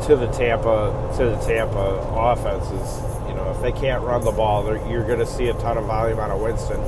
to 0.06 0.14
the 0.14 0.26
Tampa 0.28 1.14
to 1.16 1.24
the 1.24 1.36
Tampa 1.38 1.78
offense 2.14 2.64
is 2.66 3.28
you 3.28 3.34
know 3.34 3.50
if 3.50 3.60
they 3.60 3.72
can't 3.72 4.02
run 4.02 4.24
the 4.24 4.30
ball, 4.30 4.64
you're 4.88 5.04
going 5.04 5.18
to 5.18 5.26
see 5.26 5.48
a 5.48 5.54
ton 5.54 5.76
of 5.78 5.86
volume 5.86 6.20
out 6.20 6.30
of 6.30 6.40
Winston. 6.40 6.80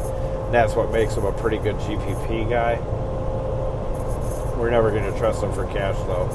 That's 0.53 0.75
what 0.75 0.93
makes 0.93 1.15
him 1.15 1.25
a 1.25 1.33
pretty 1.33 1.59
good 1.59 1.77
GPP 1.77 2.49
guy. 2.49 2.79
We're 4.57 4.71
never 4.71 4.91
going 4.91 5.13
to 5.13 5.19
trust 5.19 5.43
him 5.43 5.53
for 5.53 5.67
cash 5.67 5.97
though. 6.07 6.29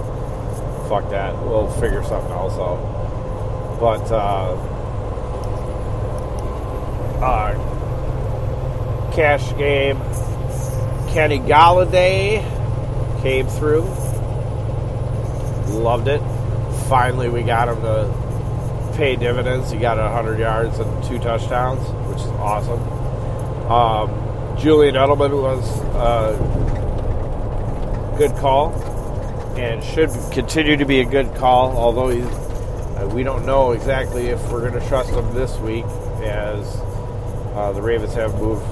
Fuck 0.90 1.10
that. 1.12 1.34
We'll 1.44 1.70
figure 1.80 2.04
something 2.04 2.32
else 2.32 2.54
out. 2.54 3.80
But 3.80 4.12
uh, 4.12 4.56
uh, 7.24 9.14
cash 9.14 9.58
game. 9.58 9.98
Kenny 11.14 11.40
Golladay 11.40 12.42
came 13.24 13.48
through. 13.48 13.82
Loved 15.82 16.08
it 16.08 16.22
finally 16.94 17.30
we 17.30 17.42
got 17.42 17.68
him 17.68 17.82
to 17.82 18.94
pay 18.96 19.16
dividends. 19.16 19.72
He 19.72 19.80
got 19.80 19.98
100 19.98 20.38
yards 20.38 20.78
and 20.78 21.04
two 21.04 21.18
touchdowns, 21.18 21.82
which 22.08 22.20
is 22.20 22.28
awesome. 22.38 22.80
Um, 23.72 24.58
Julian 24.60 24.96
Edelman 24.96 25.42
was 25.42 25.80
a 25.96 26.38
good 28.18 28.36
call 28.36 28.74
and 29.58 29.84
should 29.84 30.12
continue 30.32 30.78
to 30.78 30.86
be 30.86 31.00
a 31.00 31.06
good 31.06 31.34
call, 31.36 31.76
although 31.76 32.10
uh, 32.12 33.08
we 33.08 33.24
don't 33.24 33.46
know 33.46 33.72
exactly 33.72 34.28
if 34.28 34.40
we're 34.52 34.62
going 34.70 34.80
to 34.80 34.88
trust 34.88 35.10
him 35.10 35.34
this 35.34 35.58
week 35.58 35.86
as 36.22 36.78
uh, 37.56 37.72
the 37.74 37.82
Ravens 37.82 38.14
have 38.14 38.36
moved. 38.36 38.64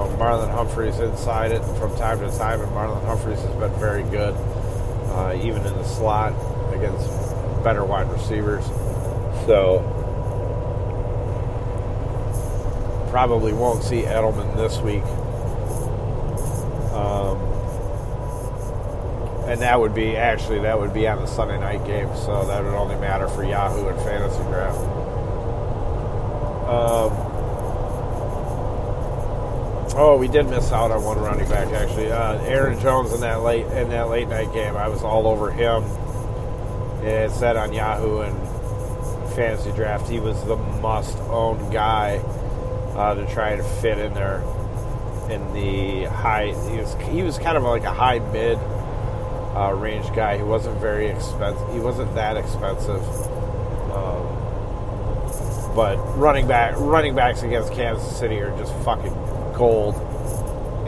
Know, 0.00 0.16
Marlon 0.16 0.50
Humphreys 0.50 0.98
inside 0.98 1.52
it 1.52 1.62
from 1.78 1.94
time 1.96 2.20
to 2.20 2.38
time, 2.38 2.62
and 2.62 2.72
Marlon 2.72 3.04
Humphreys 3.04 3.38
has 3.40 3.54
been 3.56 3.72
very 3.78 4.02
good, 4.04 4.34
uh, 4.34 5.38
even 5.42 5.58
in 5.66 5.74
the 5.74 5.84
slot 5.84 6.32
against 6.72 7.06
better 7.62 7.84
wide 7.84 8.10
receivers. 8.10 8.64
So 9.44 9.84
probably 13.10 13.52
won't 13.52 13.82
see 13.82 14.02
Edelman 14.02 14.56
this 14.56 14.78
week. 14.78 15.02
Um, 16.94 17.36
and 19.50 19.60
that 19.60 19.78
would 19.78 19.94
be 19.94 20.16
actually 20.16 20.60
that 20.60 20.78
would 20.78 20.94
be 20.94 21.06
on 21.08 21.18
the 21.18 21.26
Sunday 21.26 21.58
night 21.60 21.84
game, 21.84 22.08
so 22.16 22.46
that 22.46 22.64
would 22.64 22.72
only 22.72 22.96
matter 22.96 23.28
for 23.28 23.44
Yahoo 23.44 23.88
and 23.88 24.00
fantasy 24.00 24.42
draft. 24.44 24.78
Um, 26.70 27.29
oh, 29.94 30.16
we 30.16 30.28
did 30.28 30.46
miss 30.46 30.72
out 30.72 30.90
on 30.90 31.02
one 31.02 31.18
running 31.18 31.48
back 31.48 31.68
actually. 31.72 32.10
Uh, 32.10 32.40
Aaron 32.42 32.78
Jones 32.80 33.12
in 33.12 33.20
that 33.20 33.42
late 33.42 33.66
in 33.66 33.90
that 33.90 34.08
late 34.08 34.28
night 34.28 34.52
game, 34.52 34.76
I 34.76 34.88
was 34.88 35.02
all 35.02 35.26
over 35.26 35.50
him 35.50 35.84
it 37.02 37.30
said 37.30 37.56
on 37.56 37.72
Yahoo 37.72 38.20
and 38.20 38.36
Fantasy 39.34 39.72
Draft 39.72 40.08
he 40.08 40.20
was 40.20 40.42
the 40.44 40.56
must 40.56 41.16
own 41.28 41.72
guy 41.72 42.16
uh, 42.94 43.14
to 43.14 43.26
try 43.32 43.56
to 43.56 43.62
fit 43.62 43.98
in 43.98 44.12
there 44.14 44.42
in 45.30 45.52
the 45.54 46.04
high. 46.04 46.46
He 46.70 46.76
was 46.76 46.94
he 47.10 47.22
was 47.22 47.38
kind 47.38 47.56
of 47.56 47.62
like 47.62 47.84
a 47.84 47.92
high 47.92 48.18
mid 48.18 48.58
uh, 49.56 49.72
range 49.74 50.14
guy. 50.14 50.36
He 50.36 50.42
wasn't 50.42 50.78
very 50.80 51.06
expensive. 51.06 51.72
He 51.72 51.80
wasn't 51.80 52.14
that 52.14 52.36
expensive. 52.36 53.02
Um, 53.92 54.26
but 55.74 55.96
running 56.18 56.46
back 56.46 56.74
running 56.76 57.14
backs 57.14 57.42
against 57.42 57.72
Kansas 57.72 58.18
City 58.18 58.40
are 58.40 58.56
just 58.58 58.74
fucking 58.84 59.14
gold. 59.60 59.94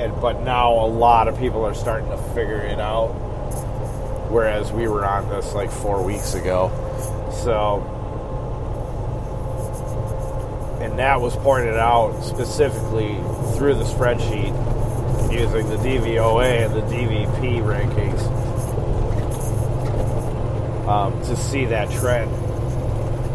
And 0.00 0.18
but 0.20 0.40
now 0.40 0.72
a 0.72 0.88
lot 0.88 1.28
of 1.28 1.38
people 1.38 1.64
are 1.64 1.74
starting 1.74 2.08
to 2.08 2.16
figure 2.34 2.62
it 2.62 2.80
out 2.80 3.10
whereas 4.32 4.72
we 4.72 4.88
were 4.88 5.04
on 5.04 5.28
this 5.28 5.52
like 5.52 5.70
four 5.70 6.02
weeks 6.02 6.34
ago. 6.34 6.70
So, 7.44 7.82
and 10.80 10.98
that 10.98 11.20
was 11.20 11.36
pointed 11.36 11.76
out 11.76 12.22
specifically 12.22 13.14
through 13.56 13.74
the 13.74 13.84
spreadsheet 13.84 14.52
using 15.30 15.68
the 15.68 15.76
DVOA 15.76 16.66
and 16.66 16.74
the 16.74 16.80
DVP 16.80 17.62
rankings 17.62 18.22
um, 20.88 21.12
to 21.24 21.36
see 21.36 21.66
that 21.66 21.90
trend 21.90 22.30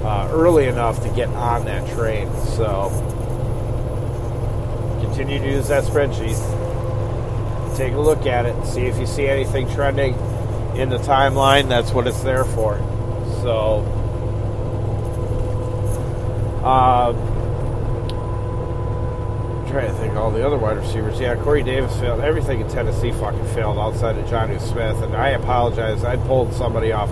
uh, 0.04 0.30
early 0.32 0.66
enough 0.66 1.02
to 1.04 1.10
get 1.10 1.30
on 1.30 1.66
that 1.66 1.88
train. 1.96 2.28
So, 2.56 2.90
continue 5.18 5.40
to 5.40 5.56
use 5.56 5.68
that 5.68 5.84
spreadsheet. 5.84 6.38
Take 7.76 7.94
a 7.94 8.00
look 8.00 8.28
at 8.28 8.46
it, 8.46 8.66
see 8.68 8.82
if 8.82 9.00
you 9.00 9.08
see 9.08 9.26
anything 9.26 9.68
trending 9.74 10.14
in 10.76 10.90
the 10.90 11.00
timeline, 11.00 11.68
that's 11.68 11.92
what 11.92 12.06
it's 12.06 12.22
there 12.22 12.46
for. 12.46 12.78
So, 13.42 13.80
uh, 16.64 17.14
I'm 19.58 19.72
trying 19.72 19.88
to 19.88 19.94
think 19.98 20.14
all 20.14 20.30
the 20.30 20.46
other 20.46 20.58
wide 20.58 20.78
receivers. 20.78 21.20
Yeah, 21.20 21.36
Corey 21.36 21.64
Davis 21.64 22.00
failed. 22.00 22.22
Everything 22.22 22.62
in 22.62 22.70
Tennessee 22.70 23.12
fucking 23.12 23.44
failed 23.56 23.80
outside 23.80 24.20
of 24.20 24.26
Jonnu 24.28 24.62
Smith. 24.62 25.02
And 25.02 25.16
I 25.16 25.30
apologize. 25.30 26.04
I 26.04 26.18
pulled 26.28 26.54
somebody 26.54 26.92
off. 26.92 27.10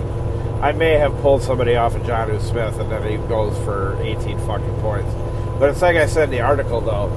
I 0.62 0.70
may 0.70 0.92
have 0.92 1.12
pulled 1.22 1.42
somebody 1.42 1.74
off 1.74 1.96
of 1.96 2.02
Jonnu 2.02 2.40
Smith, 2.40 2.78
and 2.78 2.88
then 2.90 3.02
he 3.10 3.16
goes 3.26 3.56
for 3.64 4.00
18 4.00 4.38
fucking 4.46 4.80
points. 4.80 5.12
But 5.58 5.70
it's 5.70 5.82
like 5.82 5.96
I 5.96 6.06
said 6.06 6.24
in 6.24 6.30
the 6.30 6.42
article, 6.42 6.80
though. 6.80 7.10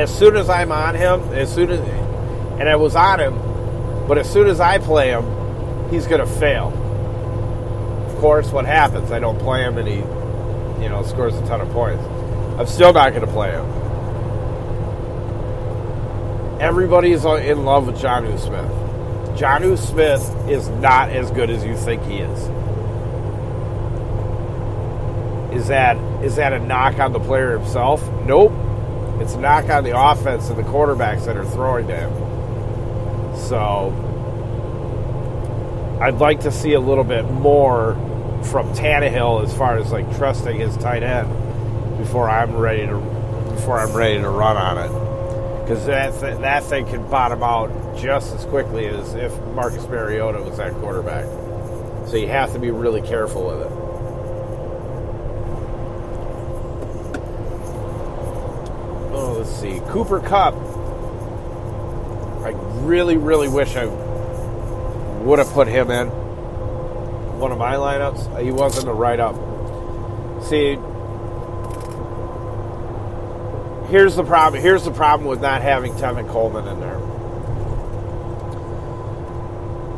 As 0.00 0.10
soon 0.18 0.34
as 0.34 0.48
I'm 0.48 0.72
on 0.72 0.94
him, 0.94 1.20
as 1.34 1.54
soon 1.54 1.68
as, 1.68 1.78
and 2.58 2.66
I 2.66 2.76
was 2.76 2.96
on 2.96 3.20
him, 3.20 3.34
but 4.08 4.16
as 4.16 4.32
soon 4.32 4.48
as 4.48 4.58
I 4.58 4.78
play 4.78 5.10
him, 5.10 5.90
he's 5.90 6.06
going 6.06 6.22
to 6.22 6.26
fail. 6.26 6.68
Of 8.08 8.16
course, 8.16 8.50
what 8.50 8.64
happens? 8.64 9.12
I 9.12 9.18
don't 9.18 9.38
play 9.38 9.60
him, 9.62 9.76
and 9.76 9.86
he, 9.86 9.96
you 10.82 10.88
know, 10.88 11.02
scores 11.02 11.34
a 11.36 11.46
ton 11.46 11.60
of 11.60 11.68
points. 11.72 12.02
I'm 12.58 12.66
still 12.66 12.94
not 12.94 13.10
going 13.10 13.26
to 13.26 13.30
play 13.30 13.50
him. 13.50 13.66
Everybody's 16.62 17.26
in 17.26 17.66
love 17.66 17.86
with 17.86 17.96
Jonnu 17.96 18.40
Smith. 18.40 19.38
Jonnu 19.38 19.76
Smith 19.76 20.48
is 20.48 20.66
not 20.80 21.10
as 21.10 21.30
good 21.30 21.50
as 21.50 21.62
you 21.62 21.76
think 21.76 22.02
he 22.04 22.20
is. 22.20 22.38
Is 25.60 25.68
that 25.68 25.98
is 26.24 26.36
that 26.36 26.54
a 26.54 26.58
knock 26.58 26.98
on 26.98 27.12
the 27.12 27.20
player 27.20 27.58
himself? 27.58 28.02
Nope. 28.24 28.52
It's 29.20 29.34
a 29.34 29.40
knock 29.40 29.68
on 29.68 29.84
the 29.84 29.98
offense 29.98 30.48
and 30.48 30.58
the 30.58 30.62
quarterbacks 30.62 31.26
that 31.26 31.36
are 31.36 31.44
throwing 31.44 31.86
to 31.88 31.96
him. 31.96 33.36
So 33.36 33.92
I'd 36.00 36.18
like 36.18 36.40
to 36.40 36.50
see 36.50 36.72
a 36.72 36.80
little 36.80 37.04
bit 37.04 37.30
more 37.30 37.94
from 38.44 38.72
Tannehill 38.72 39.44
as 39.44 39.54
far 39.54 39.76
as 39.76 39.92
like 39.92 40.16
trusting 40.16 40.58
his 40.58 40.76
tight 40.78 41.02
end 41.02 41.28
before 41.98 42.30
I'm 42.30 42.56
ready 42.56 42.86
to 42.86 42.98
before 43.50 43.78
I'm 43.78 43.92
ready 43.92 44.18
to 44.18 44.28
run 44.30 44.56
on 44.56 44.78
it. 44.78 44.88
Because 45.62 45.84
that 45.86 46.18
th- 46.18 46.38
that 46.40 46.64
thing 46.64 46.86
can 46.86 47.08
bottom 47.10 47.42
out 47.42 47.70
just 47.98 48.34
as 48.34 48.44
quickly 48.46 48.86
as 48.86 49.14
if 49.14 49.38
Marcus 49.54 49.86
Mariota 49.86 50.40
was 50.42 50.56
that 50.56 50.72
quarterback. 50.74 51.26
So 52.08 52.16
you 52.16 52.28
have 52.28 52.52
to 52.54 52.58
be 52.58 52.70
really 52.70 53.02
careful 53.02 53.46
with 53.46 53.60
it. 53.60 53.72
Oh, 59.12 59.29
let's 59.40 59.56
see. 59.58 59.80
Cooper 59.88 60.20
Kupp. 60.20 60.54
I 62.44 62.50
really, 62.82 63.16
really 63.16 63.48
wish 63.48 63.74
I 63.74 63.86
would 63.86 65.38
have 65.38 65.48
put 65.48 65.66
him 65.66 65.90
in 65.90 66.08
one 66.08 67.50
of 67.50 67.58
my 67.58 67.76
lineups. 67.76 68.42
He 68.42 68.50
wasn't 68.50 68.88
a 68.88 68.92
write 68.92 69.18
up. 69.18 69.34
See, 70.44 70.76
here's 73.90 74.14
the 74.14 74.24
problem. 74.24 74.62
Here's 74.62 74.84
the 74.84 74.90
problem 74.90 75.26
with 75.26 75.40
not 75.40 75.62
having 75.62 75.94
Tevin 75.94 76.28
Coleman 76.28 76.68
in 76.68 76.80
there. 76.80 76.98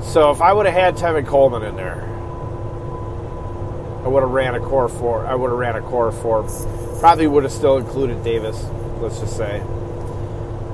So 0.04 0.30
if 0.30 0.40
I 0.40 0.52
would 0.52 0.66
have 0.66 0.74
had 0.74 0.96
Tevin 0.96 1.26
Coleman 1.26 1.64
in 1.64 1.74
there, 1.74 2.02
I 4.04 4.08
would 4.08 4.22
have 4.22 4.30
ran 4.30 4.54
a 4.54 4.60
core 4.60 4.88
four. 4.88 5.26
I 5.26 5.34
would 5.34 5.50
have 5.50 5.58
ran 5.58 5.74
a 5.74 5.80
core 5.80 6.12
four. 6.12 6.44
Probably 7.00 7.26
would 7.26 7.42
have 7.42 7.52
still 7.52 7.78
included 7.78 8.22
Davis. 8.22 8.64
Let's 9.02 9.18
just 9.18 9.36
say, 9.36 9.58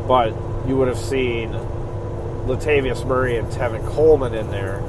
but 0.07 0.35
you 0.69 0.77
would 0.77 0.89
have 0.89 0.99
seen 0.99 1.51
Latavius 2.45 3.07
Murray 3.07 3.39
and 3.39 3.49
Tevin 3.49 3.87
Coleman 3.89 4.35
in 4.35 4.51
there, 4.51 4.81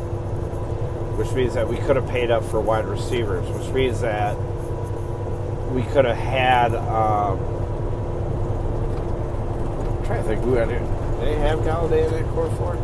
which 1.16 1.32
means 1.32 1.54
that 1.54 1.66
we 1.66 1.78
could 1.78 1.96
have 1.96 2.08
paid 2.10 2.32
up 2.32 2.44
for 2.44 2.60
wide 2.60 2.84
receivers, 2.84 3.48
which 3.58 3.74
means 3.74 4.02
that 4.02 4.36
we 5.72 5.84
could 5.84 6.04
have 6.04 6.18
had. 6.18 6.76
Um, 6.76 7.40
I'm 9.98 10.06
trying 10.06 10.22
to 10.22 10.28
think 10.28 10.44
who 10.44 10.56
had 10.56 10.68
it. 10.68 10.82
They 11.22 11.36
have 11.36 11.60
Golladay 11.60 12.08
in 12.08 12.12
that 12.12 12.26
core 12.34 12.50
four? 12.58 12.76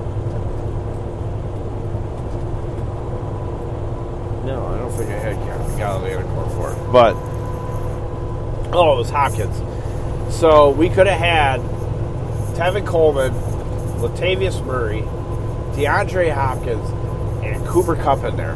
No, 4.46 4.68
I 4.68 4.78
don't 4.78 4.92
think 4.94 5.10
I 5.10 5.20
had 5.20 5.36
Golladay 5.78 6.16
in 6.16 6.22
a 6.22 6.34
core 6.34 6.50
four. 6.52 6.92
But 6.94 7.14
oh, 8.74 8.94
it 8.94 8.98
was 9.00 9.10
Hopkins. 9.10 9.75
So 10.30 10.70
we 10.72 10.90
could 10.90 11.08
have 11.08 11.20
had 11.20 11.62
Tevin 12.56 12.86
Coleman, 12.86 13.34
Latavius 14.00 14.66
Murray, 14.66 15.02
DeAndre 15.74 16.34
Hopkins, 16.34 16.90
and 17.44 17.66
Cooper 17.68 17.96
Kupp 17.96 18.24
in 18.24 18.36
there. 18.38 18.54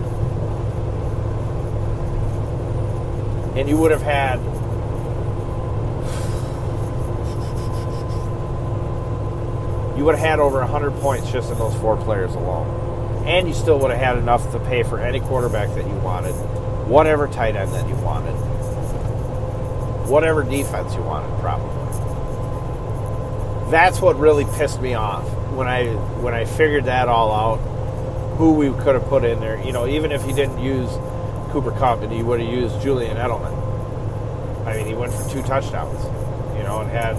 And 3.57 3.67
you 3.67 3.77
would 3.77 3.91
have 3.91 4.01
had 4.01 4.39
you 9.97 10.05
would 10.05 10.15
have 10.15 10.25
had 10.25 10.39
over 10.39 10.59
100 10.59 10.91
points 11.01 11.29
just 11.29 11.51
in 11.51 11.57
those 11.57 11.75
four 11.75 11.97
players 11.97 12.33
alone. 12.35 13.25
And 13.27 13.49
you 13.49 13.53
still 13.53 13.77
would 13.79 13.91
have 13.91 13.99
had 13.99 14.17
enough 14.17 14.49
to 14.53 14.59
pay 14.59 14.81
for 14.83 14.97
any 14.97 15.19
quarterback 15.19 15.67
that 15.75 15.85
you 15.85 15.93
wanted, 15.95 16.31
whatever 16.87 17.27
tight 17.27 17.57
end 17.57 17.73
that 17.73 17.85
you 17.89 17.95
wanted, 17.95 18.33
whatever 20.09 20.43
defense 20.43 20.93
you 20.95 21.01
wanted, 21.01 21.29
probably. 21.39 21.69
That's 23.71 24.01
what 24.01 24.17
really 24.17 24.45
pissed 24.57 24.81
me 24.81 24.95
off 24.95 25.29
when 25.53 25.67
I 25.67 25.93
when 26.21 26.33
I 26.33 26.45
figured 26.45 26.85
that 26.85 27.07
all 27.07 27.31
out. 27.31 27.57
Who 28.37 28.53
we 28.53 28.69
could 28.81 28.95
have 28.95 29.05
put 29.05 29.25
in 29.25 29.39
there, 29.41 29.61
you 29.63 29.73
know, 29.73 29.85
even 29.85 30.11
if 30.13 30.23
he 30.23 30.31
didn't 30.31 30.59
use 30.59 30.89
Cooper 31.51 31.71
Kupp 31.71 32.01
and 32.01 32.11
he 32.11 32.23
would 32.23 32.39
have 32.39 32.49
used 32.49 32.81
Julian 32.81 33.17
Edelman. 33.17 33.53
I 34.65 34.77
mean, 34.77 34.85
he 34.85 34.93
went 34.93 35.13
for 35.13 35.29
two 35.29 35.41
touchdowns, 35.43 36.01
you 36.55 36.63
know, 36.63 36.79
and 36.79 36.89
had 36.89 37.15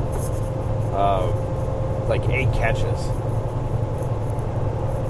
uh, 0.94 1.26
like 2.09 2.22
eight 2.31 2.50
catches. 2.55 3.07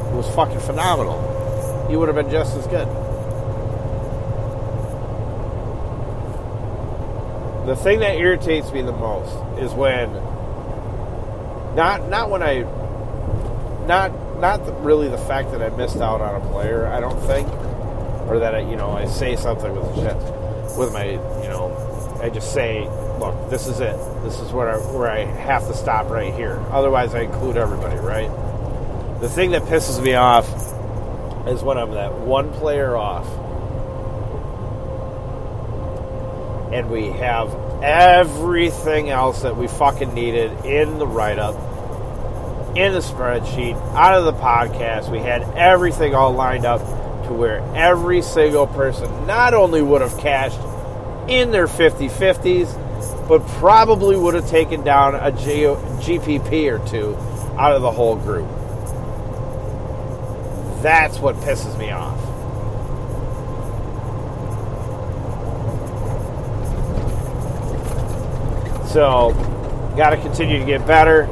It 0.09 0.17
was 0.17 0.29
fucking 0.35 0.59
phenomenal. 0.61 1.87
He 1.89 1.97
would 1.97 2.09
have 2.09 2.17
been 2.17 2.31
just 2.31 2.57
as 2.57 2.67
good. 2.67 2.89
The 7.71 7.77
thing 7.77 8.01
that 8.01 8.17
irritates 8.17 8.73
me 8.73 8.83
the 8.83 8.91
most 8.91 9.33
is 9.61 9.73
when 9.73 10.13
not 11.77 12.09
not 12.09 12.29
when 12.29 12.43
I 12.43 12.63
not 13.87 14.41
not 14.41 14.67
the, 14.67 14.73
really 14.73 15.07
the 15.07 15.17
fact 15.17 15.53
that 15.53 15.63
I 15.63 15.69
missed 15.77 15.99
out 15.99 16.21
on 16.21 16.43
a 16.43 16.45
player. 16.51 16.89
I 16.89 16.99
don't 16.99 17.21
think, 17.29 17.47
or 18.29 18.41
that 18.41 18.57
I 18.57 18.69
you 18.69 18.75
know 18.75 18.91
I 18.91 19.07
say 19.07 19.37
something 19.37 19.73
with 19.73 20.77
with 20.77 20.93
my 20.93 21.11
you 21.11 21.49
know 21.49 22.19
I 22.21 22.29
just 22.29 22.53
say 22.53 22.89
look 23.21 23.51
this 23.51 23.69
is 23.69 23.79
it 23.79 23.97
this 24.25 24.41
is 24.41 24.51
where 24.51 24.71
I, 24.71 24.77
where 24.93 25.09
I 25.09 25.21
have 25.21 25.69
to 25.69 25.73
stop 25.73 26.11
right 26.11 26.35
here. 26.35 26.57
Otherwise 26.73 27.15
I 27.15 27.21
include 27.21 27.57
everybody 27.57 27.99
right. 27.99 28.31
The 29.21 29.29
thing 29.29 29.53
that 29.53 29.63
pisses 29.63 30.03
me 30.03 30.15
off 30.15 30.49
is 31.47 31.63
when 31.63 31.79
I'm 31.79 31.93
that 31.93 32.13
one 32.19 32.53
player 32.53 32.97
off 32.97 33.29
and 36.73 36.89
we 36.89 37.07
have 37.07 37.53
everything 37.83 39.11
else 39.11 39.43
that 39.43 39.57
we 39.57 39.67
fucking 39.69 40.13
needed 40.15 40.65
in 40.65 40.99
the 40.99 41.07
write 41.07 41.39
up, 41.39 41.55
in 42.77 42.93
the 42.93 43.01
spreadsheet, 43.01 43.75
out 43.95 44.19
of 44.19 44.25
the 44.25 44.33
podcast. 44.33 45.11
We 45.11 45.19
had 45.19 45.43
everything 45.57 46.15
all 46.15 46.33
lined 46.33 46.65
up 46.65 46.81
to 47.27 47.33
where 47.33 47.61
every 47.75 48.23
single 48.23 48.67
person 48.67 49.27
not 49.27 49.55
only 49.55 49.83
would 49.83 50.03
have 50.03 50.17
cashed 50.19 50.61
in 51.29 51.51
their 51.51 51.67
50 51.67 52.09
50s, 52.09 53.29
but 53.29 53.47
probably 53.47 54.17
would 54.17 54.35
have 54.35 54.49
taken 54.49 54.83
down 54.83 55.15
a 55.15 55.31
G- 55.31 56.19
GPP 56.19 56.71
or 56.71 56.85
two 56.89 57.17
out 57.57 57.73
of 57.75 57.83
the 57.83 57.91
whole 57.91 58.17
group. 58.17 58.49
That's 60.83 61.19
what 61.19 61.37
pisses 61.37 61.79
me 61.79 61.91
off. 61.91 62.19
So, 68.93 69.33
got 69.97 70.11
to 70.11 70.17
continue 70.17 70.59
to 70.59 70.65
get 70.65 70.85
better. 70.85 71.29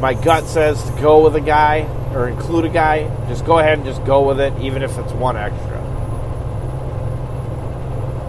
My 0.00 0.14
gut 0.14 0.44
says 0.46 0.82
to 0.82 0.90
go 1.00 1.22
with 1.22 1.36
a 1.36 1.40
guy 1.40 1.82
or 2.12 2.28
include 2.28 2.64
a 2.64 2.68
guy. 2.68 3.04
Just 3.28 3.44
go 3.46 3.60
ahead 3.60 3.78
and 3.78 3.86
just 3.86 4.04
go 4.04 4.26
with 4.26 4.40
it, 4.40 4.52
even 4.60 4.82
if 4.82 4.98
it's 4.98 5.12
one 5.12 5.36
extra. 5.36 5.80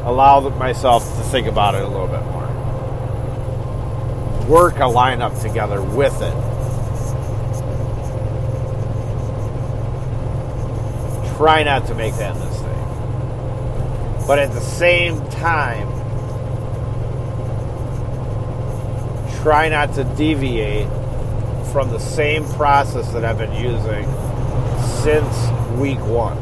Allow 0.06 0.48
myself 0.50 1.04
to 1.18 1.24
think 1.24 1.48
about 1.48 1.74
it 1.74 1.82
a 1.82 1.88
little 1.88 2.06
bit 2.06 2.22
more. 2.26 2.44
Work 4.48 4.76
a 4.76 4.82
lineup 4.82 5.42
together 5.42 5.82
with 5.82 6.22
it. 6.22 6.34
Try 11.36 11.64
not 11.64 11.88
to 11.88 11.96
make 11.96 12.14
that 12.18 12.36
mistake. 12.36 12.68
But 14.28 14.38
at 14.38 14.52
the 14.52 14.62
same 14.62 15.28
time, 15.30 15.93
try 19.44 19.68
not 19.68 19.94
to 19.94 20.06
deviate 20.16 20.88
from 21.74 21.90
the 21.90 22.00
same 22.00 22.46
process 22.54 23.12
that 23.12 23.26
I've 23.26 23.38
been 23.38 23.52
using 23.52 24.06
since 25.04 25.78
week 25.78 26.00
one. 26.00 26.38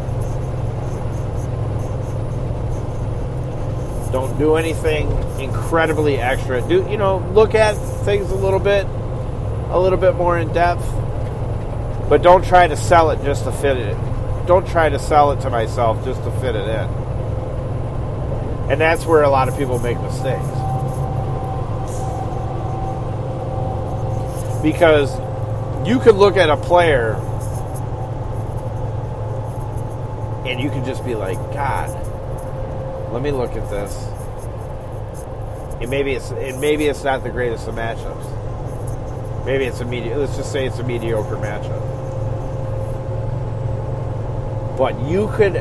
Don't 4.11 4.37
do 4.37 4.55
anything 4.55 5.09
incredibly 5.39 6.17
extra. 6.17 6.61
Do 6.61 6.87
you 6.87 6.97
know? 6.97 7.27
Look 7.33 7.55
at 7.55 7.73
things 8.05 8.29
a 8.29 8.35
little 8.35 8.59
bit, 8.59 8.85
a 8.85 9.79
little 9.79 9.97
bit 9.97 10.13
more 10.13 10.37
in 10.37 10.53
depth, 10.53 10.85
but 12.07 12.21
don't 12.21 12.45
try 12.45 12.67
to 12.67 12.77
sell 12.77 13.09
it 13.09 13.23
just 13.23 13.45
to 13.45 13.51
fit 13.51 13.77
it. 13.77 13.97
Don't 14.45 14.67
try 14.67 14.89
to 14.89 14.99
sell 14.99 15.31
it 15.31 15.41
to 15.41 15.49
myself 15.49 16.05
just 16.05 16.23
to 16.23 16.31
fit 16.39 16.55
it 16.55 16.67
in. 16.67 16.87
And 18.69 18.79
that's 18.79 19.07
where 19.07 19.23
a 19.23 19.29
lot 19.29 19.49
of 19.49 19.57
people 19.57 19.79
make 19.79 19.99
mistakes. 20.01 20.60
Because 24.61 25.11
you 25.87 25.99
could 25.99 26.15
look 26.15 26.37
at 26.37 26.49
a 26.49 26.57
player 26.57 27.15
and 30.45 30.59
you 30.59 30.69
can 30.69 30.85
just 30.85 31.03
be 31.03 31.15
like, 31.15 31.37
God, 31.53 31.89
let 33.11 33.21
me 33.21 33.31
look 33.31 33.55
at 33.55 33.69
this. 33.69 33.95
And 35.81 35.89
maybe 35.89 36.13
it's 36.13 36.29
and 36.31 36.61
maybe 36.61 36.85
it's 36.85 37.03
not 37.03 37.23
the 37.23 37.29
greatest 37.29 37.67
of 37.67 37.75
matchups. 37.75 39.45
Maybe 39.45 39.65
it's 39.65 39.79
a 39.79 39.85
medi- 39.85 40.13
let's 40.13 40.37
just 40.37 40.51
say 40.51 40.67
it's 40.67 40.77
a 40.77 40.83
mediocre 40.83 41.37
matchup. 41.37 41.87
But 44.77 44.99
you 45.01 45.31
could 45.33 45.53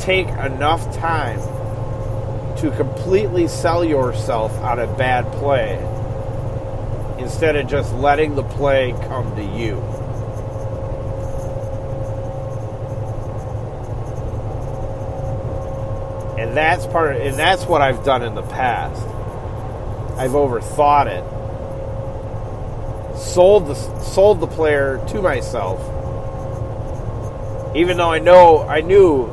take 0.00 0.28
enough 0.28 0.92
time 0.96 1.38
to 2.56 2.72
completely 2.76 3.46
sell 3.46 3.84
yourself 3.84 4.52
on 4.58 4.80
a 4.80 4.86
bad 4.96 5.30
play 5.32 5.76
instead 7.26 7.56
of 7.56 7.66
just 7.66 7.92
letting 7.94 8.36
the 8.36 8.44
play 8.44 8.94
come 9.08 9.34
to 9.34 9.42
you. 9.42 9.74
And 16.38 16.56
that's 16.56 16.86
part 16.86 17.16
of, 17.16 17.22
and 17.22 17.36
that's 17.36 17.64
what 17.64 17.82
I've 17.82 18.04
done 18.04 18.22
in 18.22 18.36
the 18.36 18.42
past. 18.42 19.02
I've 20.16 20.30
overthought 20.30 21.08
it. 21.08 21.24
Sold 23.18 23.66
the 23.66 23.74
sold 23.74 24.38
the 24.38 24.46
player 24.46 25.04
to 25.08 25.20
myself. 25.20 25.80
Even 27.74 27.96
though 27.96 28.12
I 28.12 28.20
know 28.20 28.62
I 28.62 28.82
knew 28.82 29.24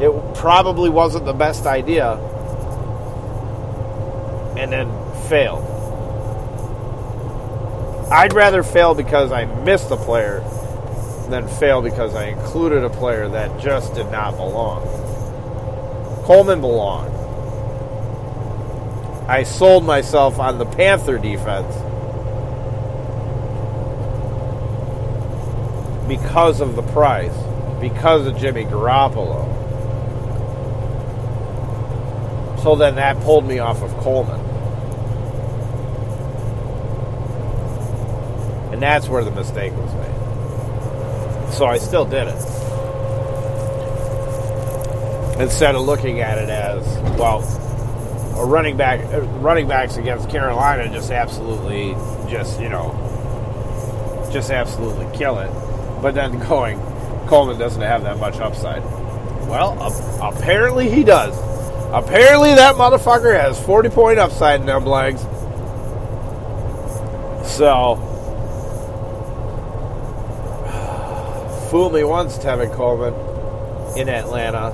it 0.00 0.34
probably 0.34 0.90
wasn't 0.90 1.26
the 1.26 1.32
best 1.32 1.64
idea 1.64 2.14
and 4.56 4.72
then 4.72 4.90
failed. 5.28 5.67
I'd 8.10 8.32
rather 8.32 8.62
fail 8.62 8.94
because 8.94 9.32
I 9.32 9.44
missed 9.44 9.90
a 9.90 9.96
player 9.96 10.40
than 11.28 11.46
fail 11.46 11.82
because 11.82 12.14
I 12.14 12.28
included 12.28 12.82
a 12.82 12.88
player 12.88 13.28
that 13.28 13.60
just 13.60 13.94
did 13.94 14.10
not 14.10 14.36
belong. 14.36 14.82
Coleman 16.24 16.62
belonged. 16.62 17.14
I 19.28 19.42
sold 19.42 19.84
myself 19.84 20.38
on 20.38 20.56
the 20.56 20.64
Panther 20.64 21.18
defense 21.18 21.74
because 26.08 26.62
of 26.62 26.76
the 26.76 26.82
price, 26.82 27.36
because 27.78 28.26
of 28.26 28.38
Jimmy 28.38 28.64
Garoppolo. 28.64 29.44
So 32.62 32.74
then 32.74 32.94
that 32.94 33.20
pulled 33.20 33.46
me 33.46 33.58
off 33.58 33.82
of 33.82 33.94
Coleman. 33.98 34.47
And 38.78 38.84
that's 38.84 39.08
where 39.08 39.24
the 39.24 39.32
mistake 39.32 39.72
was 39.72 39.92
made. 39.92 41.52
So 41.52 41.66
I 41.66 41.78
still 41.78 42.04
did 42.04 42.28
it. 42.28 42.38
Instead 45.40 45.74
of 45.74 45.80
looking 45.80 46.20
at 46.20 46.38
it 46.38 46.48
as, 46.48 46.86
well, 47.18 47.40
a 48.38 48.46
running 48.46 48.76
back 48.76 49.00
uh, 49.12 49.22
running 49.40 49.66
backs 49.66 49.96
against 49.96 50.30
Carolina 50.30 50.88
just 50.92 51.10
absolutely 51.10 51.96
just, 52.30 52.60
you 52.60 52.68
know, 52.68 52.92
just 54.32 54.52
absolutely 54.52 55.08
kill 55.18 55.40
it. 55.40 55.50
But 56.00 56.14
then 56.14 56.38
going, 56.48 56.78
Coleman 57.26 57.58
doesn't 57.58 57.82
have 57.82 58.04
that 58.04 58.18
much 58.18 58.36
upside. 58.36 58.84
Well, 59.48 59.76
uh, 59.82 60.30
apparently 60.32 60.88
he 60.88 61.02
does. 61.02 61.36
Apparently 61.92 62.54
that 62.54 62.76
motherfucker 62.76 63.36
has 63.36 63.60
40 63.60 63.88
point 63.88 64.20
upside 64.20 64.60
in 64.60 64.66
them 64.66 64.86
legs. 64.86 65.20
So, 67.50 68.07
fool 71.70 71.90
me 71.90 72.02
once, 72.02 72.38
Tevin 72.38 72.72
Coleman, 72.72 73.12
in 73.98 74.08
Atlanta 74.08 74.70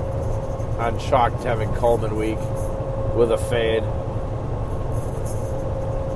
on 0.79 0.97
Chalk 0.97 1.33
Tevin 1.33 1.75
Coleman 1.75 2.15
week 2.15 2.37
with 3.15 3.31
a 3.31 3.37
fade. 3.37 3.83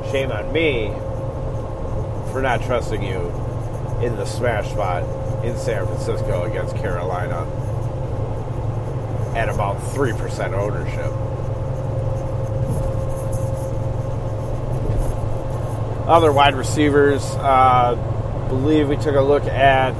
Shame 0.10 0.32
on 0.32 0.54
me 0.54 0.88
for 2.32 2.42
not 2.42 2.62
trusting 2.62 3.04
you 3.04 3.28
in 4.02 4.15
the 4.15 4.24
smash 4.24 4.70
spot 4.70 5.04
in 5.44 5.58
San 5.58 5.86
Francisco 5.86 6.44
against 6.44 6.74
Carolina 6.78 7.42
at 9.36 9.50
about 9.50 9.78
3% 9.94 10.54
ownership. 10.54 11.12
Other 16.08 16.32
wide 16.32 16.56
receivers, 16.56 17.22
uh, 17.36 17.96
believe 18.48 18.88
we 18.88 18.96
took 18.96 19.15
a 19.15 19.22
look 19.22 19.44
at 19.44 19.94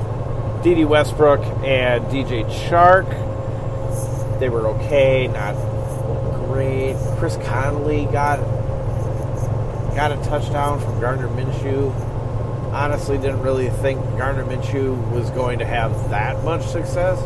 Dede 0.64 0.86
Westbrook 0.86 1.40
and 1.64 2.04
DJ 2.08 2.44
Chark. 2.68 3.08
They 4.40 4.50
were 4.50 4.68
okay, 4.68 5.28
not 5.28 5.56
great. 6.48 6.98
Chris 7.18 7.38
Conley 7.46 8.06
got 8.06 8.40
got 9.96 10.12
a 10.12 10.18
touchdown 10.30 10.82
from 10.82 11.00
Gardner 11.00 11.30
Minshew. 11.30 11.94
Honestly, 12.74 13.18
didn't 13.18 13.42
really 13.42 13.70
think 13.70 14.02
Gardner 14.18 14.44
Minshew 14.44 15.10
was 15.12 15.30
going 15.32 15.60
to 15.60 15.66
have 15.66 16.10
that 16.10 16.44
much 16.44 16.66
success. 16.66 17.18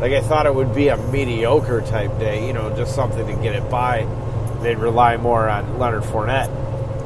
Like 0.00 0.12
I 0.12 0.20
thought 0.20 0.46
it 0.46 0.54
would 0.54 0.74
be 0.74 0.88
a 0.88 0.96
mediocre 0.96 1.82
type 1.82 2.18
day, 2.18 2.44
you 2.46 2.52
know, 2.52 2.74
just 2.76 2.96
something 2.96 3.24
to 3.24 3.42
get 3.42 3.54
it 3.54 3.70
by. 3.70 4.08
They'd 4.60 4.78
rely 4.78 5.16
more 5.18 5.48
on 5.48 5.78
Leonard 5.78 6.02
Fournette. 6.02 6.48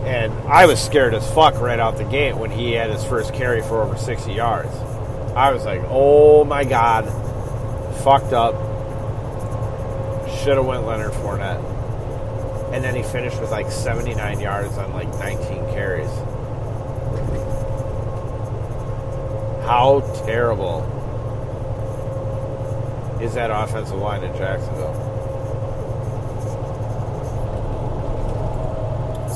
And 0.06 0.32
I 0.48 0.64
was 0.64 0.82
scared 0.82 1.12
as 1.12 1.30
fuck 1.32 1.60
right 1.60 1.78
out 1.78 1.98
the 1.98 2.04
gate 2.04 2.34
when 2.34 2.50
he 2.50 2.72
had 2.72 2.88
his 2.90 3.04
first 3.04 3.34
carry 3.34 3.60
for 3.60 3.82
over 3.82 3.98
60 3.98 4.32
yards. 4.32 4.70
I 5.36 5.52
was 5.52 5.66
like, 5.66 5.82
oh 5.88 6.44
my 6.44 6.64
god, 6.64 7.04
fucked 8.02 8.32
up. 8.32 8.54
Should 10.38 10.56
have 10.56 10.64
went 10.64 10.86
Leonard 10.86 11.12
Fournette. 11.12 11.62
And 12.72 12.82
then 12.82 12.96
he 12.96 13.02
finished 13.02 13.38
with 13.38 13.50
like 13.50 13.70
79 13.70 14.40
yards 14.40 14.78
on 14.78 14.94
like 14.94 15.08
19 15.18 15.46
carries. 15.74 16.08
How 19.66 20.00
terrible 20.24 20.84
is 23.20 23.34
that 23.34 23.50
offensive 23.50 23.98
line 23.98 24.24
in 24.24 24.34
Jacksonville? 24.38 24.94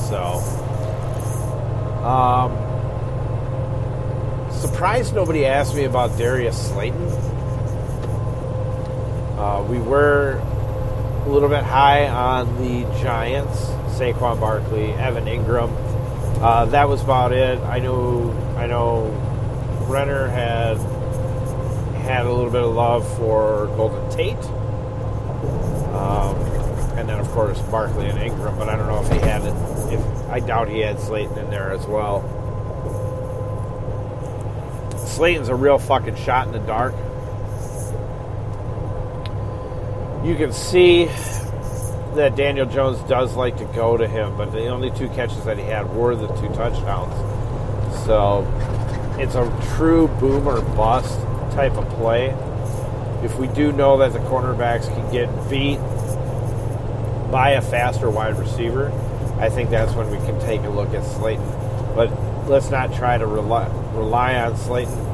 So, 0.08 0.38
um, 2.06 2.69
surprised 4.60 5.14
nobody 5.14 5.46
asked 5.46 5.74
me 5.74 5.84
about 5.84 6.16
Darius 6.18 6.70
Slayton. 6.70 7.06
Uh, 9.38 9.66
we 9.68 9.78
were 9.78 10.32
a 11.24 11.28
little 11.28 11.48
bit 11.48 11.64
high 11.64 12.08
on 12.08 12.58
the 12.58 12.82
Giants, 13.00 13.58
Saquon 13.98 14.38
Barkley, 14.38 14.92
Evan 14.92 15.24
Engram. 15.24 15.70
Uh, 16.42 16.66
that 16.66 16.88
was 16.88 17.02
about 17.02 17.32
it. 17.32 17.58
I 17.60 17.78
know, 17.78 18.32
I 18.56 18.66
know, 18.66 19.06
Renner 19.88 20.28
had 20.28 20.76
had 22.02 22.26
a 22.26 22.32
little 22.32 22.50
bit 22.50 22.62
of 22.62 22.74
love 22.74 23.06
for 23.16 23.66
Golden 23.76 24.10
Tate, 24.10 24.36
um, 25.94 26.36
and 26.96 27.08
then 27.08 27.18
of 27.18 27.28
course 27.28 27.60
Barkley 27.62 28.08
and 28.08 28.18
Ingram. 28.18 28.58
But 28.58 28.68
I 28.68 28.76
don't 28.76 28.86
know 28.86 29.02
if 29.02 29.10
he 29.10 29.18
had 29.18 29.42
it. 29.42 29.54
If 29.92 30.30
I 30.30 30.40
doubt 30.40 30.68
he 30.68 30.80
had 30.80 31.00
Slayton 31.00 31.38
in 31.38 31.50
there 31.50 31.72
as 31.72 31.86
well. 31.86 32.39
Slayton's 35.20 35.50
a 35.50 35.54
real 35.54 35.76
fucking 35.78 36.16
shot 36.16 36.46
in 36.46 36.52
the 36.54 36.60
dark. 36.60 36.94
You 40.24 40.34
can 40.34 40.50
see 40.50 41.04
that 42.14 42.36
Daniel 42.36 42.64
Jones 42.64 42.98
does 43.06 43.36
like 43.36 43.58
to 43.58 43.66
go 43.66 43.98
to 43.98 44.08
him, 44.08 44.38
but 44.38 44.50
the 44.50 44.68
only 44.68 44.90
two 44.92 45.10
catches 45.10 45.44
that 45.44 45.58
he 45.58 45.64
had 45.64 45.94
were 45.94 46.16
the 46.16 46.26
two 46.28 46.48
touchdowns. 46.54 47.12
So 48.06 48.46
it's 49.18 49.34
a 49.34 49.44
true 49.76 50.08
boom 50.08 50.48
or 50.48 50.62
bust 50.74 51.20
type 51.52 51.74
of 51.74 51.86
play. 51.98 52.28
If 53.22 53.38
we 53.38 53.46
do 53.48 53.72
know 53.72 53.98
that 53.98 54.14
the 54.14 54.20
cornerbacks 54.20 54.86
can 54.86 55.12
get 55.12 55.28
beat 55.50 55.76
by 57.30 57.50
a 57.50 57.60
faster 57.60 58.08
wide 58.08 58.38
receiver, 58.38 58.90
I 59.38 59.50
think 59.50 59.68
that's 59.68 59.92
when 59.92 60.10
we 60.10 60.16
can 60.26 60.40
take 60.40 60.62
a 60.62 60.70
look 60.70 60.94
at 60.94 61.04
Slayton. 61.04 61.44
But 61.94 62.08
let's 62.48 62.70
not 62.70 62.94
try 62.94 63.18
to 63.18 63.26
rely, 63.26 63.68
rely 63.92 64.36
on 64.36 64.56
Slayton 64.56 65.09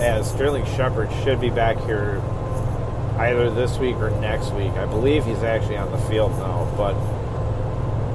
as 0.00 0.30
Sterling 0.30 0.64
Shepard 0.76 1.10
should 1.22 1.40
be 1.40 1.50
back 1.50 1.76
here. 1.84 2.20
either 3.18 3.50
this 3.50 3.76
week 3.78 3.96
or 3.96 4.10
next 4.20 4.50
week. 4.52 4.72
I 4.72 4.86
believe 4.86 5.24
he's 5.26 5.42
actually 5.42 5.76
on 5.76 5.90
the 5.90 5.98
field 5.98 6.32
now, 6.38 6.64
but 6.76 6.94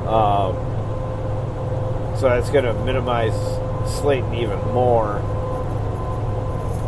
um, 0.07 0.55
so 2.17 2.29
that's 2.29 2.49
going 2.49 2.65
to 2.65 2.73
minimize 2.85 3.33
Slayton 3.99 4.33
even 4.33 4.57
more 4.73 5.17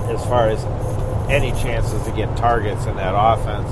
as 0.09 0.23
far 0.25 0.49
as 0.49 0.63
any 1.29 1.51
chances 1.61 2.01
to 2.05 2.11
get 2.11 2.35
targets 2.37 2.85
in 2.87 2.95
that 2.95 3.13
offense. 3.15 3.69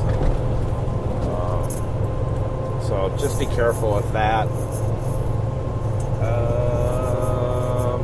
Um, 1.28 2.82
so 2.84 3.16
just 3.18 3.40
be 3.40 3.48
careful 3.48 3.96
with 3.96 4.12
that. 4.14 4.48
Um, 6.22 8.02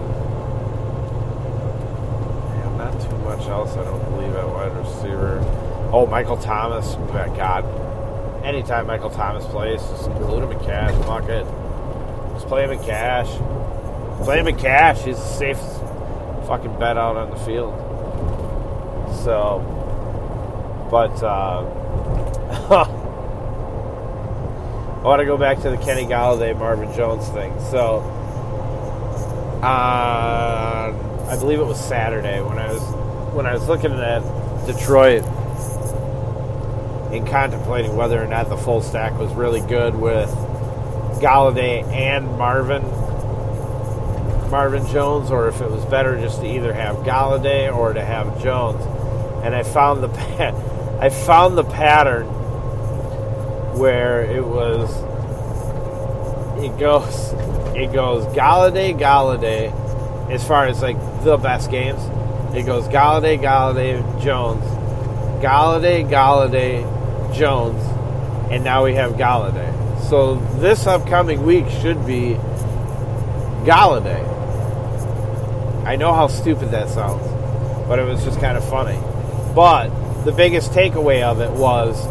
yeah, 2.55 2.77
not 2.77 2.93
too 3.01 3.17
much 3.17 3.40
else, 3.51 3.75
I 3.75 3.83
don't 3.83 4.03
believe, 4.05 4.33
at 4.35 4.47
wide 4.47 4.75
receiver. 4.75 5.39
Oh, 5.93 6.07
Michael 6.07 6.37
Thomas. 6.37 6.95
My 7.13 7.27
God. 7.35 7.65
Anytime 8.43 8.87
Michael 8.87 9.09
Thomas 9.09 9.45
plays, 9.45 9.81
just 9.81 10.07
include 10.07 10.43
him 10.43 10.51
in 10.51 10.59
cash. 10.59 10.93
Fuck 11.05 11.29
it. 11.29 11.45
Just 12.33 12.47
play 12.47 12.63
him 12.63 12.71
in 12.71 12.83
cash. 12.83 13.27
Play 14.23 14.39
him 14.39 14.47
in 14.47 14.57
cash. 14.57 15.03
He's 15.03 15.17
the 15.17 15.21
safest 15.21 15.79
fucking 16.47 16.79
bet 16.79 16.97
out 16.97 17.17
on 17.17 17.29
the 17.29 17.35
field. 17.37 17.73
So, 19.23 19.59
but 20.89 21.21
uh, 21.21 21.61
I 25.01 25.03
want 25.03 25.19
to 25.19 25.25
go 25.25 25.37
back 25.37 25.59
to 25.61 25.69
the 25.69 25.77
Kenny 25.77 26.05
Golladay, 26.05 26.57
Marvin 26.57 26.91
Jones 26.93 27.27
thing. 27.29 27.53
So, 27.69 27.99
uh, 29.61 31.27
I 31.27 31.37
believe 31.37 31.59
it 31.59 31.65
was 31.65 31.79
Saturday 31.79 32.41
when 32.41 32.57
I 32.57 32.71
was 32.73 33.00
when 33.33 33.45
I 33.45 33.53
was 33.53 33.67
looking 33.67 33.93
at 33.93 34.21
Detroit 34.65 35.23
and 37.11 37.27
contemplating 37.27 37.95
whether 37.95 38.21
or 38.21 38.27
not 38.27 38.49
the 38.49 38.57
full 38.57 38.81
stack 38.81 39.17
was 39.17 39.33
really 39.33 39.61
good 39.61 39.95
with 39.95 40.29
Golladay 41.21 41.83
and 41.91 42.25
Marvin 42.37 42.83
Marvin 44.49 44.85
Jones, 44.87 45.31
or 45.31 45.47
if 45.47 45.61
it 45.61 45.71
was 45.71 45.85
better 45.85 46.19
just 46.19 46.41
to 46.41 46.47
either 46.47 46.73
have 46.73 46.97
Golladay 46.97 47.73
or 47.73 47.93
to 47.93 48.03
have 48.03 48.41
Jones. 48.43 48.83
And 49.45 49.55
I 49.55 49.63
found 49.63 50.03
the 50.03 50.09
I 51.01 51.09
found 51.09 51.57
the 51.57 51.63
pattern 51.63 52.27
where 53.77 54.23
it 54.23 54.45
was 54.45 54.89
it 56.61 56.77
goes 56.77 57.31
it 57.75 57.93
goes 57.93 58.25
Golladay 58.35 58.97
Golladay 58.99 59.71
as 60.29 60.45
far 60.45 60.67
as 60.67 60.81
like 60.81 60.97
the 61.23 61.37
best 61.37 61.71
games. 61.71 62.01
It 62.53 62.65
goes 62.65 62.87
Golladay 62.89 63.39
Golladay 63.39 64.21
Jones 64.21 64.63
Golladay 65.41 66.07
Golladay 66.07 66.83
Jones 67.33 67.81
and 68.51 68.63
now 68.63 68.83
we 68.83 68.93
have 68.95 69.13
Golladay. 69.13 69.71
So 70.09 70.35
this 70.59 70.85
upcoming 70.85 71.45
week 71.45 71.69
should 71.69 72.05
be 72.05 72.37
Golladay. 73.63 74.27
I 75.85 75.95
know 75.95 76.13
how 76.13 76.27
stupid 76.27 76.71
that 76.71 76.89
sounds, 76.89 77.25
but 77.87 77.97
it 77.99 78.03
was 78.03 78.23
just 78.25 78.39
kind 78.41 78.57
of 78.57 78.69
funny. 78.69 78.99
But 79.55 79.89
the 80.25 80.33
biggest 80.33 80.71
takeaway 80.71 81.23
of 81.23 81.39
it 81.39 81.51
was 81.51 82.05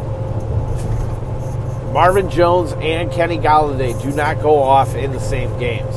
Marvin 1.93 2.31
Jones 2.31 2.73
and 2.81 3.13
Kenny 3.13 3.37
Golladay 3.37 4.01
do 4.01 4.11
not 4.13 4.41
go 4.41 4.63
off 4.63 4.95
in 4.95 5.13
the 5.13 5.21
same 5.21 5.59
games. 5.59 5.95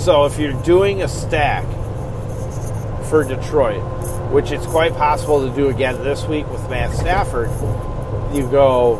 So 0.00 0.24
if 0.24 0.38
you're 0.38 0.60
doing 0.62 1.02
a 1.02 1.08
stack 1.08 1.66
for 3.10 3.22
Detroit, 3.22 3.82
which 4.32 4.50
it's 4.50 4.64
quite 4.64 4.94
possible 4.94 5.46
to 5.46 5.54
do 5.54 5.68
again 5.68 6.02
this 6.02 6.24
week 6.24 6.48
with 6.48 6.70
Matt 6.70 6.96
Stafford, 6.96 7.50
you 8.34 8.50
go 8.50 8.96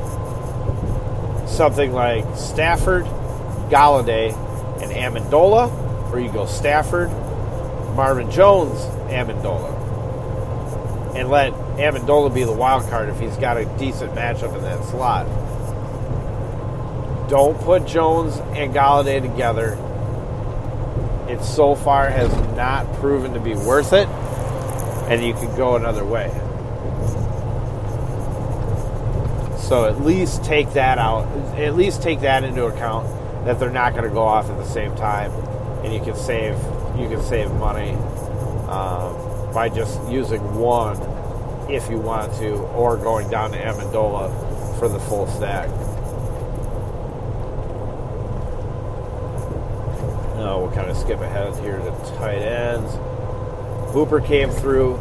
something 1.48 1.92
like 1.92 2.26
Stafford, 2.36 3.06
Golladay, 3.70 4.34
and 4.82 4.92
Amendola, 4.92 6.12
or 6.12 6.20
you 6.20 6.30
go 6.30 6.44
Stafford, 6.44 7.08
Marvin 7.96 8.30
Jones, 8.30 8.78
Amendola, 9.10 11.16
and 11.16 11.30
let 11.30 11.54
Amendola 11.78 12.32
be 12.32 12.44
the 12.44 12.52
wild 12.52 12.86
card 12.90 13.08
if 13.08 13.18
he's 13.18 13.38
got 13.38 13.56
a 13.56 13.64
decent 13.78 14.14
matchup 14.14 14.54
in 14.54 14.62
that 14.64 14.84
slot. 14.84 15.26
Don't 17.30 17.58
put 17.58 17.86
Jones 17.86 18.36
and 18.54 18.74
Golladay 18.74 19.22
together. 19.22 19.78
It 21.30 21.44
so 21.44 21.76
far 21.76 22.10
has 22.10 22.32
not 22.56 22.92
proven 22.94 23.34
to 23.34 23.40
be 23.40 23.54
worth 23.54 23.92
it, 23.92 24.08
and 25.08 25.24
you 25.24 25.32
can 25.32 25.54
go 25.56 25.76
another 25.76 26.04
way. 26.04 26.28
So 29.60 29.84
at 29.84 30.00
least 30.00 30.42
take 30.42 30.72
that 30.72 30.98
out. 30.98 31.26
At 31.56 31.76
least 31.76 32.02
take 32.02 32.22
that 32.22 32.42
into 32.42 32.66
account 32.66 33.06
that 33.44 33.60
they're 33.60 33.70
not 33.70 33.92
going 33.92 34.02
to 34.02 34.10
go 34.10 34.22
off 34.22 34.50
at 34.50 34.56
the 34.56 34.66
same 34.66 34.96
time, 34.96 35.30
and 35.84 35.94
you 35.94 36.00
can 36.00 36.16
save 36.16 36.56
you 36.98 37.08
can 37.08 37.22
save 37.22 37.52
money 37.52 37.92
um, 38.68 39.54
by 39.54 39.68
just 39.72 40.02
using 40.10 40.42
one 40.58 40.98
if 41.70 41.88
you 41.88 41.98
want 41.98 42.34
to, 42.40 42.54
or 42.74 42.96
going 42.96 43.30
down 43.30 43.52
to 43.52 43.58
Amendola 43.58 44.78
for 44.80 44.88
the 44.88 44.98
full 44.98 45.28
stack. 45.28 45.68
Of 50.90 50.96
skip 50.96 51.20
ahead 51.20 51.54
here 51.60 51.78
to 51.78 51.90
tight 52.16 52.42
ends. 52.42 52.92
Hooper 53.92 54.20
came 54.20 54.50
through. 54.50 54.94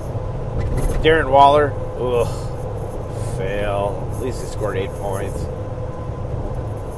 Darren 1.02 1.32
Waller, 1.32 1.74
ugh, 1.98 3.38
fail. 3.38 4.12
At 4.14 4.22
least 4.22 4.42
he 4.42 4.48
scored 4.48 4.78
eight 4.78 4.92
points. 4.92 5.42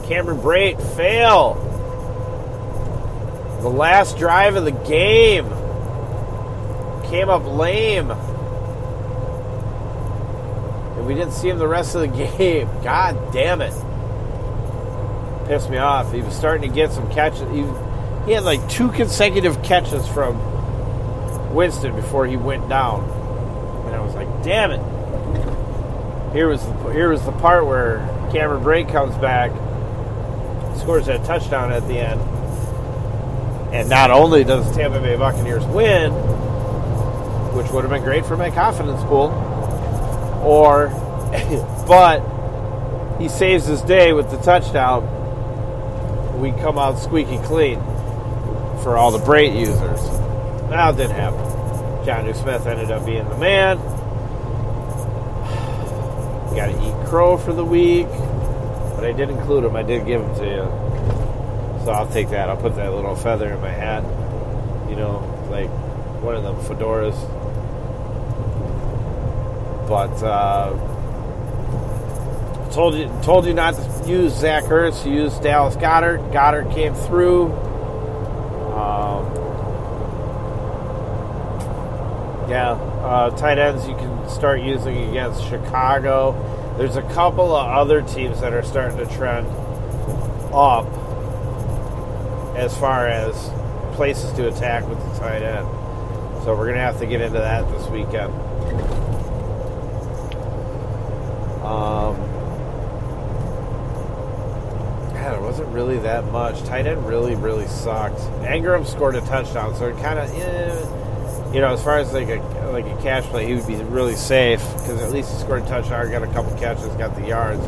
Cameron 0.09 0.39
Brate, 0.39 0.81
fail. 0.97 1.53
The 3.61 3.69
last 3.69 4.17
drive 4.17 4.57
of 4.57 4.65
the 4.65 4.71
game 4.71 5.45
came 7.09 7.29
up 7.29 7.45
lame. 7.45 8.11
And 10.97 11.07
we 11.07 11.13
didn't 11.13 11.31
see 11.31 11.47
him 11.47 11.59
the 11.59 11.67
rest 11.67 11.95
of 11.95 12.01
the 12.01 12.07
game. 12.37 12.67
God 12.83 13.31
damn 13.31 13.61
it. 13.61 13.73
Pissed 15.47 15.69
me 15.69 15.77
off. 15.77 16.11
He 16.11 16.21
was 16.21 16.35
starting 16.35 16.69
to 16.69 16.75
get 16.75 16.91
some 16.91 17.09
catches. 17.09 17.43
He, 18.25 18.33
had 18.33 18.43
like 18.43 18.69
two 18.69 18.91
consecutive 18.91 19.63
catches 19.63 20.07
from 20.07 21.53
Winston 21.55 21.95
before 21.95 22.27
he 22.27 22.37
went 22.37 22.69
down. 22.69 23.03
And 23.87 23.95
I 23.95 23.99
was 23.99 24.13
like, 24.13 24.27
damn 24.43 24.71
it. 24.71 24.81
Here 26.33 26.47
was 26.47 26.63
the, 26.63 26.93
here 26.93 27.09
was 27.09 27.25
the 27.25 27.31
part 27.31 27.65
where 27.65 27.97
Cameron 28.31 28.63
Brate 28.63 28.91
comes 28.91 29.15
back, 29.17 29.51
scores 30.79 31.07
that 31.07 31.25
touchdown 31.25 31.71
at 31.71 31.87
the 31.87 31.97
end. 31.97 32.21
And 33.73 33.89
not 33.89 34.11
only 34.11 34.43
does 34.43 34.73
Tampa 34.75 34.99
Bay 34.99 35.15
Buccaneers 35.15 35.65
win, 35.65 36.11
which 37.55 37.71
would 37.71 37.83
have 37.83 37.91
been 37.91 38.03
great 38.03 38.25
for 38.25 38.37
my 38.37 38.51
confidence 38.51 39.01
pool, 39.03 39.29
or 40.45 40.89
but 41.87 42.21
he 43.19 43.27
saves 43.27 43.65
his 43.65 43.81
day 43.81 44.13
with 44.13 44.29
the 44.29 44.37
touchdown. 44.37 45.19
We 46.39 46.51
come 46.51 46.77
out 46.77 46.99
squeaky 46.99 47.37
clean 47.39 47.79
for 48.83 48.97
all 48.97 49.11
the 49.11 49.19
Brate 49.19 49.57
users. 49.57 50.01
Now 50.69 50.89
it 50.89 50.97
didn't 50.97 51.15
happen. 51.15 51.39
Jonnu 52.05 52.35
Smith 52.35 52.65
ended 52.65 52.91
up 52.91 53.05
being 53.05 53.27
the 53.29 53.37
man. 53.37 53.77
Got 56.55 56.67
to 56.67 56.87
eat 56.87 57.07
crow 57.07 57.37
for 57.37 57.53
the 57.53 57.65
week, 57.65 58.07
but 58.07 59.05
I 59.05 59.11
did 59.11 59.29
include 59.29 59.65
him. 59.65 59.75
I 59.75 59.83
did 59.83 60.05
give 60.05 60.21
him 60.21 60.35
to 60.35 60.45
you, 60.45 60.63
so 61.85 61.91
I'll 61.91 62.11
take 62.11 62.29
that. 62.29 62.49
I'll 62.49 62.57
put 62.57 62.75
that 62.75 62.91
little 62.91 63.15
feather 63.15 63.51
in 63.51 63.61
my 63.61 63.71
hat. 63.71 64.03
You 64.89 64.95
know, 64.95 65.19
like 65.49 65.69
one 66.21 66.35
of 66.35 66.43
them 66.43 66.55
fedoras. 66.57 67.15
But 69.87 70.23
uh, 70.23 70.73
told 72.71 72.95
you 72.95 73.07
told 73.23 73.45
you 73.45 73.53
not 73.53 73.75
to 73.75 74.09
use 74.09 74.33
Zach 74.33 74.63
Ertz. 74.63 75.05
Use 75.05 75.37
Dallas 75.39 75.75
Goedert. 75.75 76.31
Goedert 76.31 76.73
came 76.73 76.93
through. 76.93 77.51
Um, 78.71 79.25
yeah, 82.51 82.71
uh, 82.71 83.29
tight 83.37 83.57
ends 83.57 83.87
you 83.87 83.95
can 83.95 84.29
start 84.29 84.61
using 84.61 84.97
against 85.09 85.41
Chicago. 85.47 86.35
There's 86.77 86.97
a 86.97 87.01
couple 87.01 87.55
of 87.55 87.65
other 87.65 88.01
teams 88.01 88.41
that 88.41 88.51
are 88.51 88.61
starting 88.61 88.97
to 88.97 89.05
trend 89.15 89.47
up 90.53 90.85
as 92.57 92.77
far 92.77 93.07
as 93.07 93.49
places 93.95 94.33
to 94.33 94.49
attack 94.49 94.85
with 94.89 94.99
the 94.99 95.19
tight 95.19 95.43
end. 95.43 95.65
So 96.43 96.53
we're 96.53 96.65
going 96.65 96.75
to 96.75 96.81
have 96.81 96.99
to 96.99 97.05
get 97.05 97.21
into 97.21 97.39
that 97.39 97.65
this 97.71 97.87
weekend. 97.87 98.33
Um, 101.63 102.17
yeah, 105.13 105.29
there 105.29 105.39
wasn't 105.39 105.69
really 105.69 105.99
that 105.99 106.25
much. 106.33 106.61
Tight 106.63 106.85
end 106.85 107.07
really, 107.07 107.35
really 107.35 107.67
sucked. 107.67 108.19
Engram 108.41 108.85
scored 108.85 109.15
a 109.15 109.21
touchdown, 109.21 109.73
so 109.75 109.87
it 109.87 109.95
kind 109.99 110.19
of, 110.19 110.29
eh, 110.35 111.00
you 111.53 111.59
know, 111.59 111.73
as 111.73 111.83
far 111.83 111.99
as 111.99 112.13
like 112.13 112.29
a 112.29 112.39
like 112.71 112.85
a 112.85 113.01
cash 113.01 113.25
play, 113.25 113.45
he 113.45 113.55
would 113.55 113.67
be 113.67 113.75
really 113.75 114.15
safe 114.15 114.61
because 114.61 115.01
at 115.01 115.11
least 115.11 115.33
he 115.33 115.39
scored 115.39 115.63
a 115.63 115.65
touchdown, 115.65 116.09
got 116.09 116.23
a 116.23 116.27
couple 116.27 116.57
catches, 116.57 116.87
got 116.95 117.13
the 117.15 117.27
yards, 117.27 117.61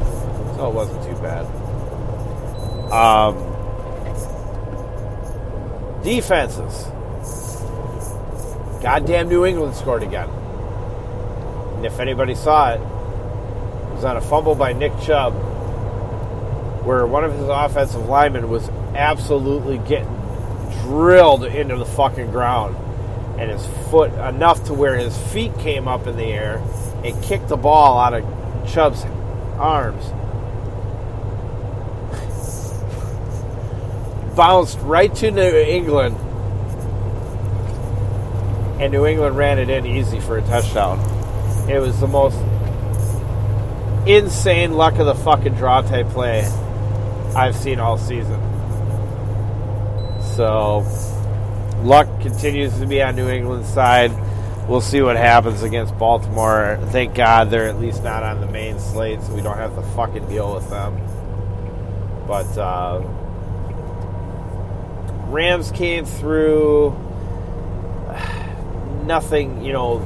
so 0.56 0.70
it 0.70 0.74
wasn't 0.74 1.04
too 1.04 1.22
bad. 1.22 1.46
Um, 2.92 3.36
defenses. 6.02 6.86
Goddamn 8.82 9.28
New 9.28 9.46
England 9.46 9.76
scored 9.76 10.04
again. 10.04 10.30
And 11.76 11.86
if 11.86 12.00
anybody 12.00 12.36
saw 12.36 12.74
it, 12.74 12.76
it 12.76 13.96
was 13.96 14.06
on 14.06 14.16
a 14.16 14.22
fumble 14.22 14.56
by 14.56 14.72
Nick 14.72 14.98
Chubb, 15.02 15.34
where 16.86 17.06
one 17.06 17.26
of 17.26 17.34
his 17.34 17.48
offensive 17.50 18.06
linemen 18.08 18.50
was 18.50 18.70
absolutely 18.96 19.78
getting 19.80 20.08
drilled 20.84 21.44
into 21.44 21.76
the 21.76 21.86
fucking 21.86 22.32
ground 22.32 22.78
and 23.38 23.50
his 23.50 23.66
foot 23.90 24.14
enough 24.14 24.64
to 24.66 24.74
where 24.74 24.96
his 24.96 25.18
feet 25.32 25.58
came 25.60 25.88
up 25.88 26.08
in 26.08 26.16
the 26.16 26.26
air 26.26 26.62
and 27.04 27.22
kicked 27.24 27.50
the 27.50 27.58
ball 27.58 28.00
out 28.00 28.14
of 28.14 28.24
Chubb's 28.68 29.04
arms. 29.58 30.06
Bounced 34.36 34.80
right 34.80 35.14
to 35.16 35.30
New 35.30 35.42
England, 35.42 36.18
and 38.82 38.92
New 38.92 39.06
England 39.06 39.38
ran 39.38 39.60
it 39.60 39.70
in 39.70 39.86
easy 39.86 40.20
for 40.20 40.38
a 40.38 40.42
touchdown. 40.42 41.00
It 41.70 41.80
was 41.80 42.00
the 42.00 42.08
most 42.08 42.38
insane 44.08 44.74
luck 44.74 44.98
of 45.00 45.06
the 45.06 45.16
fucking 45.16 45.54
draw 45.56 45.82
type 45.82 46.10
play 46.10 46.42
I've 47.36 47.56
seen 47.56 47.80
all 47.80 47.98
season. 47.98 48.40
So, 50.36 50.84
luck 51.84 52.08
continues 52.22 52.78
to 52.80 52.86
be 52.86 53.02
on 53.02 53.16
New 53.16 53.30
England's 53.30 53.68
side. 53.68 54.12
We'll 54.68 54.82
see 54.82 55.02
what 55.02 55.18
happens 55.18 55.62
against 55.64 55.98
Baltimore. 55.98 56.80
Thank 56.88 57.16
God 57.16 57.50
they're 57.50 57.68
at 57.68 57.80
least 57.80 58.04
not 58.04 58.24
on 58.24 58.40
the 58.40 58.48
main 58.48 58.80
slate, 58.80 59.22
so 59.22 59.34
we 59.34 59.42
don't 59.42 59.58
have 59.58 59.76
to 59.76 59.82
fucking 59.82 60.28
deal 60.30 60.54
with 60.54 60.70
them. 60.70 60.98
But 62.28 62.58
uh, 62.58 63.02
Rams 65.28 65.72
came 65.72 66.06
through. 66.06 66.92
Nothing, 69.04 69.66
you 69.66 69.74
know, 69.74 70.00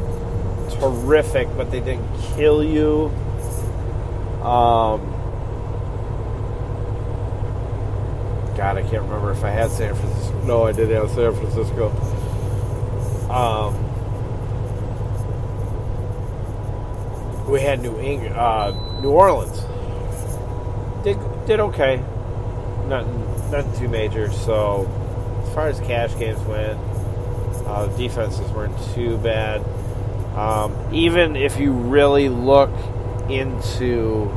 terrific, 0.79 1.47
but 1.55 1.69
they 1.69 1.79
didn't 1.79 2.07
kill 2.35 2.63
you. 2.63 3.11
Um, 4.41 5.13
God, 8.57 8.77
I 8.77 8.81
can't 8.81 9.03
remember 9.03 9.31
if 9.31 9.43
I 9.43 9.51
had 9.51 9.69
San 9.69 9.93
Francisco. 9.93 10.26
No, 10.47 10.63
I 10.63 10.71
did 10.71 10.89
have 10.91 11.09
San 11.09 11.35
Francisco. 11.35 11.89
Um, 13.29 13.75
we 17.49 17.59
had 17.59 17.81
New 17.81 17.99
England, 17.99 18.33
uh, 18.33 18.71
New 19.01 19.09
Orleans. 19.09 19.59
Did 21.03 21.19
did 21.47 21.59
okay. 21.59 21.97
Nothing, 22.87 23.51
nothing 23.51 23.77
too 23.77 23.89
major. 23.89 24.31
So, 24.31 24.89
as 25.45 25.53
far 25.53 25.67
as 25.67 25.81
cash 25.81 26.17
games 26.17 26.39
went, 26.47 26.79
uh, 27.67 27.87
defenses 27.97 28.49
weren't 28.51 28.77
too 28.95 29.17
bad. 29.17 29.61
Um, 30.37 30.73
even 30.93 31.35
if 31.35 31.59
you 31.59 31.73
really 31.73 32.29
look 32.29 32.71
into 33.29 34.29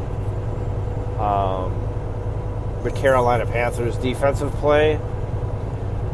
um, 1.20 1.72
the 2.82 2.90
Carolina 2.90 3.46
Panthers 3.46 3.96
defensive 3.98 4.50
play, 4.54 4.98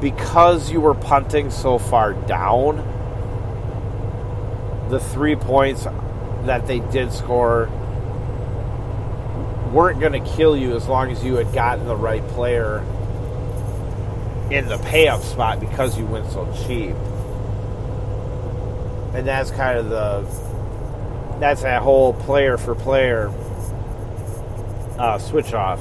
because 0.00 0.70
you 0.70 0.80
were 0.80 0.94
punting 0.94 1.50
so 1.50 1.78
far 1.78 2.12
down, 2.12 2.76
the 4.90 5.00
three 5.00 5.36
points 5.36 5.84
that 6.44 6.66
they 6.66 6.80
did 6.80 7.12
score 7.12 7.68
weren't 9.72 10.00
going 10.00 10.12
to 10.12 10.30
kill 10.36 10.56
you 10.56 10.76
as 10.76 10.86
long 10.86 11.10
as 11.10 11.24
you 11.24 11.34
had 11.34 11.52
gotten 11.52 11.86
the 11.86 11.96
right 11.96 12.26
player 12.28 12.84
in 14.50 14.68
the 14.68 14.78
pay 14.78 15.08
up 15.08 15.22
spot 15.22 15.58
because 15.60 15.98
you 15.98 16.06
went 16.06 16.30
so 16.30 16.46
cheap. 16.66 16.94
And 19.14 19.26
that's 19.26 19.50
kind 19.50 19.78
of 19.78 19.88
the 19.88 20.46
that's 21.40 21.62
that 21.62 21.82
whole 21.82 22.14
player 22.14 22.56
for 22.56 22.74
player 22.74 23.30
uh, 24.98 25.18
switch 25.18 25.52
off 25.52 25.80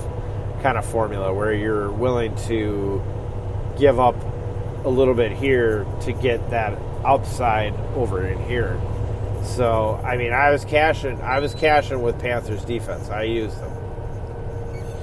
kind 0.61 0.77
of 0.77 0.85
formula 0.85 1.33
where 1.33 1.53
you're 1.53 1.91
willing 1.91 2.35
to 2.35 3.01
give 3.77 3.99
up 3.99 4.15
a 4.85 4.89
little 4.89 5.13
bit 5.13 5.31
here 5.31 5.85
to 6.01 6.13
get 6.13 6.49
that 6.51 6.77
upside 7.03 7.73
over 7.95 8.25
in 8.25 8.41
here. 8.45 8.79
So 9.43 9.99
I 10.03 10.17
mean, 10.17 10.33
I 10.33 10.51
was 10.51 10.65
cashing. 10.65 11.21
I 11.21 11.39
was 11.39 11.53
cashing 11.53 12.01
with 12.01 12.19
Panthers 12.19 12.63
defense. 12.65 13.09
I 13.09 13.23
used 13.23 13.59
them 13.59 13.71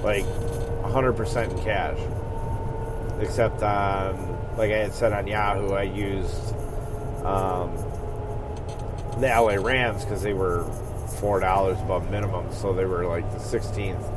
like 0.03 0.25
100% 0.25 1.51
in 1.51 1.63
cash, 1.63 1.97
except 3.21 3.63
on 3.63 4.33
like 4.57 4.71
I 4.71 4.77
had 4.77 4.93
said 4.93 5.13
on 5.13 5.27
Yahoo, 5.27 5.73
I 5.73 5.83
used 5.83 6.53
um, 7.25 7.75
the 9.19 9.27
LA 9.27 9.55
Rams 9.55 10.03
because 10.03 10.21
they 10.21 10.33
were 10.33 10.63
four 11.19 11.39
dollars 11.39 11.79
above 11.79 12.11
minimum, 12.11 12.51
so 12.53 12.73
they 12.73 12.85
were 12.85 13.05
like 13.05 13.29
the 13.31 13.39
16th 13.39 14.12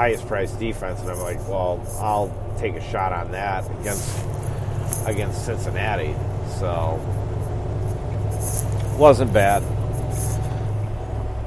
highest 0.00 0.26
priced 0.26 0.58
defense, 0.58 0.98
and 1.00 1.10
I'm 1.10 1.18
like, 1.18 1.46
well, 1.46 1.78
I'll 1.98 2.32
take 2.58 2.74
a 2.74 2.80
shot 2.80 3.12
on 3.12 3.32
that 3.32 3.70
against 3.80 4.24
against 5.06 5.44
Cincinnati. 5.44 6.14
So 6.58 6.98
wasn't 8.98 9.34
bad. 9.34 9.62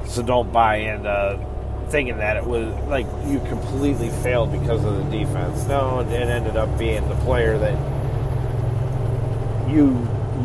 So 0.06 0.22
don't 0.22 0.52
buy 0.52 0.76
into 0.76 1.44
thinking 1.88 2.18
that 2.18 2.36
it 2.36 2.46
was 2.46 2.72
like 2.84 3.06
you 3.26 3.40
completely 3.48 4.10
failed 4.22 4.52
because 4.52 4.84
of 4.84 4.98
the 4.98 5.18
defense. 5.18 5.66
No, 5.66 5.98
it 5.98 6.12
ended 6.12 6.56
up 6.56 6.78
being 6.78 7.08
the 7.08 7.16
player 7.16 7.58
that 7.58 7.76
you 9.68 9.88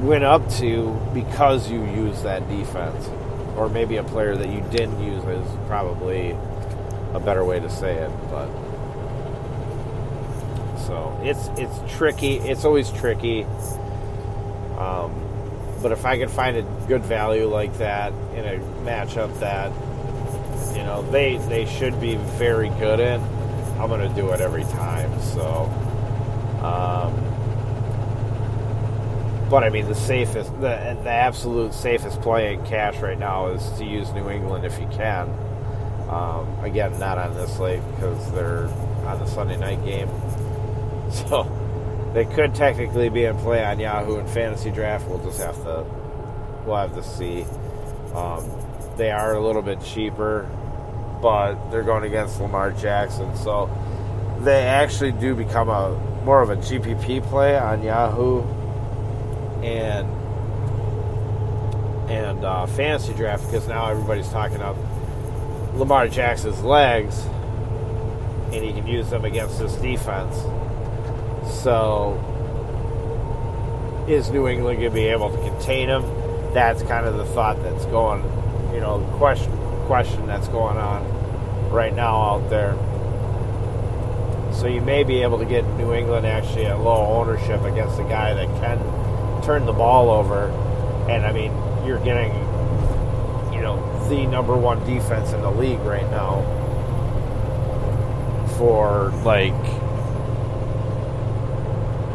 went 0.01 0.24
up 0.24 0.49
to 0.53 0.99
because 1.14 1.70
you 1.70 1.86
used 1.86 2.24
that 2.24 2.49
defense. 2.49 3.07
Or 3.55 3.70
maybe 3.70 3.97
a 3.97 4.03
player 4.03 4.36
that 4.36 4.49
you 4.49 4.62
didn't 4.72 4.99
use 4.99 5.24
is 5.26 5.47
probably 5.68 6.36
a 7.14 7.20
better 7.20 7.43
way 7.43 7.60
to 7.60 7.70
say 7.70 7.95
it, 7.95 8.12
but 8.30 8.47
so 10.89 11.20
it's 11.24 11.49
it's 11.60 11.97
tricky. 11.97 12.38
It's 12.38 12.66
always 12.66 12.91
tricky. 12.91 13.43
Um, 14.78 15.14
but 15.82 15.91
if 15.91 16.05
I 16.05 16.18
can 16.18 16.30
find 16.30 16.57
a 16.57 16.64
good 16.88 17.03
value 17.03 17.45
like 17.45 17.78
that 17.78 18.12
in 18.34 18.45
a 18.45 18.60
matchup 18.84 19.39
that 19.39 19.72
you 20.76 20.84
know 20.84 21.03
they 21.12 21.38
they 21.38 21.66
should 21.66 21.99
be 22.01 22.16
very 22.16 22.70
good 22.70 22.99
in, 22.99 23.22
I'm 23.80 23.89
to 23.89 24.10
do 24.16 24.32
it 24.32 24.41
every 24.41 24.64
time. 24.64 25.22
So, 25.22 25.66
um, 26.64 27.14
but 29.49 29.64
I 29.64 29.70
mean 29.70 29.88
the 29.88 29.95
safest, 29.95 30.51
the 30.53 30.97
the 31.03 31.10
absolute 31.10 31.74
safest 31.74 32.20
play 32.22 32.53
in 32.53 32.66
cash 32.66 32.97
right 32.97 33.20
now 33.20 33.47
is 33.47 33.70
to 33.78 33.86
use 33.86 34.12
New 34.14 34.30
England 34.30 34.66
if 34.66 34.80
you 34.80 34.88
can. 34.88 35.49
Um, 36.10 36.64
again, 36.64 36.97
not 36.99 37.18
on 37.20 37.36
this 37.36 37.60
late 37.60 37.82
because 37.91 38.32
they're 38.32 38.66
on 39.05 39.20
the 39.20 39.28
Sunday 39.28 39.57
night 39.57 39.84
game, 39.86 40.10
so 41.12 41.47
they 42.14 42.26
could 42.26 42.55
technically 42.55 43.10
be 43.10 43.26
in 43.26 43.38
play 43.38 43.64
on 43.64 43.80
Yahoo 43.80 44.18
and 44.18 44.28
Fantasy 44.30 44.72
Draft. 44.72 45.07
We'll 45.07 45.24
just 45.24 45.39
have 45.39 45.55
to 45.64 45.86
we'll 46.66 46.78
have 46.78 46.95
to 46.95 47.03
see. 47.03 47.45
Um, 48.16 48.49
they 48.97 49.12
are 49.12 49.36
a 49.36 49.39
little 49.39 49.62
bit 49.62 49.82
cheaper, 49.84 50.49
but 51.22 51.70
they're 51.70 51.84
going 51.84 52.03
against 52.03 52.41
Lamar 52.41 52.72
Jackson, 52.72 53.36
so 53.38 53.70
they 54.39 54.64
actually 54.64 55.12
do 55.12 55.36
become 55.36 55.70
a 55.70 55.95
more 56.24 56.41
of 56.41 56.49
a 56.49 56.55
GPP 56.57 57.24
play 57.24 57.57
on 57.57 57.84
Yahoo 57.84 58.41
and 59.64 60.07
and 62.10 62.43
uh, 62.43 62.66
Fantasy 62.66 63.14
Draft 63.14 63.45
because 63.45 63.68
now 63.68 63.89
everybody's 63.89 64.30
talking 64.30 64.62
up 64.62 64.76
Lamar 65.80 66.07
Jackson's 66.09 66.61
legs, 66.61 67.25
and 68.51 68.63
he 68.63 68.73
can 68.73 68.86
use 68.86 69.09
them 69.09 69.23
against 69.23 69.57
this 69.59 69.73
defense. 69.75 70.36
So, 71.63 72.19
is 74.07 74.30
New 74.30 74.47
England 74.47 74.80
going 74.80 74.91
to 74.91 74.95
be 74.95 75.05
able 75.05 75.32
to 75.32 75.38
contain 75.38 75.88
him? 75.88 76.03
That's 76.53 76.84
kind 76.84 77.05
of 77.05 77.17
the 77.17 77.25
thought 77.25 77.61
that's 77.63 77.86
going, 77.86 78.23
you 78.73 78.82
know, 78.82 78.99
question 79.17 79.55
question 79.86 80.27
that's 80.27 80.47
going 80.49 80.77
on 80.77 81.71
right 81.71 81.95
now 81.95 82.15
out 82.15 82.49
there. 82.49 82.75
So 84.53 84.67
you 84.67 84.82
may 84.82 85.03
be 85.03 85.21
able 85.23 85.39
to 85.39 85.45
get 85.45 85.65
New 85.77 85.93
England 85.93 86.27
actually 86.27 86.65
at 86.65 86.80
low 86.80 87.19
ownership 87.19 87.63
against 87.63 87.97
a 87.99 88.03
guy 88.03 88.34
that 88.34 88.47
can 88.61 88.77
turn 89.43 89.65
the 89.65 89.71
ball 89.71 90.11
over, 90.11 90.49
and 91.09 91.25
I 91.25 91.32
mean, 91.32 91.51
you're 91.86 92.03
getting, 92.03 92.32
the 94.10 94.26
number 94.26 94.57
one 94.57 94.80
defense 94.86 95.32
in 95.32 95.41
the 95.41 95.51
league 95.51 95.80
right 95.80 96.10
now 96.10 96.41
for 98.57 99.10
like 99.24 99.53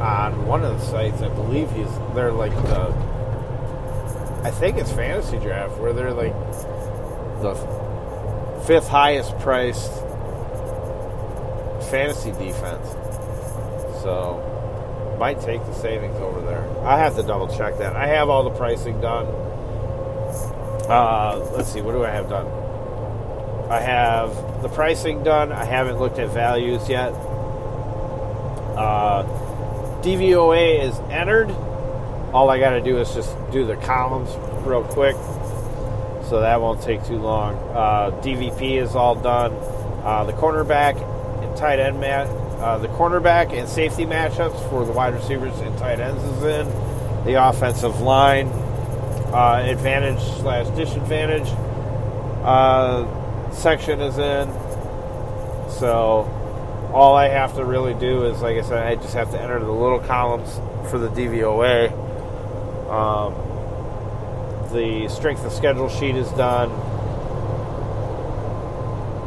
on 0.00 0.46
one 0.46 0.62
of 0.64 0.78
the 0.78 0.84
sites, 0.86 1.22
I 1.22 1.28
believe 1.28 1.70
he's 1.70 1.88
they're 2.14 2.32
like 2.32 2.52
the 2.52 2.88
I 4.44 4.50
think 4.50 4.76
it's 4.76 4.92
fantasy 4.92 5.38
draft 5.38 5.78
where 5.78 5.92
they're 5.94 6.12
like 6.12 6.34
the 7.40 7.54
fifth 8.66 8.88
highest 8.88 9.38
priced 9.38 9.92
fantasy 11.90 12.32
defense. 12.32 12.86
So 14.02 15.16
might 15.18 15.40
take 15.40 15.64
the 15.64 15.72
savings 15.72 16.16
over 16.16 16.40
there. 16.42 16.68
I 16.84 16.98
have 16.98 17.16
to 17.16 17.22
double 17.22 17.48
check 17.56 17.78
that. 17.78 17.96
I 17.96 18.08
have 18.08 18.28
all 18.28 18.44
the 18.44 18.50
pricing 18.50 19.00
done. 19.00 19.26
Uh, 20.88 21.38
let's 21.56 21.72
see, 21.72 21.80
what 21.80 21.92
do 21.92 22.04
I 22.04 22.10
have 22.10 22.28
done? 22.28 22.46
I 23.70 23.80
have 23.80 24.62
the 24.62 24.68
pricing 24.68 25.22
done. 25.24 25.50
I 25.50 25.64
haven't 25.64 25.98
looked 25.98 26.18
at 26.18 26.28
values 26.30 26.88
yet. 26.88 27.12
Uh, 28.76 29.24
DVOA 30.02 30.82
is 30.84 30.98
entered. 31.10 31.50
All 32.32 32.50
I 32.50 32.58
got 32.58 32.70
to 32.70 32.80
do 32.82 32.98
is 32.98 33.12
just 33.14 33.34
do 33.52 33.64
the 33.64 33.76
columns 33.76 34.28
real 34.66 34.84
quick, 34.84 35.16
so 36.28 36.40
that 36.40 36.60
won't 36.60 36.82
take 36.82 37.04
too 37.04 37.18
long. 37.18 37.54
Uh, 37.70 38.10
DVP 38.22 38.82
is 38.82 38.94
all 38.94 39.14
done. 39.14 39.52
Uh, 40.04 40.24
the 40.24 40.32
cornerback 40.32 40.96
and 41.42 41.56
tight 41.56 41.78
end 41.78 42.00
mat, 42.00 42.26
uh, 42.58 42.76
the 42.78 42.88
cornerback 42.88 43.52
and 43.52 43.68
safety 43.68 44.04
matchups 44.04 44.68
for 44.68 44.84
the 44.84 44.92
wide 44.92 45.14
receivers 45.14 45.58
and 45.60 45.78
tight 45.78 46.00
ends 46.00 46.22
is 46.22 46.42
in. 46.42 46.66
The 47.24 47.42
offensive 47.42 48.00
line 48.00 48.48
uh, 49.34 49.60
advantage 49.64 50.22
slash 50.40 50.68
disadvantage 50.76 51.48
uh, 52.44 53.50
section 53.50 54.00
is 54.00 54.16
in. 54.16 54.48
So 55.70 56.30
all 56.94 57.16
I 57.16 57.26
have 57.28 57.56
to 57.56 57.64
really 57.64 57.94
do 57.94 58.26
is, 58.26 58.40
like 58.42 58.56
I 58.56 58.62
said, 58.62 58.86
I 58.86 58.94
just 58.94 59.14
have 59.14 59.32
to 59.32 59.40
enter 59.40 59.58
the 59.58 59.72
little 59.72 59.98
columns 59.98 60.54
for 60.88 60.98
the 60.98 61.08
DVOA. 61.08 61.90
Um, 62.88 63.34
the 64.72 65.08
strength 65.08 65.44
of 65.44 65.52
schedule 65.52 65.88
sheet 65.88 66.14
is 66.14 66.30
done. 66.32 66.70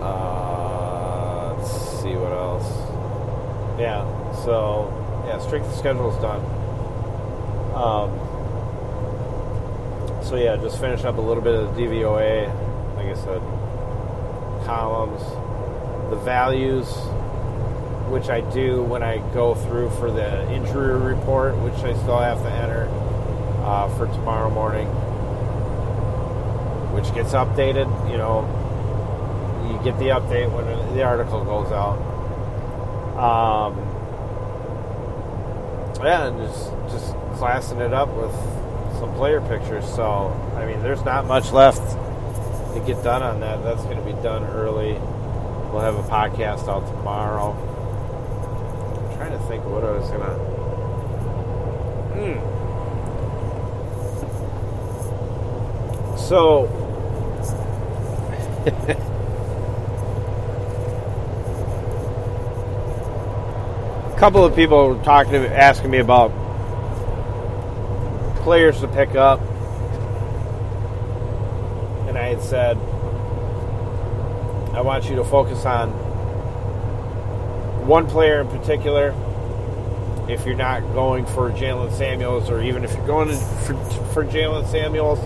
Uh, 0.01 1.53
let's 1.57 1.71
see 2.01 2.15
what 2.15 2.31
else. 2.31 2.65
Yeah, 3.77 4.05
so 4.45 4.93
yeah, 5.27 5.39
strength 5.39 5.67
of 5.67 5.75
schedule 5.75 6.15
is 6.15 6.21
done. 6.21 6.39
Um, 7.75 8.26
so 10.27 10.35
yeah, 10.35 10.57
just 10.57 10.77
finish 10.81 11.05
up 11.05 11.17
a 11.17 11.21
little 11.21 11.41
bit 11.41 11.55
of 11.55 11.73
the 11.73 11.81
DVOA. 11.83 12.47
Like 12.97 13.07
I 13.07 13.13
said, 13.15 13.41
columns, 14.65 15.21
the 16.09 16.17
values, 16.17 16.87
which 18.11 18.27
I 18.27 18.41
do 18.51 18.83
when 18.83 19.03
I 19.03 19.19
go 19.33 19.55
through 19.55 19.89
for 19.91 20.11
the 20.11 20.51
injury 20.51 20.99
report, 20.99 21.55
which 21.59 21.75
I 21.75 21.93
still 21.93 22.19
have 22.19 22.41
to 22.41 22.51
enter 22.51 22.89
uh, 23.63 23.87
for 23.95 24.07
tomorrow 24.07 24.49
morning, 24.49 24.87
which 26.93 27.13
gets 27.15 27.31
updated. 27.31 27.87
You 28.11 28.17
know, 28.17 28.43
you 29.71 29.81
get 29.81 29.97
the 29.97 30.07
update 30.07 30.51
when 30.51 30.65
the 30.93 31.03
article 31.03 31.45
goes 31.45 31.71
out. 31.71 31.99
Um, 33.17 33.77
yeah, 36.03 36.27
and 36.27 36.37
just 36.37 36.71
just 36.91 37.15
classing 37.37 37.79
it 37.79 37.93
up 37.93 38.09
with 38.09 38.33
some 38.99 39.13
player 39.15 39.41
pictures. 39.41 39.85
So, 39.95 40.29
I 40.55 40.65
mean, 40.65 40.81
there's 40.81 41.03
not 41.05 41.25
much 41.25 41.51
left 41.51 41.81
to 42.73 42.79
get 42.85 43.03
done 43.03 43.23
on 43.23 43.39
that. 43.41 43.63
That's 43.63 43.83
going 43.83 43.97
to 43.97 44.03
be 44.03 44.13
done 44.23 44.43
early. 44.45 44.93
We'll 45.71 45.81
have 45.81 45.95
a 45.95 46.03
podcast 46.03 46.67
out 46.67 46.85
tomorrow. 46.87 47.51
I'm 49.11 49.17
trying 49.17 49.31
to 49.31 49.39
think 49.47 49.63
what 49.65 49.83
I 49.83 49.91
was 49.91 50.07
going 50.09 50.21
to. 50.21 50.35
Hmm. 52.13 52.39
So. 56.17 56.67
a 58.67 58.71
couple 64.19 64.43
of 64.43 64.55
people 64.55 64.89
were 64.89 65.01
talking 65.03 65.31
to 65.33 65.57
asking 65.57 65.89
me 65.89 65.99
about 65.99 66.31
players 68.47 68.79
to 68.79 68.87
pick 68.87 69.13
up. 69.13 69.41
And 72.07 72.17
I 72.17 72.29
had 72.29 72.41
said, 72.41 72.77
I 74.73 74.79
want 74.79 75.09
you 75.09 75.17
to 75.17 75.25
focus 75.25 75.65
on 75.65 75.89
one 77.85 78.07
player 78.07 78.39
in 78.39 78.47
particular. 78.47 79.13
If 80.29 80.45
you're 80.45 80.55
not 80.55 80.79
going 80.93 81.25
for 81.25 81.51
Jaylen 81.51 81.91
Samuels, 81.91 82.49
or 82.49 82.63
even 82.63 82.85
if 82.85 82.93
you're 82.93 83.05
going 83.05 83.27
for, 83.65 83.75
for 84.13 84.23
Jaylen 84.23 84.65
Samuels, 84.71 85.19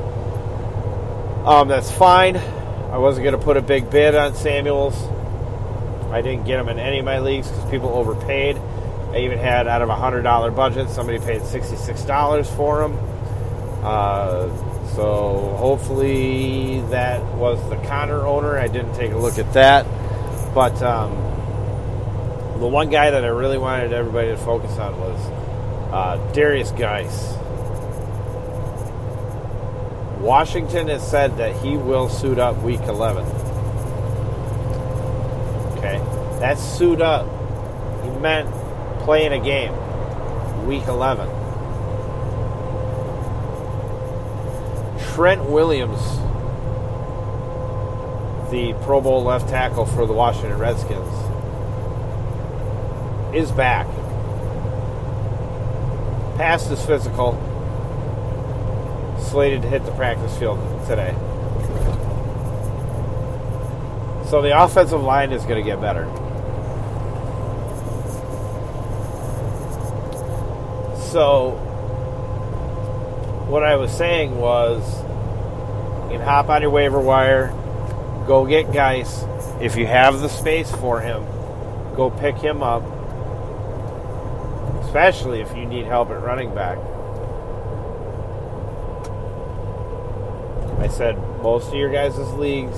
um, 1.47 1.67
that's 1.67 1.91
fine. 1.91 2.37
I 2.37 2.97
wasn't 2.97 3.25
going 3.25 3.37
to 3.37 3.45
put 3.45 3.55
a 3.55 3.61
big 3.61 3.91
bid 3.91 4.15
on 4.15 4.33
Samuels. 4.33 4.95
I 6.11 6.23
didn't 6.23 6.45
get 6.45 6.59
him 6.59 6.69
in 6.69 6.79
any 6.79 6.97
of 6.97 7.05
my 7.05 7.19
leagues 7.19 7.47
because 7.47 7.69
people 7.69 7.89
overpaid. 7.89 8.57
I 9.11 9.17
even 9.17 9.37
had 9.37 9.67
out 9.67 9.83
of 9.83 9.89
a 9.89 9.95
hundred 9.95 10.23
dollar 10.23 10.49
budget, 10.49 10.89
somebody 10.89 11.19
paid 11.19 11.43
sixty 11.43 11.75
six 11.75 12.01
dollars 12.01 12.49
for 12.49 12.81
him. 12.81 12.97
Uh, 13.83 14.47
so 14.95 15.55
hopefully 15.57 16.81
that 16.89 17.23
was 17.35 17.57
the 17.69 17.77
Conner 17.87 18.25
owner. 18.25 18.57
I 18.57 18.67
didn't 18.67 18.93
take 18.93 19.11
a 19.11 19.17
look 19.17 19.39
at 19.39 19.51
that, 19.53 19.85
but 20.53 20.81
um, 20.83 21.11
the 22.59 22.67
one 22.67 22.89
guy 22.89 23.09
that 23.09 23.23
I 23.23 23.29
really 23.29 23.57
wanted 23.57 23.91
everybody 23.91 24.27
to 24.29 24.37
focus 24.37 24.77
on 24.77 24.99
was 24.99 25.19
uh, 25.91 26.31
Derrius 26.33 26.77
Guice. 26.77 27.33
Washington 30.21 30.87
has 30.89 31.09
said 31.09 31.37
that 31.37 31.55
he 31.63 31.75
will 31.75 32.07
suit 32.07 32.37
up 32.37 32.61
Week 32.61 32.81
11. 32.81 33.25
Okay, 35.77 35.97
that's 36.39 36.61
suit 36.61 37.01
up. 37.01 37.25
He 38.03 38.11
meant 38.19 38.47
playing 38.99 39.33
a 39.33 39.43
game, 39.43 39.73
Week 40.67 40.85
11. 40.85 41.27
Trent 45.21 45.45
Williams, 45.45 46.01
the 48.49 48.73
Pro 48.83 48.99
Bowl 48.99 49.23
left 49.23 49.49
tackle 49.49 49.85
for 49.85 50.07
the 50.07 50.13
Washington 50.13 50.57
Redskins, 50.57 51.13
is 53.31 53.51
back. 53.51 53.85
Passed 56.37 56.69
his 56.69 56.83
physical, 56.83 57.33
slated 59.29 59.61
to 59.61 59.67
hit 59.67 59.85
the 59.85 59.91
practice 59.91 60.35
field 60.39 60.57
today. 60.87 61.13
So 64.27 64.41
the 64.41 64.59
offensive 64.59 65.03
line 65.03 65.33
is 65.33 65.43
going 65.43 65.63
to 65.63 65.69
get 65.69 65.79
better. 65.79 66.05
So 71.11 71.51
what 73.47 73.61
I 73.61 73.75
was 73.75 73.95
saying 73.95 74.35
was 74.35 75.10
you 76.11 76.17
can 76.17 76.25
hop 76.27 76.49
on 76.49 76.61
your 76.61 76.71
waiver 76.71 76.99
wire, 76.99 77.47
go 78.27 78.45
get 78.45 78.73
Guice. 78.73 79.23
If 79.61 79.77
you 79.77 79.85
have 79.87 80.19
the 80.19 80.27
space 80.27 80.69
for 80.69 80.99
him, 80.99 81.23
go 81.95 82.09
pick 82.09 82.35
him 82.35 82.61
up. 82.61 82.83
Especially 84.83 85.39
if 85.39 85.55
you 85.55 85.65
need 85.65 85.85
help 85.85 86.09
at 86.09 86.21
running 86.21 86.53
back. 86.53 86.77
I 90.79 90.89
said 90.89 91.15
most 91.41 91.69
of 91.69 91.75
your 91.75 91.91
guys' 91.91 92.17
leagues, 92.33 92.77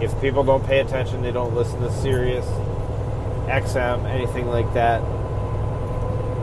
if 0.00 0.18
people 0.22 0.42
don't 0.42 0.64
pay 0.64 0.80
attention, 0.80 1.20
they 1.20 1.32
don't 1.32 1.54
listen 1.54 1.80
to 1.80 1.92
Sirius, 1.92 2.46
XM, 3.46 4.06
anything 4.06 4.46
like 4.46 4.72
that, 4.72 5.02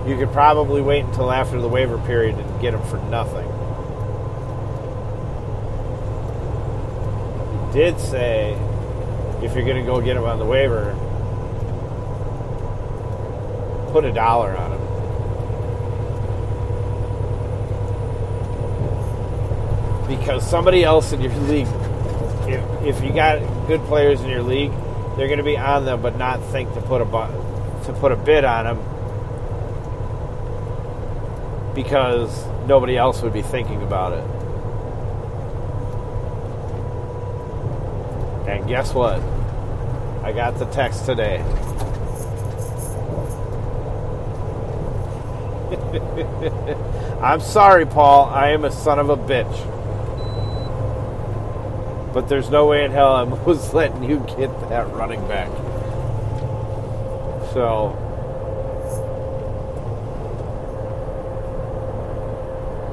you 0.08 0.18
could 0.18 0.32
probably 0.32 0.82
wait 0.82 1.06
until 1.06 1.32
after 1.32 1.60
the 1.60 1.68
waiver 1.68 1.98
period 2.00 2.38
and 2.38 2.62
get 2.62 2.72
them 2.72 2.84
for 2.90 2.98
nothing. 3.10 3.48
He 7.61 7.61
did 7.74 8.00
say 8.00 8.54
if 9.42 9.56
you're 9.56 9.66
going 9.66 9.78
to 9.78 9.86
go 9.86 10.02
get 10.02 10.18
him 10.18 10.24
on 10.24 10.40
the 10.40 10.46
waiver, 10.46 10.94
put 13.92 14.06
a 14.06 14.12
dollar 14.12 14.56
on 14.56 14.72
him. 14.72 14.82
Because 20.08 20.48
somebody 20.48 20.84
else 20.84 21.12
in 21.14 21.22
your 21.22 21.34
league, 21.34 21.68
if, 22.48 22.98
if 22.98 23.04
you 23.04 23.14
got 23.14 23.40
good 23.68 23.82
players 23.86 24.22
in 24.22 24.30
your 24.30 24.44
league, 24.44 24.72
they're 25.18 25.28
going 25.28 25.38
to 25.38 25.44
be 25.44 25.58
on 25.58 25.86
them, 25.86 26.02
but 26.02 26.18
not 26.18 26.44
think 26.52 26.74
to 26.74 26.82
put 26.82 27.02
a 27.02 27.06
to 27.86 27.94
put 27.94 28.12
a 28.12 28.16
bid 28.16 28.46
on 28.46 28.66
them 28.66 28.78
because 31.74 32.46
nobody 32.68 32.98
else 32.98 33.22
would 33.22 33.34
be 33.34 33.42
thinking 33.42 33.82
about 33.84 34.14
it. 34.14 34.41
Guess 38.72 38.94
what? 38.94 39.20
I 40.24 40.32
got 40.32 40.58
the 40.58 40.66
text 40.68 41.06
today. 41.06 41.40
I'm 47.22 47.42
sorry, 47.42 47.86
Paul. 47.86 48.30
I 48.30 48.52
am 48.52 48.64
a 48.64 48.72
son 48.72 48.98
of 48.98 49.10
a 49.10 49.18
bitch. 49.18 49.68
But 52.14 52.30
there's 52.30 52.50
no 52.50 52.68
way 52.68 52.86
in 52.86 52.92
hell 52.92 53.14
I 53.14 53.24
was 53.46 53.74
letting 53.74 54.06
you 54.06 54.20
get 54.38 54.50
that 54.70 54.90
running 54.94 55.20
back. 55.28 55.50
So. 57.52 57.90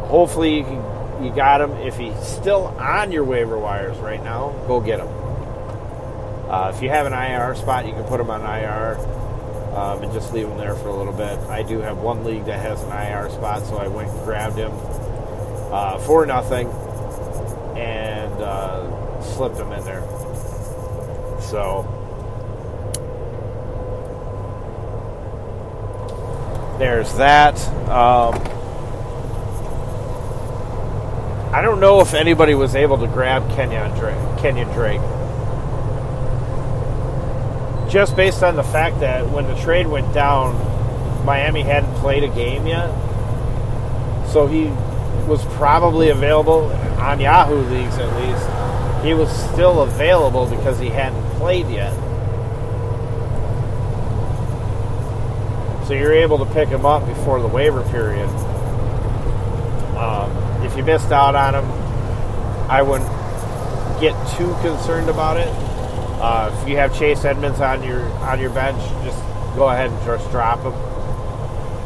Hopefully 0.08 0.56
you 0.56 0.64
can, 0.64 1.24
you 1.24 1.32
got 1.32 1.60
him. 1.60 1.70
If 1.74 1.98
he's 1.98 2.18
still 2.26 2.66
on 2.80 3.12
your 3.12 3.22
waiver 3.22 3.56
wires 3.56 3.96
right 3.98 4.22
now, 4.24 4.50
go 4.66 4.80
get 4.80 4.98
him. 4.98 5.17
Uh, 6.48 6.72
if 6.74 6.82
you 6.82 6.88
have 6.88 7.04
an 7.04 7.12
IR 7.12 7.54
spot, 7.54 7.86
you 7.86 7.92
can 7.92 8.04
put 8.04 8.18
him 8.18 8.30
on 8.30 8.40
IR 8.40 8.96
um, 9.76 10.02
and 10.02 10.10
just 10.14 10.32
leave 10.32 10.48
him 10.48 10.56
there 10.56 10.74
for 10.74 10.88
a 10.88 10.96
little 10.96 11.12
bit. 11.12 11.38
I 11.50 11.62
do 11.62 11.80
have 11.80 11.98
one 11.98 12.24
league 12.24 12.46
that 12.46 12.58
has 12.60 12.82
an 12.82 12.90
IR 12.90 13.28
spot, 13.28 13.66
so 13.66 13.76
I 13.76 13.86
went 13.88 14.08
and 14.08 14.24
grabbed 14.24 14.56
him 14.56 14.72
uh, 15.70 15.98
for 15.98 16.24
nothing 16.24 16.68
and 17.76 18.32
uh, 18.32 19.22
slipped 19.22 19.56
him 19.56 19.72
in 19.72 19.84
there. 19.84 20.00
So 21.42 21.84
there's 26.78 27.12
that. 27.16 27.58
Um, 27.90 28.34
I 31.52 31.60
don't 31.60 31.80
know 31.80 32.00
if 32.00 32.14
anybody 32.14 32.54
was 32.54 32.74
able 32.74 32.96
to 32.98 33.06
grab 33.06 33.42
Kenyan 33.50 33.98
Drake. 33.98 34.16
Kenyan 34.38 34.72
Drake 34.72 35.00
just 37.88 38.16
based 38.16 38.42
on 38.42 38.56
the 38.56 38.62
fact 38.62 39.00
that 39.00 39.28
when 39.30 39.46
the 39.46 39.54
trade 39.62 39.86
went 39.86 40.12
down, 40.12 40.54
Miami 41.24 41.62
hadn't 41.62 41.94
played 41.96 42.22
a 42.22 42.28
game 42.28 42.66
yet. 42.66 42.88
So 44.28 44.46
he 44.46 44.66
was 45.26 45.44
probably 45.56 46.10
available 46.10 46.66
on 46.98 47.20
Yahoo 47.20 47.56
leagues 47.56 47.96
at 47.96 48.14
least. 48.16 49.04
He 49.04 49.14
was 49.14 49.30
still 49.52 49.82
available 49.82 50.46
because 50.46 50.78
he 50.78 50.88
hadn't 50.88 51.22
played 51.38 51.68
yet. 51.68 51.94
So 55.86 55.94
you're 55.94 56.12
able 56.12 56.38
to 56.44 56.52
pick 56.52 56.68
him 56.68 56.84
up 56.84 57.06
before 57.06 57.40
the 57.40 57.48
waiver 57.48 57.82
period. 57.90 58.28
Um, 59.96 60.30
if 60.62 60.76
you 60.76 60.82
missed 60.82 61.10
out 61.10 61.34
on 61.34 61.54
him, 61.54 61.64
I 62.70 62.82
wouldn't 62.82 63.10
get 63.98 64.12
too 64.36 64.54
concerned 64.62 65.08
about 65.08 65.38
it 65.38 65.67
uh, 66.20 66.56
if 66.60 66.68
you 66.68 66.76
have 66.76 66.96
Chase 66.98 67.24
Edmonds 67.24 67.60
on 67.60 67.82
your 67.82 68.02
on 68.22 68.40
your 68.40 68.50
bench, 68.50 68.78
just 69.04 69.18
go 69.56 69.68
ahead 69.68 69.90
and 69.90 70.04
just 70.04 70.30
drop 70.30 70.58
him. 70.60 70.72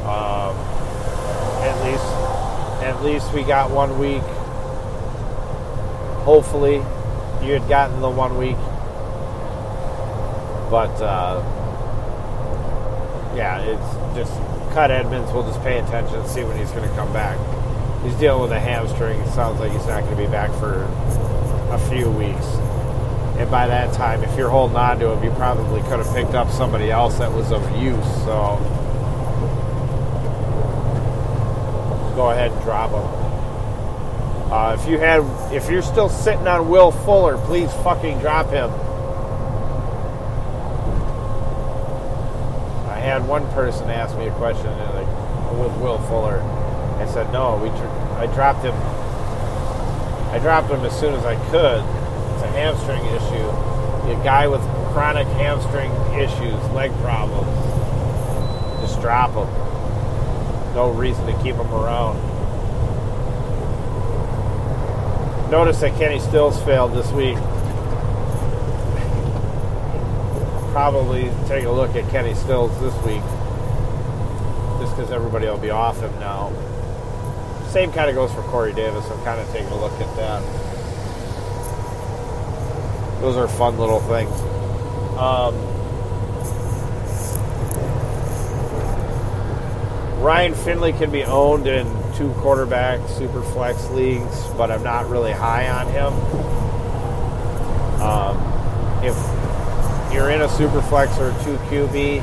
Um, 0.07 0.57
at 1.63 1.85
least, 1.85 2.05
at 2.83 3.03
least 3.05 3.33
we 3.35 3.43
got 3.43 3.71
one 3.71 3.99
week. 3.99 4.23
Hopefully, 6.25 6.77
you 7.47 7.53
had 7.53 7.69
gotten 7.69 8.01
the 8.01 8.11
one 8.11 8.39
week, 8.39 8.57
but 10.71 10.91
uh, 11.03 11.43
yeah, 13.37 13.61
it's 13.61 14.17
just 14.17 14.33
cut 14.73 14.91
Edmonds. 14.91 15.31
We'll 15.33 15.47
just 15.47 15.61
pay 15.63 15.79
attention 15.79 16.17
and 16.17 16.29
see 16.29 16.43
when 16.45 16.57
he's 16.57 16.71
going 16.71 16.89
to 16.89 16.95
come 16.95 17.13
back. 17.13 17.39
He's 18.03 18.15
dealing 18.17 18.43
with 18.43 18.53
a 18.53 18.61
hamstring. 18.61 19.21
It 19.21 19.33
sounds 19.33 19.61
like 19.61 19.73
he's 19.73 19.87
not 19.87 20.05
going 20.05 20.17
to 20.17 20.23
be 20.23 20.31
back 20.31 20.51
for 20.59 20.85
a 21.71 21.79
few 21.91 22.11
weeks. 22.11 22.72
And 23.43 23.51
by 23.51 23.67
that 23.67 23.93
time, 23.93 24.23
if 24.23 24.39
you're 24.39 24.49
holding 24.49 24.77
on 24.77 25.01
to 25.01 25.11
him, 25.11 25.25
you 25.25 25.33
probably 25.33 25.81
could 25.83 25.99
have 25.99 26.15
picked 26.15 26.35
up 26.35 26.49
somebody 26.53 26.93
else 26.93 27.19
that 27.19 27.33
was 27.33 27.51
of 27.51 27.61
use. 27.77 28.05
So 28.23 28.57
go 32.15 32.31
ahead 32.31 32.53
and 32.53 32.63
drop 32.63 32.91
him. 32.91 34.53
Uh, 34.53 34.77
if 34.79 34.89
you 34.89 34.97
had, 34.97 35.25
if 35.53 35.69
you're 35.69 35.83
still 35.83 36.09
sitting 36.09 36.47
on 36.47 36.69
Will 36.69 36.93
Fuller, 36.93 37.37
please 37.37 37.73
fucking 37.83 38.21
drop 38.21 38.47
him. 38.51 38.71
I 42.91 43.01
had 43.01 43.27
one 43.27 43.45
person 43.55 43.91
ask 43.91 44.17
me 44.17 44.29
a 44.29 44.35
question 44.35 44.69
like, 44.69 45.09
with 45.59 45.77
Will 45.83 45.99
Fuller. 46.07 46.41
I 47.01 47.07
said 47.13 47.33
no. 47.33 47.57
We, 47.57 47.71
I 47.71 48.33
dropped 48.33 48.65
him. 48.65 48.77
I 50.31 50.39
dropped 50.39 50.71
him 50.71 50.85
as 50.85 50.97
soon 51.01 51.15
as 51.15 51.25
I 51.25 51.35
could 51.51 52.02
hamstring 52.53 53.05
issue. 53.07 53.49
A 54.11 54.25
guy 54.25 54.47
with 54.49 54.61
chronic 54.93 55.27
hamstring 55.29 55.93
issues, 56.19 56.61
leg 56.73 56.93
problems, 57.01 57.47
just 58.83 59.01
drop 59.01 59.31
him. 59.31 59.49
No 60.75 60.91
reason 60.91 61.25
to 61.27 61.33
keep 61.43 61.55
him 61.55 61.73
around. 61.73 62.19
Notice 65.51 65.81
that 65.81 65.97
Kenny 65.99 66.19
Stills 66.19 66.61
failed 66.63 66.93
this 66.95 67.11
week. 67.13 67.37
Probably 70.73 71.31
take 71.47 71.65
a 71.65 71.71
look 71.71 71.95
at 71.95 72.09
Kenny 72.11 72.35
Stills 72.35 72.73
this 72.81 72.95
week, 73.05 73.23
just 74.81 74.97
because 74.97 75.11
everybody 75.11 75.47
will 75.47 75.59
be 75.59 75.71
off 75.71 76.01
him 76.01 76.13
now. 76.19 76.51
Same 77.69 77.93
kind 77.93 78.09
of 78.11 78.17
goes 78.17 78.33
for 78.33 78.43
Corey 78.43 78.73
Davis. 78.73 79.05
I'm 79.11 79.23
kind 79.25 79.41
of 79.41 79.51
taking 79.53 79.69
a 79.69 79.77
look 79.81 79.93
at 80.01 80.17
that 80.17 80.62
those 83.23 83.37
are 83.37 83.47
fun 83.47 83.79
little 83.79 84.01
things. 84.01 84.33
Um, 85.17 85.55
Ryan 90.21 90.55
Finley 90.55 90.93
can 90.93 91.13
be 91.13 91.23
owned 91.23 91.69
in 91.69 91.87
two 92.17 92.33
quarterback 92.41 93.09
super 93.09 93.41
flex 93.41 93.89
leagues, 93.91 94.49
but 94.57 94.73
I'm 94.73 94.83
not 94.83 95.09
really 95.09 95.31
high 95.31 95.69
on 95.69 95.87
him. 95.87 96.13
Um, 98.03 99.05
if 99.05 100.13
you're 100.13 100.31
in 100.31 100.41
a 100.41 100.49
super 100.49 100.83
flex 100.83 101.17
or 101.19 101.31
two 101.45 101.57
QB, 101.69 102.23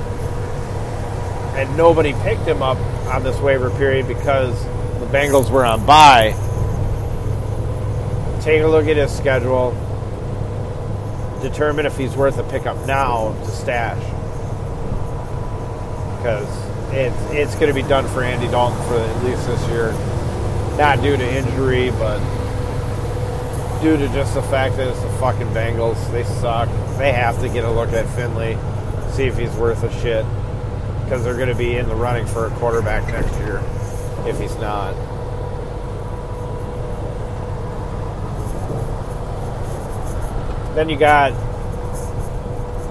and 1.56 1.78
nobody 1.78 2.12
picked 2.24 2.42
him 2.42 2.62
up 2.62 2.78
on 3.08 3.24
this 3.24 3.40
waiver 3.40 3.70
period 3.72 4.06
because 4.06 4.62
the 5.00 5.06
Bengals 5.06 5.50
were 5.50 5.66
on 5.66 5.86
bye, 5.86 6.32
take 8.42 8.62
a 8.64 8.68
look 8.68 8.88
at 8.88 8.98
his 8.98 9.16
schedule 9.16 9.74
determine 11.42 11.86
if 11.86 11.98
he's 11.98 12.16
worth 12.16 12.38
a 12.38 12.44
pickup 12.44 12.86
now 12.86 13.34
to 13.46 13.52
stash. 13.52 14.02
Because 16.18 16.48
it's, 16.94 17.32
it's 17.32 17.56
going 17.56 17.68
to 17.68 17.74
be 17.74 17.88
done 17.88 18.08
for 18.08 18.24
Andy 18.24 18.48
Dalton 18.48 18.78
for 18.88 18.98
at 18.98 19.24
least 19.24 19.48
this 19.48 19.68
year. 19.70 19.92
Not 20.78 21.02
due 21.02 21.18
to 21.18 21.38
injury, 21.38 21.92
but 21.92 22.20
due 23.82 23.98
to 23.98 24.08
just 24.10 24.34
the 24.34 24.42
fact 24.44 24.78
that 24.78 24.88
it's 24.88 25.02
the 25.02 25.10
fucking 25.20 25.48
Bengals. 25.48 26.12
They 26.12 26.24
suck. 26.24 26.70
They 26.98 27.14
have 27.14 27.40
to 27.42 27.50
get 27.50 27.64
a 27.64 27.72
look 27.72 27.90
at 27.90 28.08
Finley, 28.16 28.58
see 29.12 29.24
if 29.26 29.38
he's 29.38 29.54
worth 29.56 29.84
a 29.84 30.02
shit. 30.02 30.26
Because 31.04 31.24
they're 31.24 31.38
going 31.38 31.50
to 31.50 31.56
be 31.56 31.78
in 31.78 31.88
the 31.88 31.96
running 31.96 32.28
for 32.28 32.48
a 32.48 32.50
quarterback 32.52 33.08
next 33.08 33.34
year 33.40 33.64
if 34.26 34.40
he's 34.40 34.56
not. 34.58 34.94
Then 40.80 40.88
you 40.88 40.96
got 40.96 41.34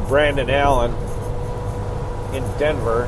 Brandon 0.08 0.50
Allen 0.50 0.92
in 2.34 2.42
Denver. 2.58 3.06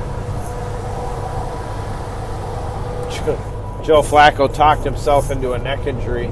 Joe 3.85 4.01
Flacco 4.01 4.51
talked 4.51 4.85
himself 4.85 5.31
into 5.31 5.53
a 5.53 5.59
neck 5.59 5.87
injury, 5.87 6.29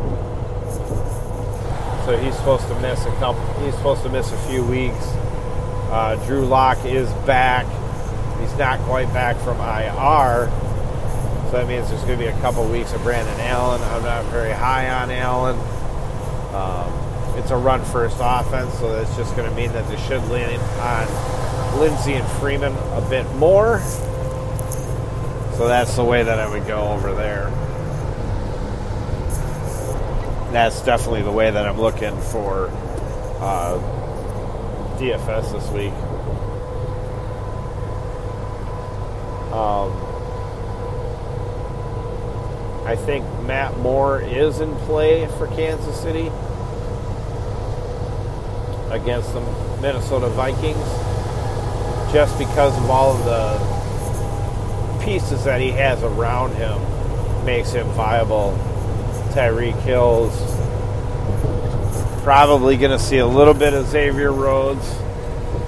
so 2.06 2.16
he's 2.16 2.34
supposed 2.36 2.66
to 2.68 2.80
miss 2.80 3.04
a 3.04 3.10
couple. 3.16 3.44
He's 3.62 3.74
supposed 3.74 4.02
to 4.04 4.08
miss 4.08 4.32
a 4.32 4.38
few 4.48 4.64
weeks. 4.64 4.96
Uh, 5.92 6.16
Drew 6.26 6.46
Lock 6.46 6.82
is 6.86 7.12
back. 7.26 7.66
He's 8.40 8.56
not 8.56 8.80
quite 8.80 9.12
back 9.12 9.36
from 9.40 9.58
IR, 9.60 10.48
so 11.50 11.52
that 11.52 11.68
means 11.68 11.90
there's 11.90 12.00
going 12.04 12.18
to 12.18 12.24
be 12.24 12.30
a 12.30 12.40
couple 12.40 12.66
weeks 12.66 12.94
of 12.94 13.02
Brandon 13.02 13.38
Allen. 13.40 13.82
I'm 13.82 14.02
not 14.04 14.24
very 14.32 14.54
high 14.54 14.88
on 14.88 15.10
Allen. 15.10 15.58
Um, 16.54 16.87
it's 17.48 17.54
a 17.54 17.56
run 17.56 17.82
first 17.82 18.18
offense, 18.20 18.78
so 18.78 18.92
that's 18.92 19.16
just 19.16 19.34
going 19.34 19.48
to 19.48 19.56
mean 19.56 19.72
that 19.72 19.88
they 19.88 19.96
should 20.06 20.22
lean 20.28 20.60
on 20.60 21.80
Lindsay 21.80 22.12
and 22.12 22.28
Freeman 22.32 22.74
a 22.74 23.06
bit 23.08 23.24
more. 23.36 23.80
So 25.56 25.66
that's 25.66 25.96
the 25.96 26.04
way 26.04 26.22
that 26.22 26.38
I 26.38 26.46
would 26.46 26.66
go 26.66 26.92
over 26.92 27.14
there. 27.14 27.48
That's 30.52 30.82
definitely 30.82 31.22
the 31.22 31.32
way 31.32 31.50
that 31.50 31.66
I'm 31.66 31.80
looking 31.80 32.20
for 32.20 32.68
uh, 33.40 33.78
DFS 34.98 35.50
this 35.50 35.70
week. 35.70 35.94
Um, 39.54 39.90
I 42.86 42.94
think 42.94 43.24
Matt 43.44 43.78
Moore 43.78 44.20
is 44.20 44.60
in 44.60 44.76
play 44.80 45.26
for 45.38 45.46
Kansas 45.46 45.98
City 45.98 46.30
against 48.90 49.32
the 49.32 49.40
Minnesota 49.80 50.28
Vikings 50.30 50.76
just 52.12 52.38
because 52.38 52.76
of 52.78 52.88
all 52.90 53.16
of 53.16 53.24
the 53.24 55.04
pieces 55.04 55.44
that 55.44 55.60
he 55.60 55.70
has 55.70 56.02
around 56.02 56.54
him 56.54 56.78
makes 57.44 57.72
him 57.72 57.86
viable. 57.88 58.58
Tyreek 59.32 59.78
Hill's 59.82 60.34
probably 62.22 62.76
going 62.76 62.90
to 62.90 62.98
see 62.98 63.18
a 63.18 63.26
little 63.26 63.54
bit 63.54 63.74
of 63.74 63.86
Xavier 63.86 64.32
Rhodes. 64.32 64.86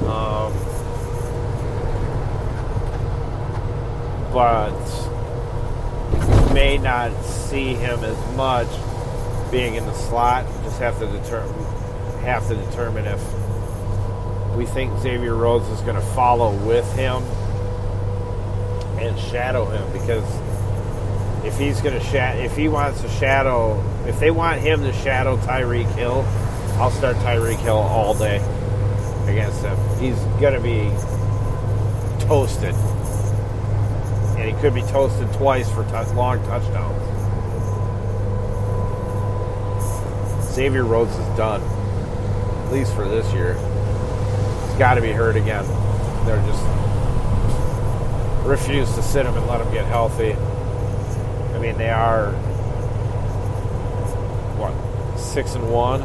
Um, 0.02 0.52
but 4.32 4.70
may 6.52 6.78
not 6.78 7.12
see 7.24 7.74
him 7.74 8.02
as 8.04 8.36
much 8.36 8.68
being 9.50 9.74
in 9.74 9.84
the 9.86 9.94
slot. 9.94 10.46
Just 10.62 10.78
have 10.80 10.98
to 10.98 11.06
determine 11.06 11.69
have 12.20 12.46
to 12.48 12.54
determine 12.54 13.06
if 13.06 13.20
we 14.56 14.66
think 14.66 14.98
Xavier 14.98 15.34
Rhodes 15.34 15.68
is 15.68 15.80
going 15.80 15.96
to 15.96 16.06
follow 16.14 16.54
with 16.66 16.90
him 16.94 17.22
and 18.98 19.18
shadow 19.18 19.64
him 19.66 19.90
because 19.92 20.24
if 21.44 21.58
he's 21.58 21.80
going 21.80 21.98
to 21.98 22.06
shadow, 22.06 22.40
if 22.40 22.56
he 22.56 22.68
wants 22.68 23.00
to 23.02 23.08
shadow, 23.08 23.82
if 24.06 24.20
they 24.20 24.30
want 24.30 24.60
him 24.60 24.82
to 24.82 24.92
shadow 24.92 25.36
Tyreek 25.38 25.90
Hill, 25.94 26.24
I'll 26.78 26.90
start 26.90 27.16
Tyreek 27.16 27.58
Hill 27.60 27.76
all 27.76 28.14
day 28.14 28.36
against 29.26 29.62
him. 29.62 29.76
He's 29.98 30.18
going 30.40 30.54
to 30.54 30.60
be 30.60 30.90
toasted, 32.26 32.74
and 34.36 34.54
he 34.54 34.60
could 34.60 34.74
be 34.74 34.82
toasted 34.82 35.32
twice 35.34 35.70
for 35.70 35.84
t- 35.84 36.14
long 36.14 36.42
touchdowns. 36.44 36.96
Xavier 40.52 40.84
Rhodes 40.84 41.12
is 41.12 41.36
done, 41.36 41.62
at 42.70 42.74
least 42.76 42.94
for 42.94 43.04
this 43.08 43.26
year. 43.34 43.54
He's 43.54 44.78
got 44.78 44.94
to 44.94 45.00
be 45.00 45.10
hurt 45.10 45.34
again. 45.34 45.64
They're 46.24 46.40
just 46.46 46.64
refuse 48.46 48.94
to 48.94 49.02
sit 49.02 49.26
him 49.26 49.36
and 49.36 49.44
let 49.48 49.60
him 49.60 49.72
get 49.72 49.86
healthy. 49.86 50.34
I 50.34 51.58
mean, 51.58 51.76
they 51.76 51.90
are 51.90 52.30
what 54.56 54.72
six 55.18 55.56
and 55.56 55.68
one. 55.68 56.00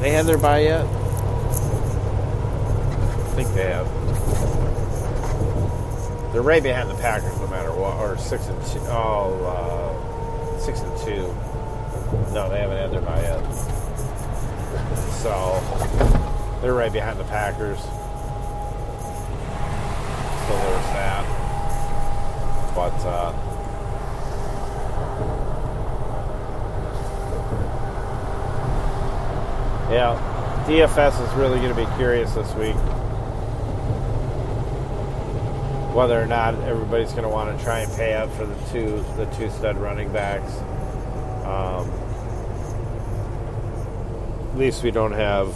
They 0.00 0.12
had 0.12 0.26
their 0.26 0.38
bye 0.38 0.60
yet? 0.60 0.86
I 0.86 0.86
think 3.34 3.48
they 3.54 3.64
have. 3.64 3.88
They're 6.32 6.42
right 6.42 6.62
behind 6.62 6.90
the 6.90 6.94
Packers, 6.94 7.36
no 7.40 7.48
matter 7.48 7.72
what. 7.72 7.96
Or 7.96 8.16
six 8.18 8.46
and 8.46 8.66
two. 8.66 8.78
Oh, 8.82 10.54
uh, 10.54 10.60
six 10.60 10.80
and 10.82 10.96
two. 10.98 11.34
No, 12.32 12.48
they 12.50 12.60
haven't 12.60 12.76
had 12.76 12.92
their 12.92 13.00
bye 13.00 13.20
yet. 13.20 13.75
So 15.22 15.60
they're 16.60 16.74
right 16.74 16.92
behind 16.92 17.18
the 17.18 17.24
Packers. 17.24 17.78
So 17.78 17.88
there's 20.52 20.86
that. 20.94 21.24
But 22.74 22.94
uh, 23.04 23.32
yeah, 29.90 30.18
DFS 30.66 31.20
is 31.26 31.32
really 31.34 31.58
going 31.58 31.74
to 31.74 31.74
be 31.74 31.86
curious 31.96 32.34
this 32.34 32.52
week 32.54 32.76
whether 35.96 36.20
or 36.20 36.26
not 36.26 36.54
everybody's 36.64 37.12
going 37.12 37.22
to 37.22 37.28
want 37.30 37.56
to 37.56 37.64
try 37.64 37.80
and 37.80 37.90
pay 37.94 38.12
up 38.12 38.30
for 38.32 38.44
the 38.44 38.54
two 38.70 39.02
the 39.16 39.24
two 39.34 39.48
stud 39.48 39.78
running 39.78 40.12
backs. 40.12 40.58
Um, 41.46 41.90
least 44.56 44.82
we 44.82 44.90
don't 44.90 45.12
have 45.12 45.54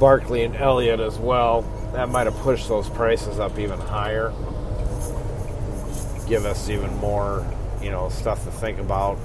Barkley 0.00 0.44
and 0.44 0.56
Elliott 0.56 0.98
as 1.00 1.18
well. 1.18 1.62
That 1.92 2.08
might 2.08 2.26
have 2.26 2.36
pushed 2.36 2.68
those 2.68 2.88
prices 2.88 3.38
up 3.38 3.58
even 3.58 3.78
higher. 3.78 4.32
Give 6.26 6.46
us 6.46 6.70
even 6.70 6.96
more, 6.96 7.46
you 7.82 7.90
know, 7.90 8.08
stuff 8.08 8.44
to 8.44 8.50
think 8.50 8.78
about 8.78 9.18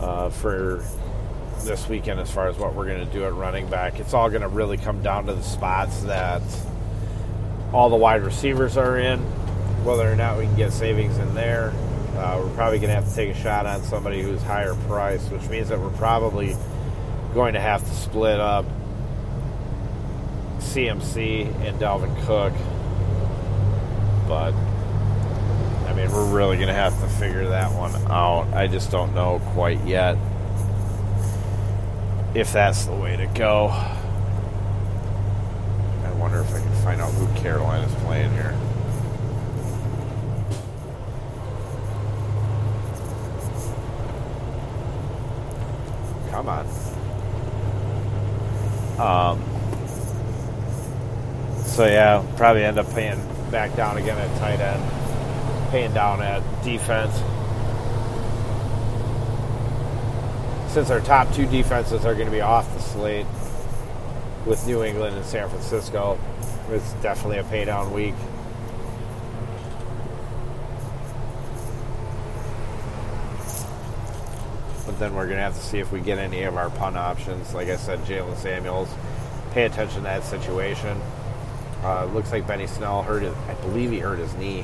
uh, 0.00 0.30
for 0.30 0.82
this 1.64 1.88
weekend 1.88 2.20
as 2.20 2.30
far 2.30 2.48
as 2.48 2.56
what 2.56 2.74
we're 2.74 2.86
going 2.86 3.06
to 3.06 3.12
do 3.12 3.24
at 3.24 3.34
running 3.34 3.68
back. 3.68 4.00
It's 4.00 4.14
all 4.14 4.30
going 4.30 4.42
to 4.42 4.48
really 4.48 4.78
come 4.78 5.02
down 5.02 5.26
to 5.26 5.34
the 5.34 5.42
spots 5.42 6.02
that 6.04 6.42
all 7.72 7.90
the 7.90 7.96
wide 7.96 8.22
receivers 8.22 8.78
are 8.78 8.96
in, 8.98 9.18
whether 9.84 10.10
or 10.10 10.16
not 10.16 10.38
we 10.38 10.44
can 10.44 10.56
get 10.56 10.72
savings 10.72 11.18
in 11.18 11.34
there. 11.34 11.74
Uh, 12.16 12.40
we're 12.42 12.54
probably 12.54 12.78
going 12.78 12.88
to 12.88 12.94
have 12.94 13.08
to 13.08 13.14
take 13.14 13.30
a 13.30 13.34
shot 13.34 13.66
on 13.66 13.82
somebody 13.82 14.22
who's 14.22 14.42
higher 14.42 14.74
priced, 14.86 15.30
which 15.30 15.48
means 15.48 15.68
that 15.68 15.80
we're 15.80 15.90
probably 15.90 16.56
going 17.34 17.54
to 17.54 17.60
have 17.60 17.82
to 17.82 17.94
split 17.94 18.40
up 18.40 18.64
CMC 20.58 21.46
and 21.66 21.78
Dalvin 21.78 22.14
Cook. 22.26 22.52
But, 24.28 24.52
I 25.88 25.94
mean, 25.94 26.10
we're 26.12 26.30
really 26.30 26.56
going 26.56 26.68
to 26.68 26.74
have 26.74 26.98
to 27.00 27.08
figure 27.08 27.48
that 27.48 27.72
one 27.72 27.94
out. 28.10 28.52
I 28.52 28.66
just 28.66 28.90
don't 28.90 29.14
know 29.14 29.40
quite 29.52 29.84
yet 29.86 30.16
if 32.34 32.52
that's 32.52 32.84
the 32.84 32.94
way 32.94 33.16
to 33.16 33.26
go. 33.26 33.68
I 36.04 36.12
wonder 36.12 36.40
if 36.40 36.54
I 36.54 36.60
can 36.60 36.72
find 36.84 37.00
out 37.00 37.12
who 37.12 37.26
Carolina's 37.40 37.94
playing 38.04 38.30
here. 38.32 38.56
Come 46.30 46.48
on. 46.48 46.66
Um, 49.00 49.40
so 51.64 51.86
yeah, 51.86 52.22
probably 52.36 52.64
end 52.64 52.78
up 52.78 52.92
paying 52.92 53.18
back 53.50 53.74
down 53.74 53.96
again 53.96 54.18
at 54.18 54.38
tight 54.38 54.60
end, 54.60 55.70
paying 55.70 55.94
down 55.94 56.20
at 56.20 56.42
defense. 56.62 57.14
Since 60.70 60.90
our 60.90 61.00
top 61.00 61.32
two 61.32 61.46
defenses 61.46 62.04
are 62.04 62.14
going 62.14 62.26
to 62.26 62.32
be 62.32 62.42
off 62.42 62.70
the 62.74 62.80
slate 62.80 63.26
with 64.44 64.66
New 64.66 64.84
England 64.84 65.16
and 65.16 65.24
San 65.24 65.48
Francisco, 65.48 66.18
it's 66.68 66.92
definitely 66.94 67.38
a 67.38 67.44
pay 67.44 67.64
down 67.64 67.92
week. 67.94 68.14
Then 75.00 75.14
we're 75.14 75.24
going 75.24 75.38
to 75.38 75.42
have 75.42 75.54
to 75.54 75.62
see 75.62 75.78
if 75.78 75.90
we 75.90 76.00
get 76.00 76.18
any 76.18 76.42
of 76.42 76.58
our 76.58 76.68
punt 76.68 76.98
options. 76.98 77.54
Like 77.54 77.68
I 77.68 77.76
said, 77.76 78.00
Jaylen 78.00 78.36
Samuels. 78.36 78.90
Pay 79.52 79.64
attention 79.64 79.96
to 79.96 80.02
that 80.02 80.24
situation. 80.24 81.00
Uh, 81.82 82.04
looks 82.04 82.30
like 82.30 82.46
Benny 82.46 82.66
Snell 82.66 83.02
hurt 83.02 83.22
his, 83.22 83.34
I 83.48 83.54
believe 83.54 83.90
he 83.90 83.98
hurt 83.98 84.18
his 84.18 84.34
knee. 84.34 84.62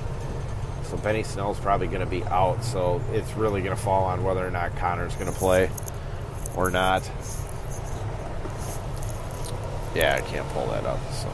So 0.85 0.99
Benny 0.99 1.23
Snell's 1.23 1.59
probably 1.59 1.87
going 1.87 2.01
to 2.01 2.07
be 2.07 2.23
out. 2.25 2.63
So 2.63 3.01
it's 3.13 3.33
really 3.33 3.63
going 3.63 3.75
to 3.75 3.83
fall 3.83 4.05
on 4.05 4.25
whether 4.25 4.47
or 4.47 4.51
not 4.51 4.77
Conner's 4.77 5.15
going 5.15 5.33
to 5.33 5.39
play 5.39 5.71
or 6.55 6.71
not. 6.71 7.03
Yeah, 9.95 10.21
I 10.23 10.31
can't 10.31 10.47
pull 10.51 10.67
that 10.67 10.85
up. 10.85 11.01
So 11.15 11.31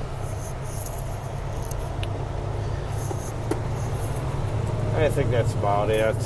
I 4.96 5.08
think 5.08 5.32
that's 5.32 5.52
about 5.54 5.90
it, 5.90 6.16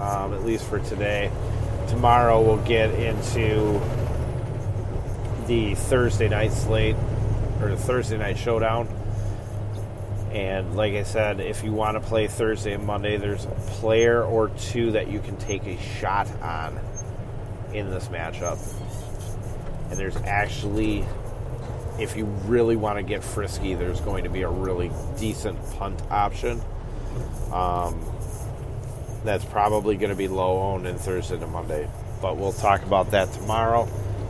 um, 0.00 0.32
at 0.32 0.46
least 0.46 0.64
for 0.64 0.78
today. 0.78 1.30
Tomorrow 1.88 2.42
we'll 2.42 2.64
get 2.64 2.90
into 2.90 3.80
the 5.46 5.74
Thursday 5.74 6.28
night 6.28 6.52
slate 6.52 6.96
or 7.60 7.70
the 7.70 7.76
Thursday 7.76 8.18
night 8.18 8.36
showdown. 8.36 8.88
And 10.32 10.76
like 10.76 10.94
I 10.94 11.04
said, 11.04 11.40
if 11.40 11.64
you 11.64 11.72
want 11.72 11.96
to 11.96 12.06
play 12.06 12.26
Thursday 12.26 12.74
and 12.74 12.84
Monday, 12.84 13.16
there's 13.16 13.44
a 13.44 13.50
player 13.78 14.22
or 14.22 14.48
two 14.48 14.92
that 14.92 15.08
you 15.08 15.20
can 15.20 15.36
take 15.36 15.64
a 15.66 15.80
shot 15.80 16.30
on 16.42 16.78
in 17.72 17.90
this 17.90 18.08
matchup. 18.08 18.58
And 19.88 19.98
there's 19.98 20.16
actually, 20.16 21.04
if 21.98 22.16
you 22.16 22.24
really 22.24 22.76
want 22.76 22.98
to 22.98 23.02
get 23.02 23.24
frisky, 23.24 23.74
there's 23.74 24.00
going 24.00 24.24
to 24.24 24.30
be 24.30 24.42
a 24.42 24.50
really 24.50 24.90
decent 25.18 25.58
punt 25.78 26.02
option. 26.10 26.60
Um, 27.52 28.04
that's 29.26 29.44
probably 29.44 29.96
going 29.96 30.10
to 30.10 30.16
be 30.16 30.28
low 30.28 30.60
owned 30.60 30.86
in 30.86 30.96
Thursday 30.96 31.38
to 31.38 31.46
Monday. 31.46 31.88
But 32.22 32.36
we'll 32.36 32.52
talk 32.52 32.82
about 32.82 33.10
that 33.10 33.32
tomorrow. 33.32 33.88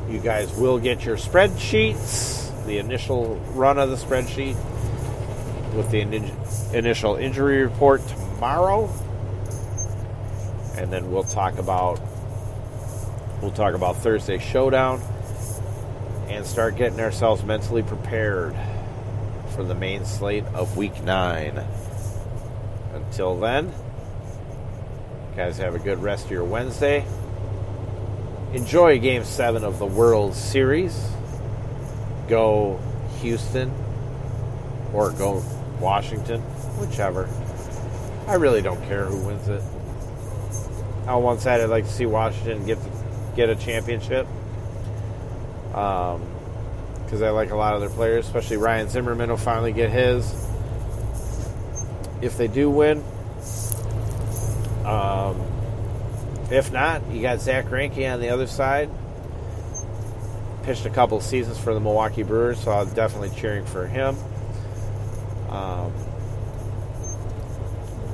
You 0.09 0.18
guys 0.20 0.53
will 0.57 0.78
get 0.78 1.05
your 1.05 1.16
spreadsheets, 1.16 2.66
the 2.66 2.78
initial 2.78 3.36
run 3.55 3.78
of 3.78 3.90
the 3.90 3.97
spreadsheet 3.97 4.57
with 5.74 5.90
the 5.90 6.01
in- 6.01 6.32
initial 6.72 7.16
injury 7.16 7.62
report 7.62 8.07
tomorrow. 8.09 8.90
And 10.76 10.92
then 10.92 11.11
we'll 11.11 11.24
talk 11.24 11.59
about 11.59 12.01
we'll 13.42 13.51
talk 13.51 13.74
about 13.74 13.97
Thursday 13.97 14.38
showdown 14.38 15.01
and 16.28 16.44
start 16.47 16.76
getting 16.76 17.01
ourselves 17.01 17.44
mentally 17.44 17.82
prepared 17.82 18.55
for 19.55 19.62
the 19.62 19.74
main 19.74 20.05
slate 20.05 20.44
of 20.55 20.76
week 20.76 21.03
9. 21.03 21.64
Until 22.92 23.38
then, 23.38 23.72
guys 25.37 25.59
have 25.59 25.74
a 25.74 25.78
good 25.78 26.03
rest 26.03 26.24
of 26.24 26.30
your 26.30 26.45
Wednesday. 26.45 27.05
Enjoy 28.55 28.99
game 28.99 29.22
7 29.22 29.64
of 29.64 29.78
the 29.78 29.84
World 29.84 30.34
Series. 30.34 31.11
Go 32.26 32.80
Houston. 33.20 33.70
or 34.95 35.11
go 35.11 35.45
Washington, 35.78 36.41
whichever. 36.80 37.28
I 38.26 38.37
really 38.37 38.62
don't 38.62 38.82
care 38.89 39.05
who 39.05 39.26
wins 39.26 39.47
it. 39.49 39.62
On 41.07 41.22
one 41.22 41.39
side, 41.39 41.61
I'd 41.61 41.68
like 41.68 41.84
to 41.84 41.93
see 41.93 42.07
Washington 42.07 42.64
get 42.64 42.78
get 43.37 43.51
a 43.51 43.57
championship 43.57 44.26
because 45.68 46.14
um, 46.14 47.22
I 47.22 47.28
like 47.28 47.51
a 47.51 47.57
lot 47.57 47.74
of 47.74 47.80
their 47.80 47.91
players, 47.91 48.26
especially 48.26 48.57
Ryan 48.57 48.89
Zimmerman 48.89 49.28
will 49.28 49.37
finally 49.37 49.72
get 49.72 49.91
his. 49.91 50.49
If 52.22 52.39
they 52.39 52.49
do 52.49 52.70
win, 52.70 53.05
um, 54.87 55.41
if 56.51 56.72
not, 56.72 57.11
you 57.11 57.20
got 57.22 57.41
Zack 57.41 57.66
Greinke 57.66 58.12
on 58.12 58.20
the 58.20 58.28
other 58.28 58.47
side. 58.47 58.89
Pitched 60.62 60.87
a 60.87 60.91
couple 60.91 61.20
seasons 61.20 61.59
for 61.59 61.74
the 61.74 61.80
Milwaukee 61.80 62.22
Brewers, 62.22 62.61
so 62.61 62.70
I'm 62.70 62.93
definitely 62.95 63.30
cheering 63.30 63.66
for 63.66 63.87
him. 63.87 64.16
Um, 65.51 65.93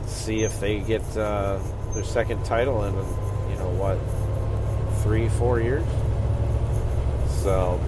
see 0.07 0.43
if 0.43 0.61
they 0.61 0.81
get 0.81 1.03
uh, 1.16 1.59
their 1.95 2.05
second 2.05 2.45
title 2.45 2.85
in, 2.85 2.95
you 2.95 3.59
know 3.59 3.70
what, 3.77 3.99
three, 5.03 5.29
four 5.29 5.61
years. 5.61 5.85
So, 7.43 7.81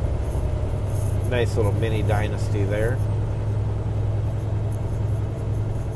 nice 1.31 1.57
little 1.57 1.73
mini 1.73 2.03
dynasty 2.03 2.65
there. 2.65 2.99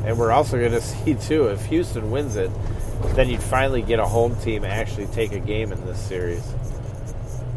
And 0.05 0.17
we're 0.17 0.31
also 0.31 0.57
going 0.57 0.71
to 0.79 0.81
see, 0.81 1.13
too, 1.15 1.47
if 1.47 1.65
Houston 1.65 2.09
wins 2.09 2.35
it, 2.35 2.49
then 3.15 3.29
you'd 3.29 3.43
finally 3.43 3.81
get 3.81 3.99
a 3.99 4.05
home 4.05 4.35
team 4.37 4.63
actually 4.63 5.07
take 5.07 5.31
a 5.31 5.39
game 5.39 5.71
in 5.71 5.85
this 5.85 5.99
series. 5.99 6.45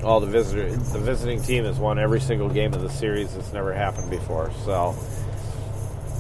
All 0.03 0.21
the 0.21 0.27
visitor, 0.27 0.71
the 0.71 0.99
visiting 0.99 1.41
team 1.43 1.65
has 1.65 1.79
won 1.79 1.99
every 1.99 2.21
single 2.21 2.49
game 2.49 2.75
of 2.75 2.83
the 2.83 2.91
series. 2.91 3.35
It's 3.37 3.53
never 3.53 3.73
happened 3.73 4.11
before, 4.11 4.51
so 4.65 4.97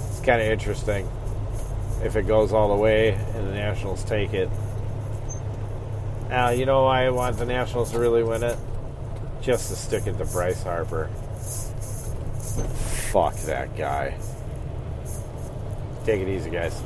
it's 0.08 0.20
kind 0.20 0.40
of 0.40 0.48
interesting 0.48 1.08
if 2.02 2.16
it 2.16 2.26
goes 2.26 2.52
all 2.52 2.74
the 2.76 2.80
way 2.80 3.10
and 3.10 3.46
the 3.46 3.52
Nationals 3.52 4.04
take 4.04 4.34
it. 4.34 4.50
Now, 6.28 6.50
you 6.50 6.66
know 6.66 6.84
why 6.84 7.06
I 7.06 7.10
want 7.10 7.36
the 7.38 7.44
Nationals 7.44 7.90
to 7.92 7.98
really 7.98 8.22
win 8.22 8.42
it? 8.42 8.58
Just 9.40 9.68
to 9.70 9.76
stick 9.76 10.06
it 10.06 10.18
to 10.18 10.24
Bryce 10.24 10.62
Harper. 10.62 11.08
Fuck 13.12 13.34
that 13.42 13.76
guy. 13.76 14.16
Take 16.04 16.22
it 16.22 16.28
easy, 16.28 16.50
guys. 16.50 16.80